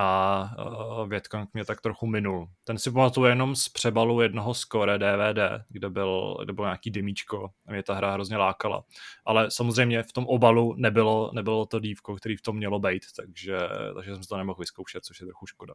[0.00, 2.48] a uh, Vietkong mě tak trochu minul.
[2.64, 7.50] Ten si pamatuju jenom z přebalu jednoho score DVD, kde, byl, kde bylo nějaký dymíčko
[7.66, 8.84] a mě ta hra hrozně lákala.
[9.24, 13.58] Ale samozřejmě v tom obalu nebylo, nebylo to dívko, který v tom mělo být, takže,
[13.94, 15.74] takže jsem to nemohl vyzkoušet, což je trochu škoda.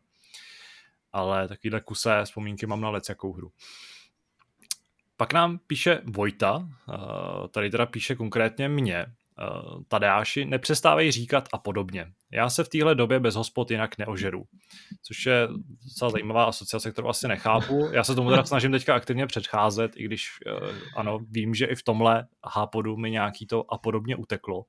[1.12, 3.52] Ale takovýhle kusé vzpomínky mám na lec jakou hru.
[5.18, 6.68] Pak nám píše Vojta,
[7.52, 9.06] tady teda píše konkrétně mě,
[9.88, 12.08] Tadeáši, nepřestávají říkat a podobně.
[12.32, 14.44] Já se v téhle době bez hospod jinak neožeru.
[15.02, 15.48] Což je
[15.84, 17.90] docela zajímavá asociace, kterou asi nechápu.
[17.92, 20.30] Já se tomu teda snažím teďka aktivně předcházet, i když
[20.62, 24.66] uh, ano, vím, že i v tomhle hápodu mi nějaký to a podobně uteklo.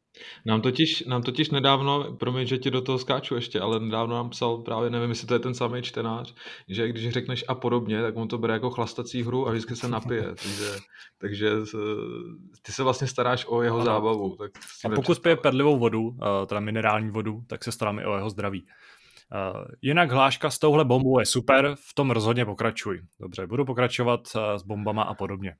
[0.46, 4.30] Nám totiž, nám totiž nedávno, promiň, že ti do toho skáču ještě, ale nedávno nám
[4.30, 6.34] psal právě, nevím, jestli to je ten samý čtenář,
[6.68, 9.88] že když řekneš a podobně, tak on to bere jako chlastací hru a vždycky se
[9.88, 10.22] napije.
[10.42, 10.70] Takže,
[11.20, 11.50] takže
[12.62, 13.84] ty se vlastně staráš o jeho ano.
[13.84, 14.36] zábavu.
[14.36, 14.50] Tak
[14.84, 18.30] a pokud pije perlivou vodu, eh, teda minerální vodu, tak se starám i o jeho
[18.30, 18.66] zdraví.
[19.32, 23.00] Uh, jinak hláška s touhle bombou je super, v tom rozhodně pokračuj.
[23.20, 25.56] Dobře, budu pokračovat uh, s bombama a podobně.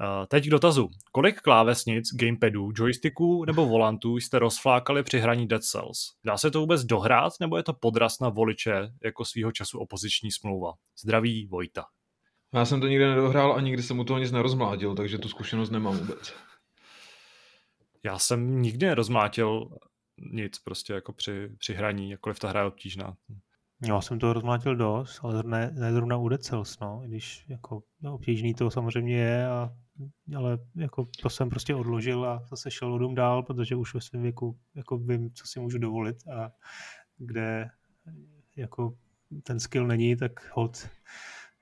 [0.00, 0.88] Uh, teď k dotazu.
[1.12, 5.98] Kolik klávesnic, gamepadů, joysticků nebo volantů jste rozflákali při hraní Dead Cells?
[6.24, 10.30] Dá se to vůbec dohrát, nebo je to podraz na voliče jako svýho času opoziční
[10.30, 10.72] smlouva?
[11.02, 11.84] Zdraví Vojta.
[12.54, 15.70] Já jsem to nikdy nedohrál a nikdy jsem u toho nic nerozmládil, takže tu zkušenost
[15.70, 16.34] nemám vůbec.
[18.04, 19.68] Já jsem nikdy nerozmlátil
[20.20, 23.16] nic prostě jako při, při hraní, jakkoliv ta hra je obtížná.
[23.86, 27.82] Já jsem to rozmlátil dost, ale ne, ne zrovna u Dead Cells, no, když jako
[28.00, 29.70] no, obtížný to samozřejmě je, a,
[30.36, 34.22] ale jako to jsem prostě odložil a zase šel odum dál, protože už ve svém
[34.22, 36.52] věku jako vím, co si můžu dovolit a
[37.16, 37.70] kde
[38.56, 38.96] jako
[39.42, 40.88] ten skill není, tak hod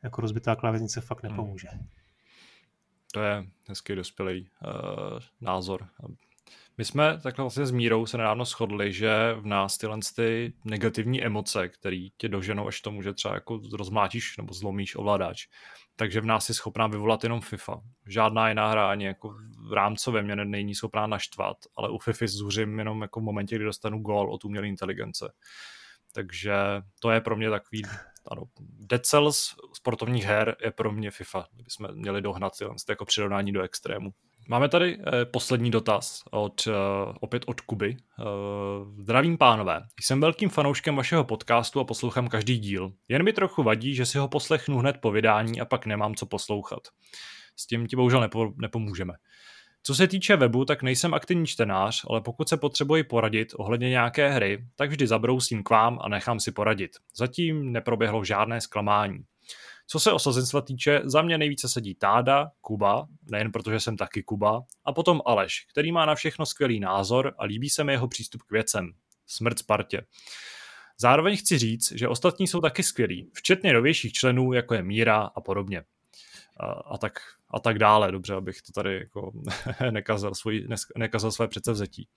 [0.03, 1.33] jako rozbitá klávesnice fakt hmm.
[1.33, 1.69] nepomůže.
[1.69, 1.89] Hmm.
[3.13, 5.89] To je hezký dospělý uh, názor.
[6.79, 11.25] My jsme takhle vlastně s Mírou se nedávno shodli, že v nás tyhle ty negativní
[11.25, 15.47] emoce, které tě doženou až tomu, že třeba jako rozmlátíš nebo zlomíš ovladač,
[15.97, 17.81] takže v nás je schopná vyvolat jenom FIFA.
[18.07, 19.35] Žádná jiná hra ani jako
[19.69, 23.65] v rámcově mě není schopná naštvat, ale u FIFA zuřím jenom jako v momentě, kdy
[23.65, 25.33] dostanu gól od umělé inteligence.
[26.13, 26.55] Takže
[27.01, 27.83] to je pro mě takový,
[28.31, 33.53] ano, Dead Cells sportovních her je pro mě FIFA, kdybychom měli dohnat tyhle jako přirovnání
[33.53, 34.11] do extrému.
[34.51, 36.73] Máme tady eh, poslední dotaz od, eh,
[37.21, 37.97] opět od Kuby.
[37.97, 38.25] Eh,
[38.99, 42.93] zdravím pánové, jsem velkým fanouškem vašeho podcastu a poslouchám každý díl.
[43.09, 46.27] Jen mi trochu vadí, že si ho poslechnu hned po vydání a pak nemám co
[46.27, 46.81] poslouchat.
[47.57, 49.15] S tím ti bohužel nepo, nepomůžeme.
[49.83, 54.31] Co se týče webu, tak nejsem aktivní čtenář, ale pokud se potřebuji poradit ohledně nějaké
[54.31, 56.91] hry, tak vždy zabrousím k vám a nechám si poradit.
[57.17, 59.19] Zatím neproběhlo žádné zklamání.
[59.91, 64.63] Co se osazenstva týče, za mě nejvíce sedí Táda, Kuba, nejen protože jsem taky Kuba,
[64.85, 68.43] a potom Aleš, který má na všechno skvělý názor a líbí se mi jeho přístup
[68.43, 68.93] k věcem.
[69.27, 70.07] Smrt Spartě.
[71.01, 75.41] Zároveň chci říct, že ostatní jsou taky skvělí, včetně novějších členů, jako je Míra a
[75.41, 75.85] podobně.
[76.61, 77.13] A, a, tak,
[77.51, 79.33] a tak dále, dobře, abych to tady jako
[79.91, 82.09] nekazal, svůj, nekazal své předsevzetí.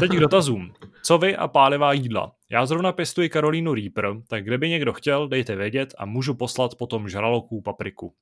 [0.00, 0.72] Teď k dotazům.
[1.02, 2.32] Co vy a pálivá jídla?
[2.50, 7.08] Já zrovna pěstuji Karolínu Reaper, tak kdyby někdo chtěl, dejte vědět a můžu poslat potom
[7.08, 8.14] žraloků papriku.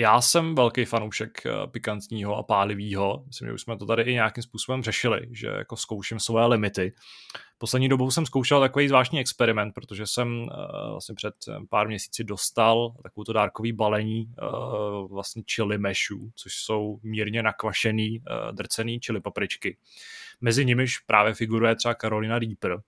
[0.00, 3.24] Já jsem velký fanoušek eh, pikantního a pálivého.
[3.26, 6.92] Myslím, že už jsme to tady i nějakým způsobem řešili, že jako zkouším své limity.
[7.58, 10.46] Poslední dobou jsem zkoušel takový zvláštní experiment, protože jsem uh,
[10.90, 11.34] vlastně před
[11.70, 14.32] pár měsíci dostal takovou to dárkový balení
[15.10, 18.22] vlastně chili meshů, což jsou mírně nakvašený
[18.52, 19.76] drcený chili papričky.
[20.40, 22.80] Mezi nimiž právě figuruje třeba Carolina Reaper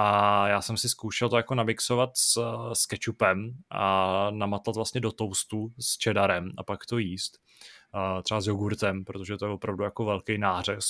[0.00, 2.40] a já jsem si zkoušel to jako namixovat s,
[2.72, 7.38] s ketchupem a namatlat vlastně do toastu s cheddarem a pak to jíst.
[7.94, 10.84] Uh, třeba s jogurtem, protože to je opravdu jako velký nářez.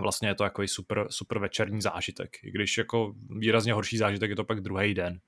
[0.00, 2.36] Vlastně je to jako super, super večerní zážitek.
[2.42, 5.20] I když jako výrazně horší zážitek je to pak druhý den.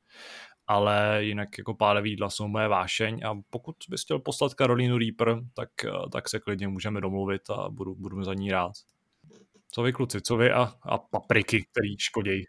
[0.66, 5.40] Ale jinak jako pálevý jídla jsou moje vášeň a pokud bys chtěl poslat Karolínu Reaper,
[5.54, 5.70] tak,
[6.12, 8.72] tak se klidně můžeme domluvit a budu, budu za ní rád.
[9.70, 12.44] Co vy kluci, co vy a, a papriky, který škodějí?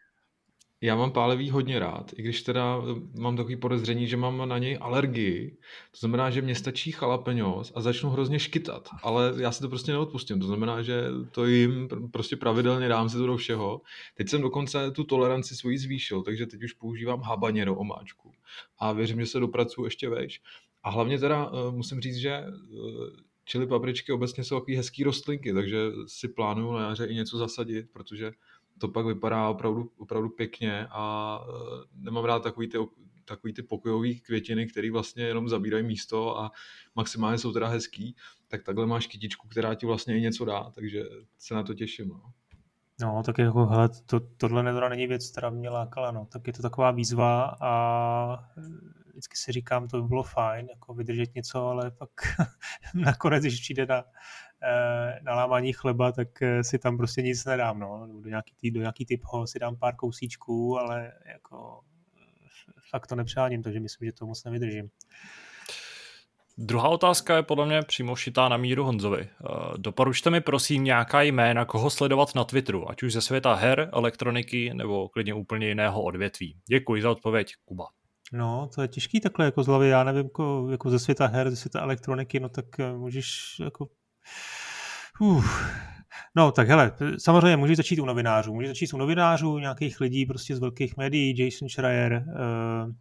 [0.81, 4.57] Já mám pálevý hodně rád, i když teda eh, mám takový podezření, že mám na
[4.57, 5.57] něj alergii.
[5.91, 9.91] To znamená, že mě stačí chalapeňos a začnu hrozně škytat, ale já si to prostě
[9.91, 10.39] neodpustím.
[10.39, 13.81] To znamená, že to jim prostě pravidelně dám si to do všeho.
[14.15, 18.31] Teď jsem dokonce tu toleranci svoji zvýšil, takže teď už používám habanero omáčku
[18.77, 20.41] a věřím, že se dopracuju ještě vejš.
[20.83, 22.43] A hlavně teda eh, musím říct, že
[23.45, 25.77] čili eh, papričky obecně jsou takový hezký rostlinky, takže
[26.07, 28.31] si plánuju na jaře i něco zasadit, protože
[28.79, 32.77] to pak vypadá opravdu, opravdu pěkně a e, nemám rád takový ty,
[33.25, 36.51] takový ty pokojový květiny, které vlastně jenom zabírají místo a
[36.95, 38.15] maximálně jsou teda hezký,
[38.47, 41.03] tak takhle máš kytičku, která ti vlastně i něco dá, takže
[41.37, 42.07] se na to těším.
[42.09, 42.21] No.
[43.01, 46.27] No, tak jako, hele, to, tohle není věc, která mě lákala, no.
[46.31, 48.49] Tak je to taková výzva a
[49.19, 52.09] vždycky si říkám, to by bylo fajn, jako vydržet něco, ale pak
[52.93, 54.03] nakonec, když přijde na,
[54.63, 58.07] Eh, na lámání chleba, tak eh, si tam prostě nic nedám, no.
[58.21, 61.79] Do nějaký, tý, do nějaký typho si dám pár kousíčků, ale jako
[62.17, 64.89] eh, fakt to nepřáním, takže myslím, že to moc nevydržím.
[66.57, 69.29] Druhá otázka je podle mě přímo šitá na míru Honzovi.
[69.77, 74.73] Doporučte mi prosím nějaká jména, koho sledovat na Twitteru, ať už ze světa her, elektroniky
[74.73, 76.57] nebo klidně úplně jiného odvětví.
[76.69, 77.85] Děkuji za odpověď, Kuba.
[78.33, 81.49] No, to je těžký takhle jako z hlavy, já nevím, jako, jako ze světa her,
[81.49, 82.65] ze světa elektroniky, no tak
[82.97, 83.87] můžeš jako
[85.19, 85.65] Uf.
[86.35, 88.53] No, tak hele, samozřejmě můžeš začít u novinářů.
[88.53, 92.93] Můžeš začít u novinářů, nějakých lidí prostě z velkých médií, Jason Schreier, uh,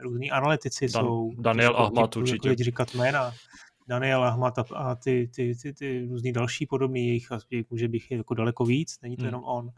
[0.00, 1.30] různí analytici Dan, jsou.
[1.38, 2.48] Daniel Ahmad určitě.
[2.48, 3.32] Lidi říkat jména.
[3.90, 7.28] Daniel Ahmad a, ty, ty, ty, ty různý další podobný, jejich
[7.70, 9.26] může bych jako daleko víc, není to hmm.
[9.28, 9.70] jenom on,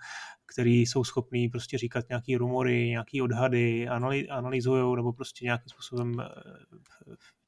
[0.47, 3.89] který jsou schopní prostě říkat nějaký rumory, nějaký odhady,
[4.31, 6.27] analyzují nebo prostě nějakým způsobem eh,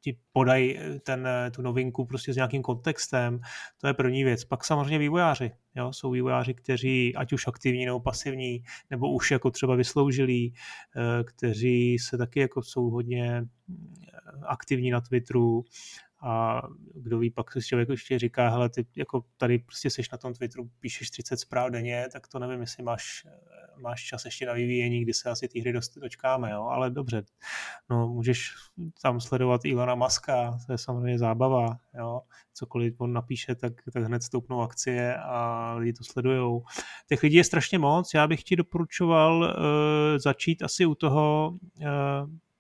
[0.01, 3.41] ti podají eh, ten, eh, tu novinku prostě s nějakým kontextem,
[3.81, 4.45] to je první věc.
[4.45, 5.93] Pak samozřejmě vývojáři, jo?
[5.93, 10.55] jsou vývojáři, kteří ať už aktivní nebo pasivní, nebo už jako třeba vysloužilí,
[11.25, 13.45] kteří se taky jako jsou hodně
[14.47, 15.65] aktivní na Twitteru,
[16.25, 16.63] a
[16.95, 20.35] kdo ví, pak si člověk ještě říká, hele, ty jako tady prostě seš na tom
[20.35, 23.27] Twitteru, píšeš 30 zpráv denně, tak to nevím, jestli máš,
[23.77, 26.63] máš čas ještě na vyvíjení, kdy se asi ty hry dost, dočkáme, jo?
[26.63, 27.25] ale dobře,
[27.91, 28.55] no můžeš
[29.03, 32.21] tam sledovat Ilona Maska, to je samozřejmě zábava, jo?
[32.55, 36.65] cokoliv on napíše, tak, tak hned stoupnou akcie a lidi to sledujou.
[37.09, 39.51] Těch lidí je strašně moc, já bych ti doporučoval uh,
[40.19, 41.87] začít asi u toho, uh,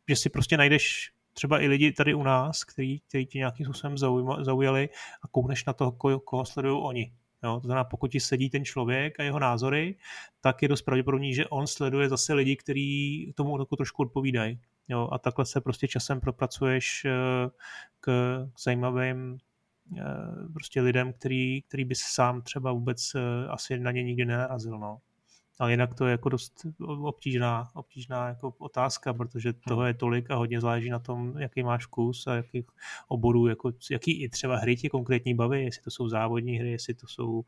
[0.08, 3.98] že si prostě najdeš třeba i lidi tady u nás, který ti nějakým způsobem
[4.44, 4.88] zaujali
[5.22, 7.12] a koukneš na toho, koho, koho sledují oni.
[7.44, 9.96] Jo, to znamená, pokud ti sedí ten člověk a jeho názory,
[10.40, 14.60] tak je dost pravděpodobný, že on sleduje zase lidi, kteří tomu trošku odpovídají.
[14.88, 17.10] Jo, a takhle se prostě časem propracuješ eh,
[18.00, 18.10] k
[18.64, 19.38] zajímavým
[19.98, 20.02] eh,
[20.52, 24.78] prostě lidem, který, který bys sám třeba vůbec eh, asi na ně nikdy nenarazil.
[24.78, 24.98] No.
[25.58, 26.66] Ale jinak to je jako dost
[27.02, 29.60] obtížná, obtížná jako otázka, protože hmm.
[29.68, 32.66] toho je tolik a hodně záleží na tom, jaký máš vkus a jakých
[33.08, 36.94] oborů, jako, jaký i třeba hry ti konkrétní baví, jestli to jsou závodní hry, jestli
[36.94, 37.42] to jsou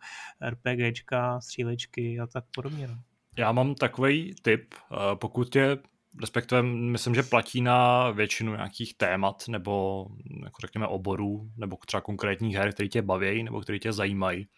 [0.51, 2.89] RPGčka, střílečky a tak podobně.
[2.89, 2.99] No.
[3.39, 4.75] Já mám takový tip,
[5.15, 5.79] pokud tě
[6.21, 10.07] respektive myslím, že platí na většinu nějakých témat nebo
[10.45, 14.49] jako řekněme oborů nebo třeba konkrétních her, které tě baví nebo které tě zajímají,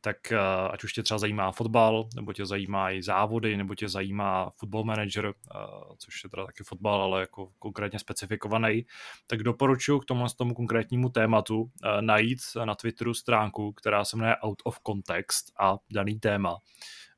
[0.00, 0.38] tak eh,
[0.70, 5.26] ať už tě třeba zajímá fotbal, nebo tě zajímají závody, nebo tě zajímá football manager,
[5.26, 5.58] eh,
[5.98, 8.86] což je teda taky fotbal, ale jako konkrétně specifikovaný,
[9.26, 14.36] tak doporučuji k tomu, tomu konkrétnímu tématu eh, najít na Twitteru stránku, která se jmenuje
[14.36, 16.56] Out of Context a daný téma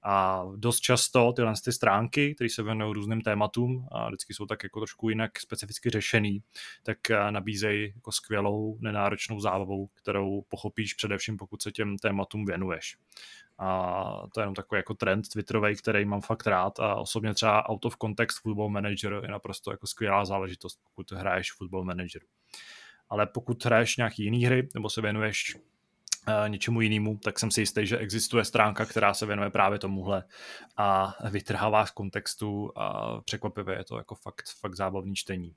[0.03, 4.63] a dost často tyhle ty stránky, které se věnují různým tématům a vždycky jsou tak
[4.63, 6.43] jako trošku jinak specificky řešený,
[6.83, 12.97] tak eh, nabízejí jako skvělou, nenáročnou zábavu, kterou pochopíš především, pokud se těm tématům věnuješ.
[13.59, 14.03] A
[14.35, 17.85] to je jenom takový jako trend Twitterový, který mám fakt rád a osobně třeba Out
[17.85, 22.23] of Context Football Manager je naprosto jako skvělá záležitost, pokud hraješ Football Manager.
[23.09, 25.57] Ale pokud hraješ nějaký jiný hry nebo se věnuješ
[26.49, 30.25] něčemu jinému, tak jsem si jistý, že existuje stránka, která se věnuje právě tomuhle
[30.77, 35.53] a vytrhává z kontextu a překvapivě je to jako fakt, fakt zábavný čtení.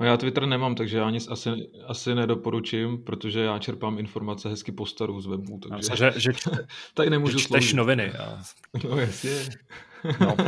[0.00, 1.50] No já Twitter nemám, takže já nic asi,
[1.86, 5.58] asi nedoporučím, protože já čerpám informace hezky po staru z webu.
[5.58, 5.76] Takže...
[5.76, 6.32] Myslím, že, že,
[6.94, 8.12] tady nemůžu že čteš noviny.
[8.12, 8.42] A...
[8.88, 9.30] No jasně.
[10.20, 10.36] No.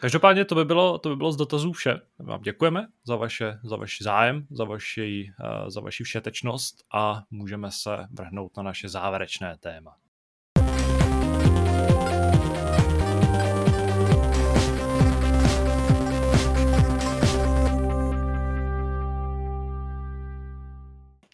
[0.00, 2.00] Každopádně to by, bylo, to by bylo z dotazů vše.
[2.18, 7.70] Vám děkujeme za, vaše, za vaši zájem, za vaši, uh, za vaši všetečnost a můžeme
[7.70, 9.96] se vrhnout na naše závěrečné téma.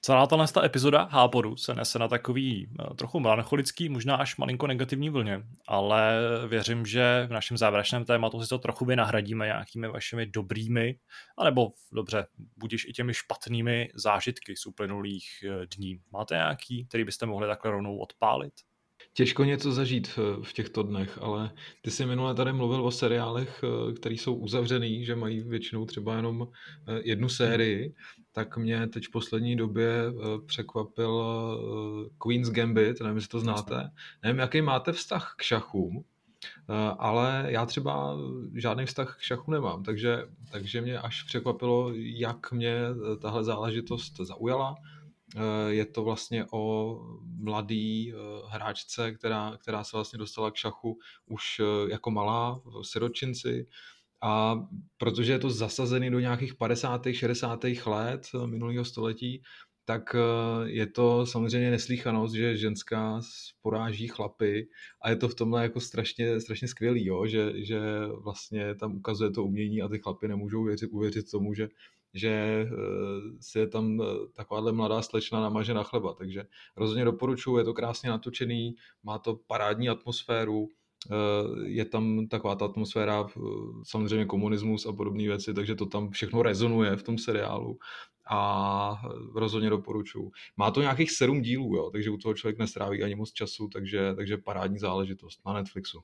[0.04, 4.66] Celá ta ta epizoda Háporu se nese na takový eh, trochu melancholický, možná až malinko
[4.66, 6.12] negativní vlně, ale
[6.48, 10.98] věřím, že v našem závěrečném tématu si to trochu vynahradíme nějakými vašimi dobrými,
[11.38, 12.26] anebo dobře,
[12.56, 16.00] budíš i těmi špatnými zážitky z uplynulých eh, dní.
[16.12, 18.54] Máte nějaký, který byste mohli takhle rovnou odpálit?
[19.14, 20.08] Těžko něco zažít
[20.42, 21.50] v těchto dnech, ale
[21.82, 26.16] ty jsi minule tady mluvil o seriálech, eh, které jsou uzavřený, že mají většinou třeba
[26.16, 26.48] jenom
[27.04, 27.94] jednu sérii
[28.34, 33.90] tak mě teď v poslední době eh, překvapil eh, Queen's Gambit, nevím, jestli to znáte.
[34.22, 38.16] Nevím, jaký máte vztah k šachům, eh, ale já třeba
[38.54, 42.80] žádný vztah k šachu nemám, takže, takže mě až překvapilo, jak mě
[43.22, 44.74] tahle záležitost zaujala.
[45.68, 48.12] Je to vlastně o mladý
[48.48, 53.66] hráčce, která, která se vlastně dostala k šachu už jako malá, siročinci,
[54.22, 54.56] a
[54.96, 57.02] protože je to zasazený do nějakých 50.
[57.12, 57.64] 60.
[57.86, 59.42] let minulého století,
[59.84, 63.20] tak eh, je to samozřejmě neslíchanost, že ženská
[63.62, 64.68] poráží chlapy
[65.02, 67.26] a je to v tomhle jako strašně, strašně skvělý, jo?
[67.26, 67.80] Že, že
[68.22, 71.68] vlastně tam ukazuje to umění a ty chlapy nemůžou uvěřit, uvěřit tomu, že,
[72.14, 72.68] že eh,
[73.40, 76.44] si je tam eh, takováhle mladá slečna namaže na chleba, takže
[76.76, 80.68] rozhodně doporučuji, je to krásně natočený, má to parádní atmosféru,
[81.12, 83.26] Eh, je tam taková ta atmosféra,
[83.82, 87.78] samozřejmě komunismus a podobné věci, takže to tam všechno rezonuje v tom seriálu
[88.30, 89.02] a
[89.34, 90.30] rozhodně doporučuji.
[90.56, 94.14] Má to nějakých sedm dílů, jo, takže u toho člověk nestráví ani moc času, takže,
[94.14, 96.00] takže parádní záležitost na Netflixu.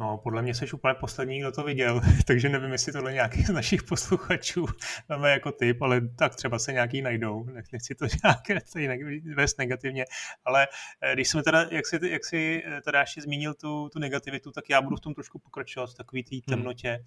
[0.00, 3.50] No, podle mě jsi úplně poslední, kdo to viděl, takže nevím, jestli tohle nějaký z
[3.50, 4.66] našich posluchačů
[5.08, 7.44] máme jako typ, ale tak třeba se nějaký najdou.
[7.72, 9.00] Nechci to nějak
[9.36, 10.04] vést negativně,
[10.44, 10.68] ale
[11.00, 14.52] eh, když jsme teda, jak si, jak si eh, teda ještě zmínil tu, tu negativitu,
[14.52, 16.42] tak já budu v tom trošku pokračovat v takový té hmm.
[16.56, 16.90] temnotě.
[16.90, 17.04] Hmm.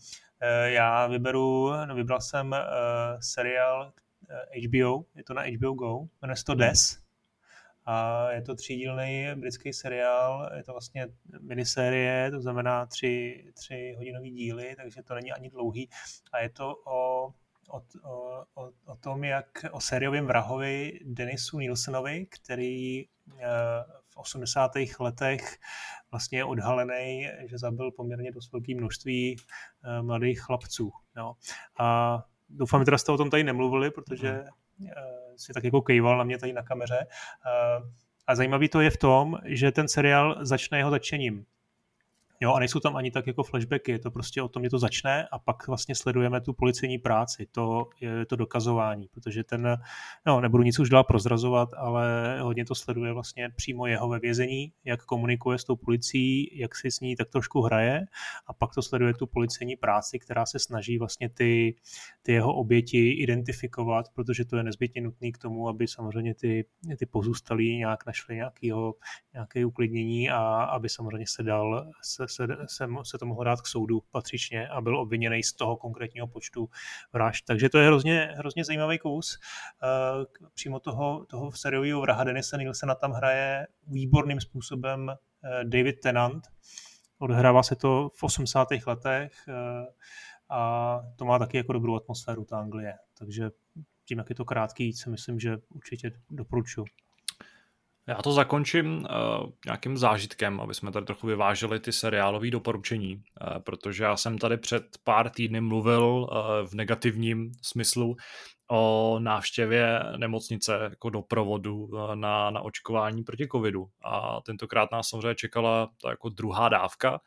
[0.65, 2.57] Já vyberu, no, vybral jsem uh,
[3.19, 3.93] seriál
[4.67, 6.59] HBO, je to na HBO Go, jmenuje se to hmm.
[6.59, 7.00] Des,
[7.85, 11.07] a je to třídílný britský seriál, je to vlastně
[11.39, 15.89] minisérie, to znamená tři, tři hodinový díly, takže to není ani dlouhý.
[16.33, 17.27] A je to o,
[17.69, 17.81] o,
[18.53, 23.07] o, o tom, jak o sériovém vrahovi Denisu Nielsonovi, který eh,
[24.09, 24.71] v 80.
[24.99, 25.57] letech
[26.11, 30.91] vlastně je odhalený, že zabil poměrně dost velké množství eh, mladých chlapců.
[31.17, 31.33] Jo.
[31.79, 32.17] A
[32.49, 34.47] doufám, že teda jste o tom tady nemluvili, protože mhm.
[35.35, 37.07] Si tak jako kejval na mě tady na kameře.
[37.07, 37.83] Eh,
[38.27, 41.45] a zajímavý to je v tom, že ten seriál začne jeho začením.
[42.43, 44.79] Jo, a nejsou tam ani tak jako flashbacky, je to prostě o tom, že to
[44.79, 49.77] začne a pak vlastně sledujeme tu policejní práci, to je to dokazování, protože ten,
[50.25, 54.73] no, nebudu nic už dál prozrazovat, ale hodně to sleduje vlastně přímo jeho ve vězení,
[54.85, 58.05] jak komunikuje s tou policií, jak si s ní tak trošku hraje
[58.47, 61.75] a pak to sleduje tu policejní práci, která se snaží vlastně ty,
[62.21, 66.65] ty jeho oběti identifikovat, protože to je nezbytně nutné k tomu, aby samozřejmě ty,
[66.99, 68.93] ty pozůstalí nějak našli nějakýho,
[69.33, 73.67] nějaké uklidnění a aby samozřejmě se dal se, se, se, se to mohlo dát k
[73.67, 76.69] soudu patřičně a byl obviněný z toho konkrétního počtu
[77.13, 77.45] vražd.
[77.45, 79.39] Takže to je hrozně, hrozně zajímavý kus.
[79.83, 86.47] Eh, přímo toho, toho seriového vraha Denise Nielsena tam hraje výborným způsobem eh, David Tennant.
[87.19, 88.67] Odhrává se to v 80.
[88.87, 89.53] letech eh,
[90.49, 92.93] a to má taky jako dobrou atmosféru ta Anglie.
[93.17, 93.51] Takže
[94.05, 96.85] tím, jak je to krátký, si myslím, že určitě doporučuji.
[98.11, 103.59] Já to zakončím uh, nějakým zážitkem, aby jsme tady trochu vyváželi ty seriálové doporučení, uh,
[103.59, 108.15] protože já jsem tady před pár týdny mluvil uh, v negativním smyslu
[108.71, 113.87] o návštěvě nemocnice jako doprovodu na, na očkování proti covidu.
[114.03, 117.19] A tentokrát nás samozřejmě čekala ta jako druhá dávka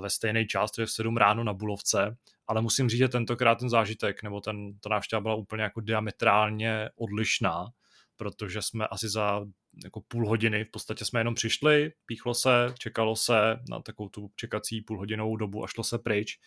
[0.00, 3.58] ve stejný čas, to je v 7 ráno na Bulovce, ale musím říct, že tentokrát
[3.58, 7.66] ten zážitek nebo ten, ta návštěva byla úplně jako diametrálně odlišná,
[8.16, 9.44] protože jsme asi za
[9.84, 14.30] jako půl hodiny, v podstatě jsme jenom přišli, píchlo se, čekalo se na takovou tu
[14.36, 16.38] čekací půlhodinovou dobu a šlo se pryč,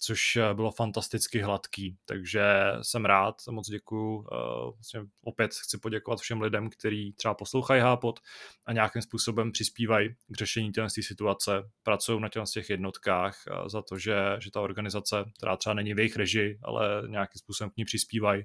[0.00, 2.42] což eh, bylo fantasticky hladký, takže
[2.82, 4.36] jsem rád, moc děkuju, eh,
[4.74, 8.20] vlastně opět chci poděkovat všem lidem, kteří třeba poslouchají Hápot
[8.66, 11.52] a nějakým způsobem přispívají k řešení té situace,
[11.82, 15.98] pracují na těch jednotkách eh, za to, že, že ta organizace, která třeba není v
[15.98, 18.44] jejich režii, ale nějakým způsobem k ní přispívají,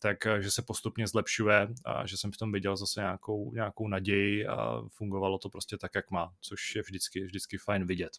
[0.00, 4.82] takže se postupně zlepšuje a že jsem v tom viděl zase nějakou, nějakou naději a
[4.88, 8.12] fungovalo to prostě tak, jak má, což je vždycky, vždycky fajn vidět.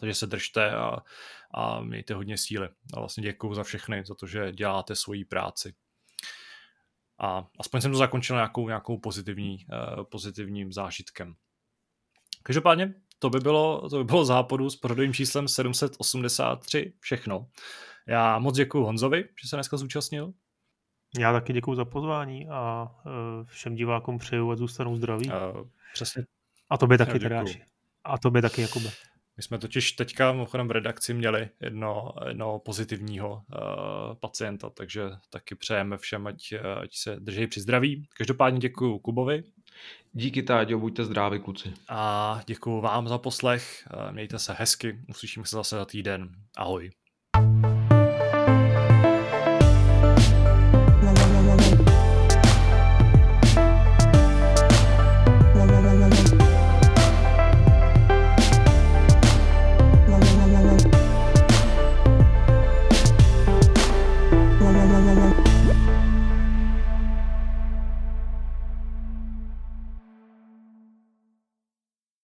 [0.00, 0.96] Takže se držte a,
[1.54, 2.68] a mějte hodně síly.
[2.94, 5.74] A vlastně děkuji za všechny, za to, že děláte svoji práci.
[7.18, 11.34] A aspoň jsem to zakončil nějakou, nějakou pozitivní, uh, pozitivním zážitkem.
[12.42, 17.48] Každopádně to by bylo, to by bylo západu s pořadovým číslem 783 všechno.
[18.06, 20.32] Já moc děkuji Honzovi, že se dneska zúčastnil.
[21.18, 25.28] Já taky děkuji za pozvání a e, všem divákům přeju, ať zůstanou zdraví.
[25.28, 26.24] Uh, přesně.
[26.70, 27.44] A tobě taky, teda.
[28.04, 28.90] A tobě taky, Jakube.
[29.36, 35.54] My jsme totiž teďka mimochodem v redakci měli jedno, jedno pozitivního uh, pacienta, takže taky
[35.54, 36.52] přejeme všem, ať,
[36.82, 38.08] ať se drží při zdraví.
[38.16, 39.42] Každopádně děkuji Kubovi.
[40.12, 41.72] Díky Táďo, buďte zdraví kluci.
[41.88, 46.28] A děkuji vám za poslech, mějte se hezky, uslyšíme se zase za týden.
[46.56, 46.90] Ahoj.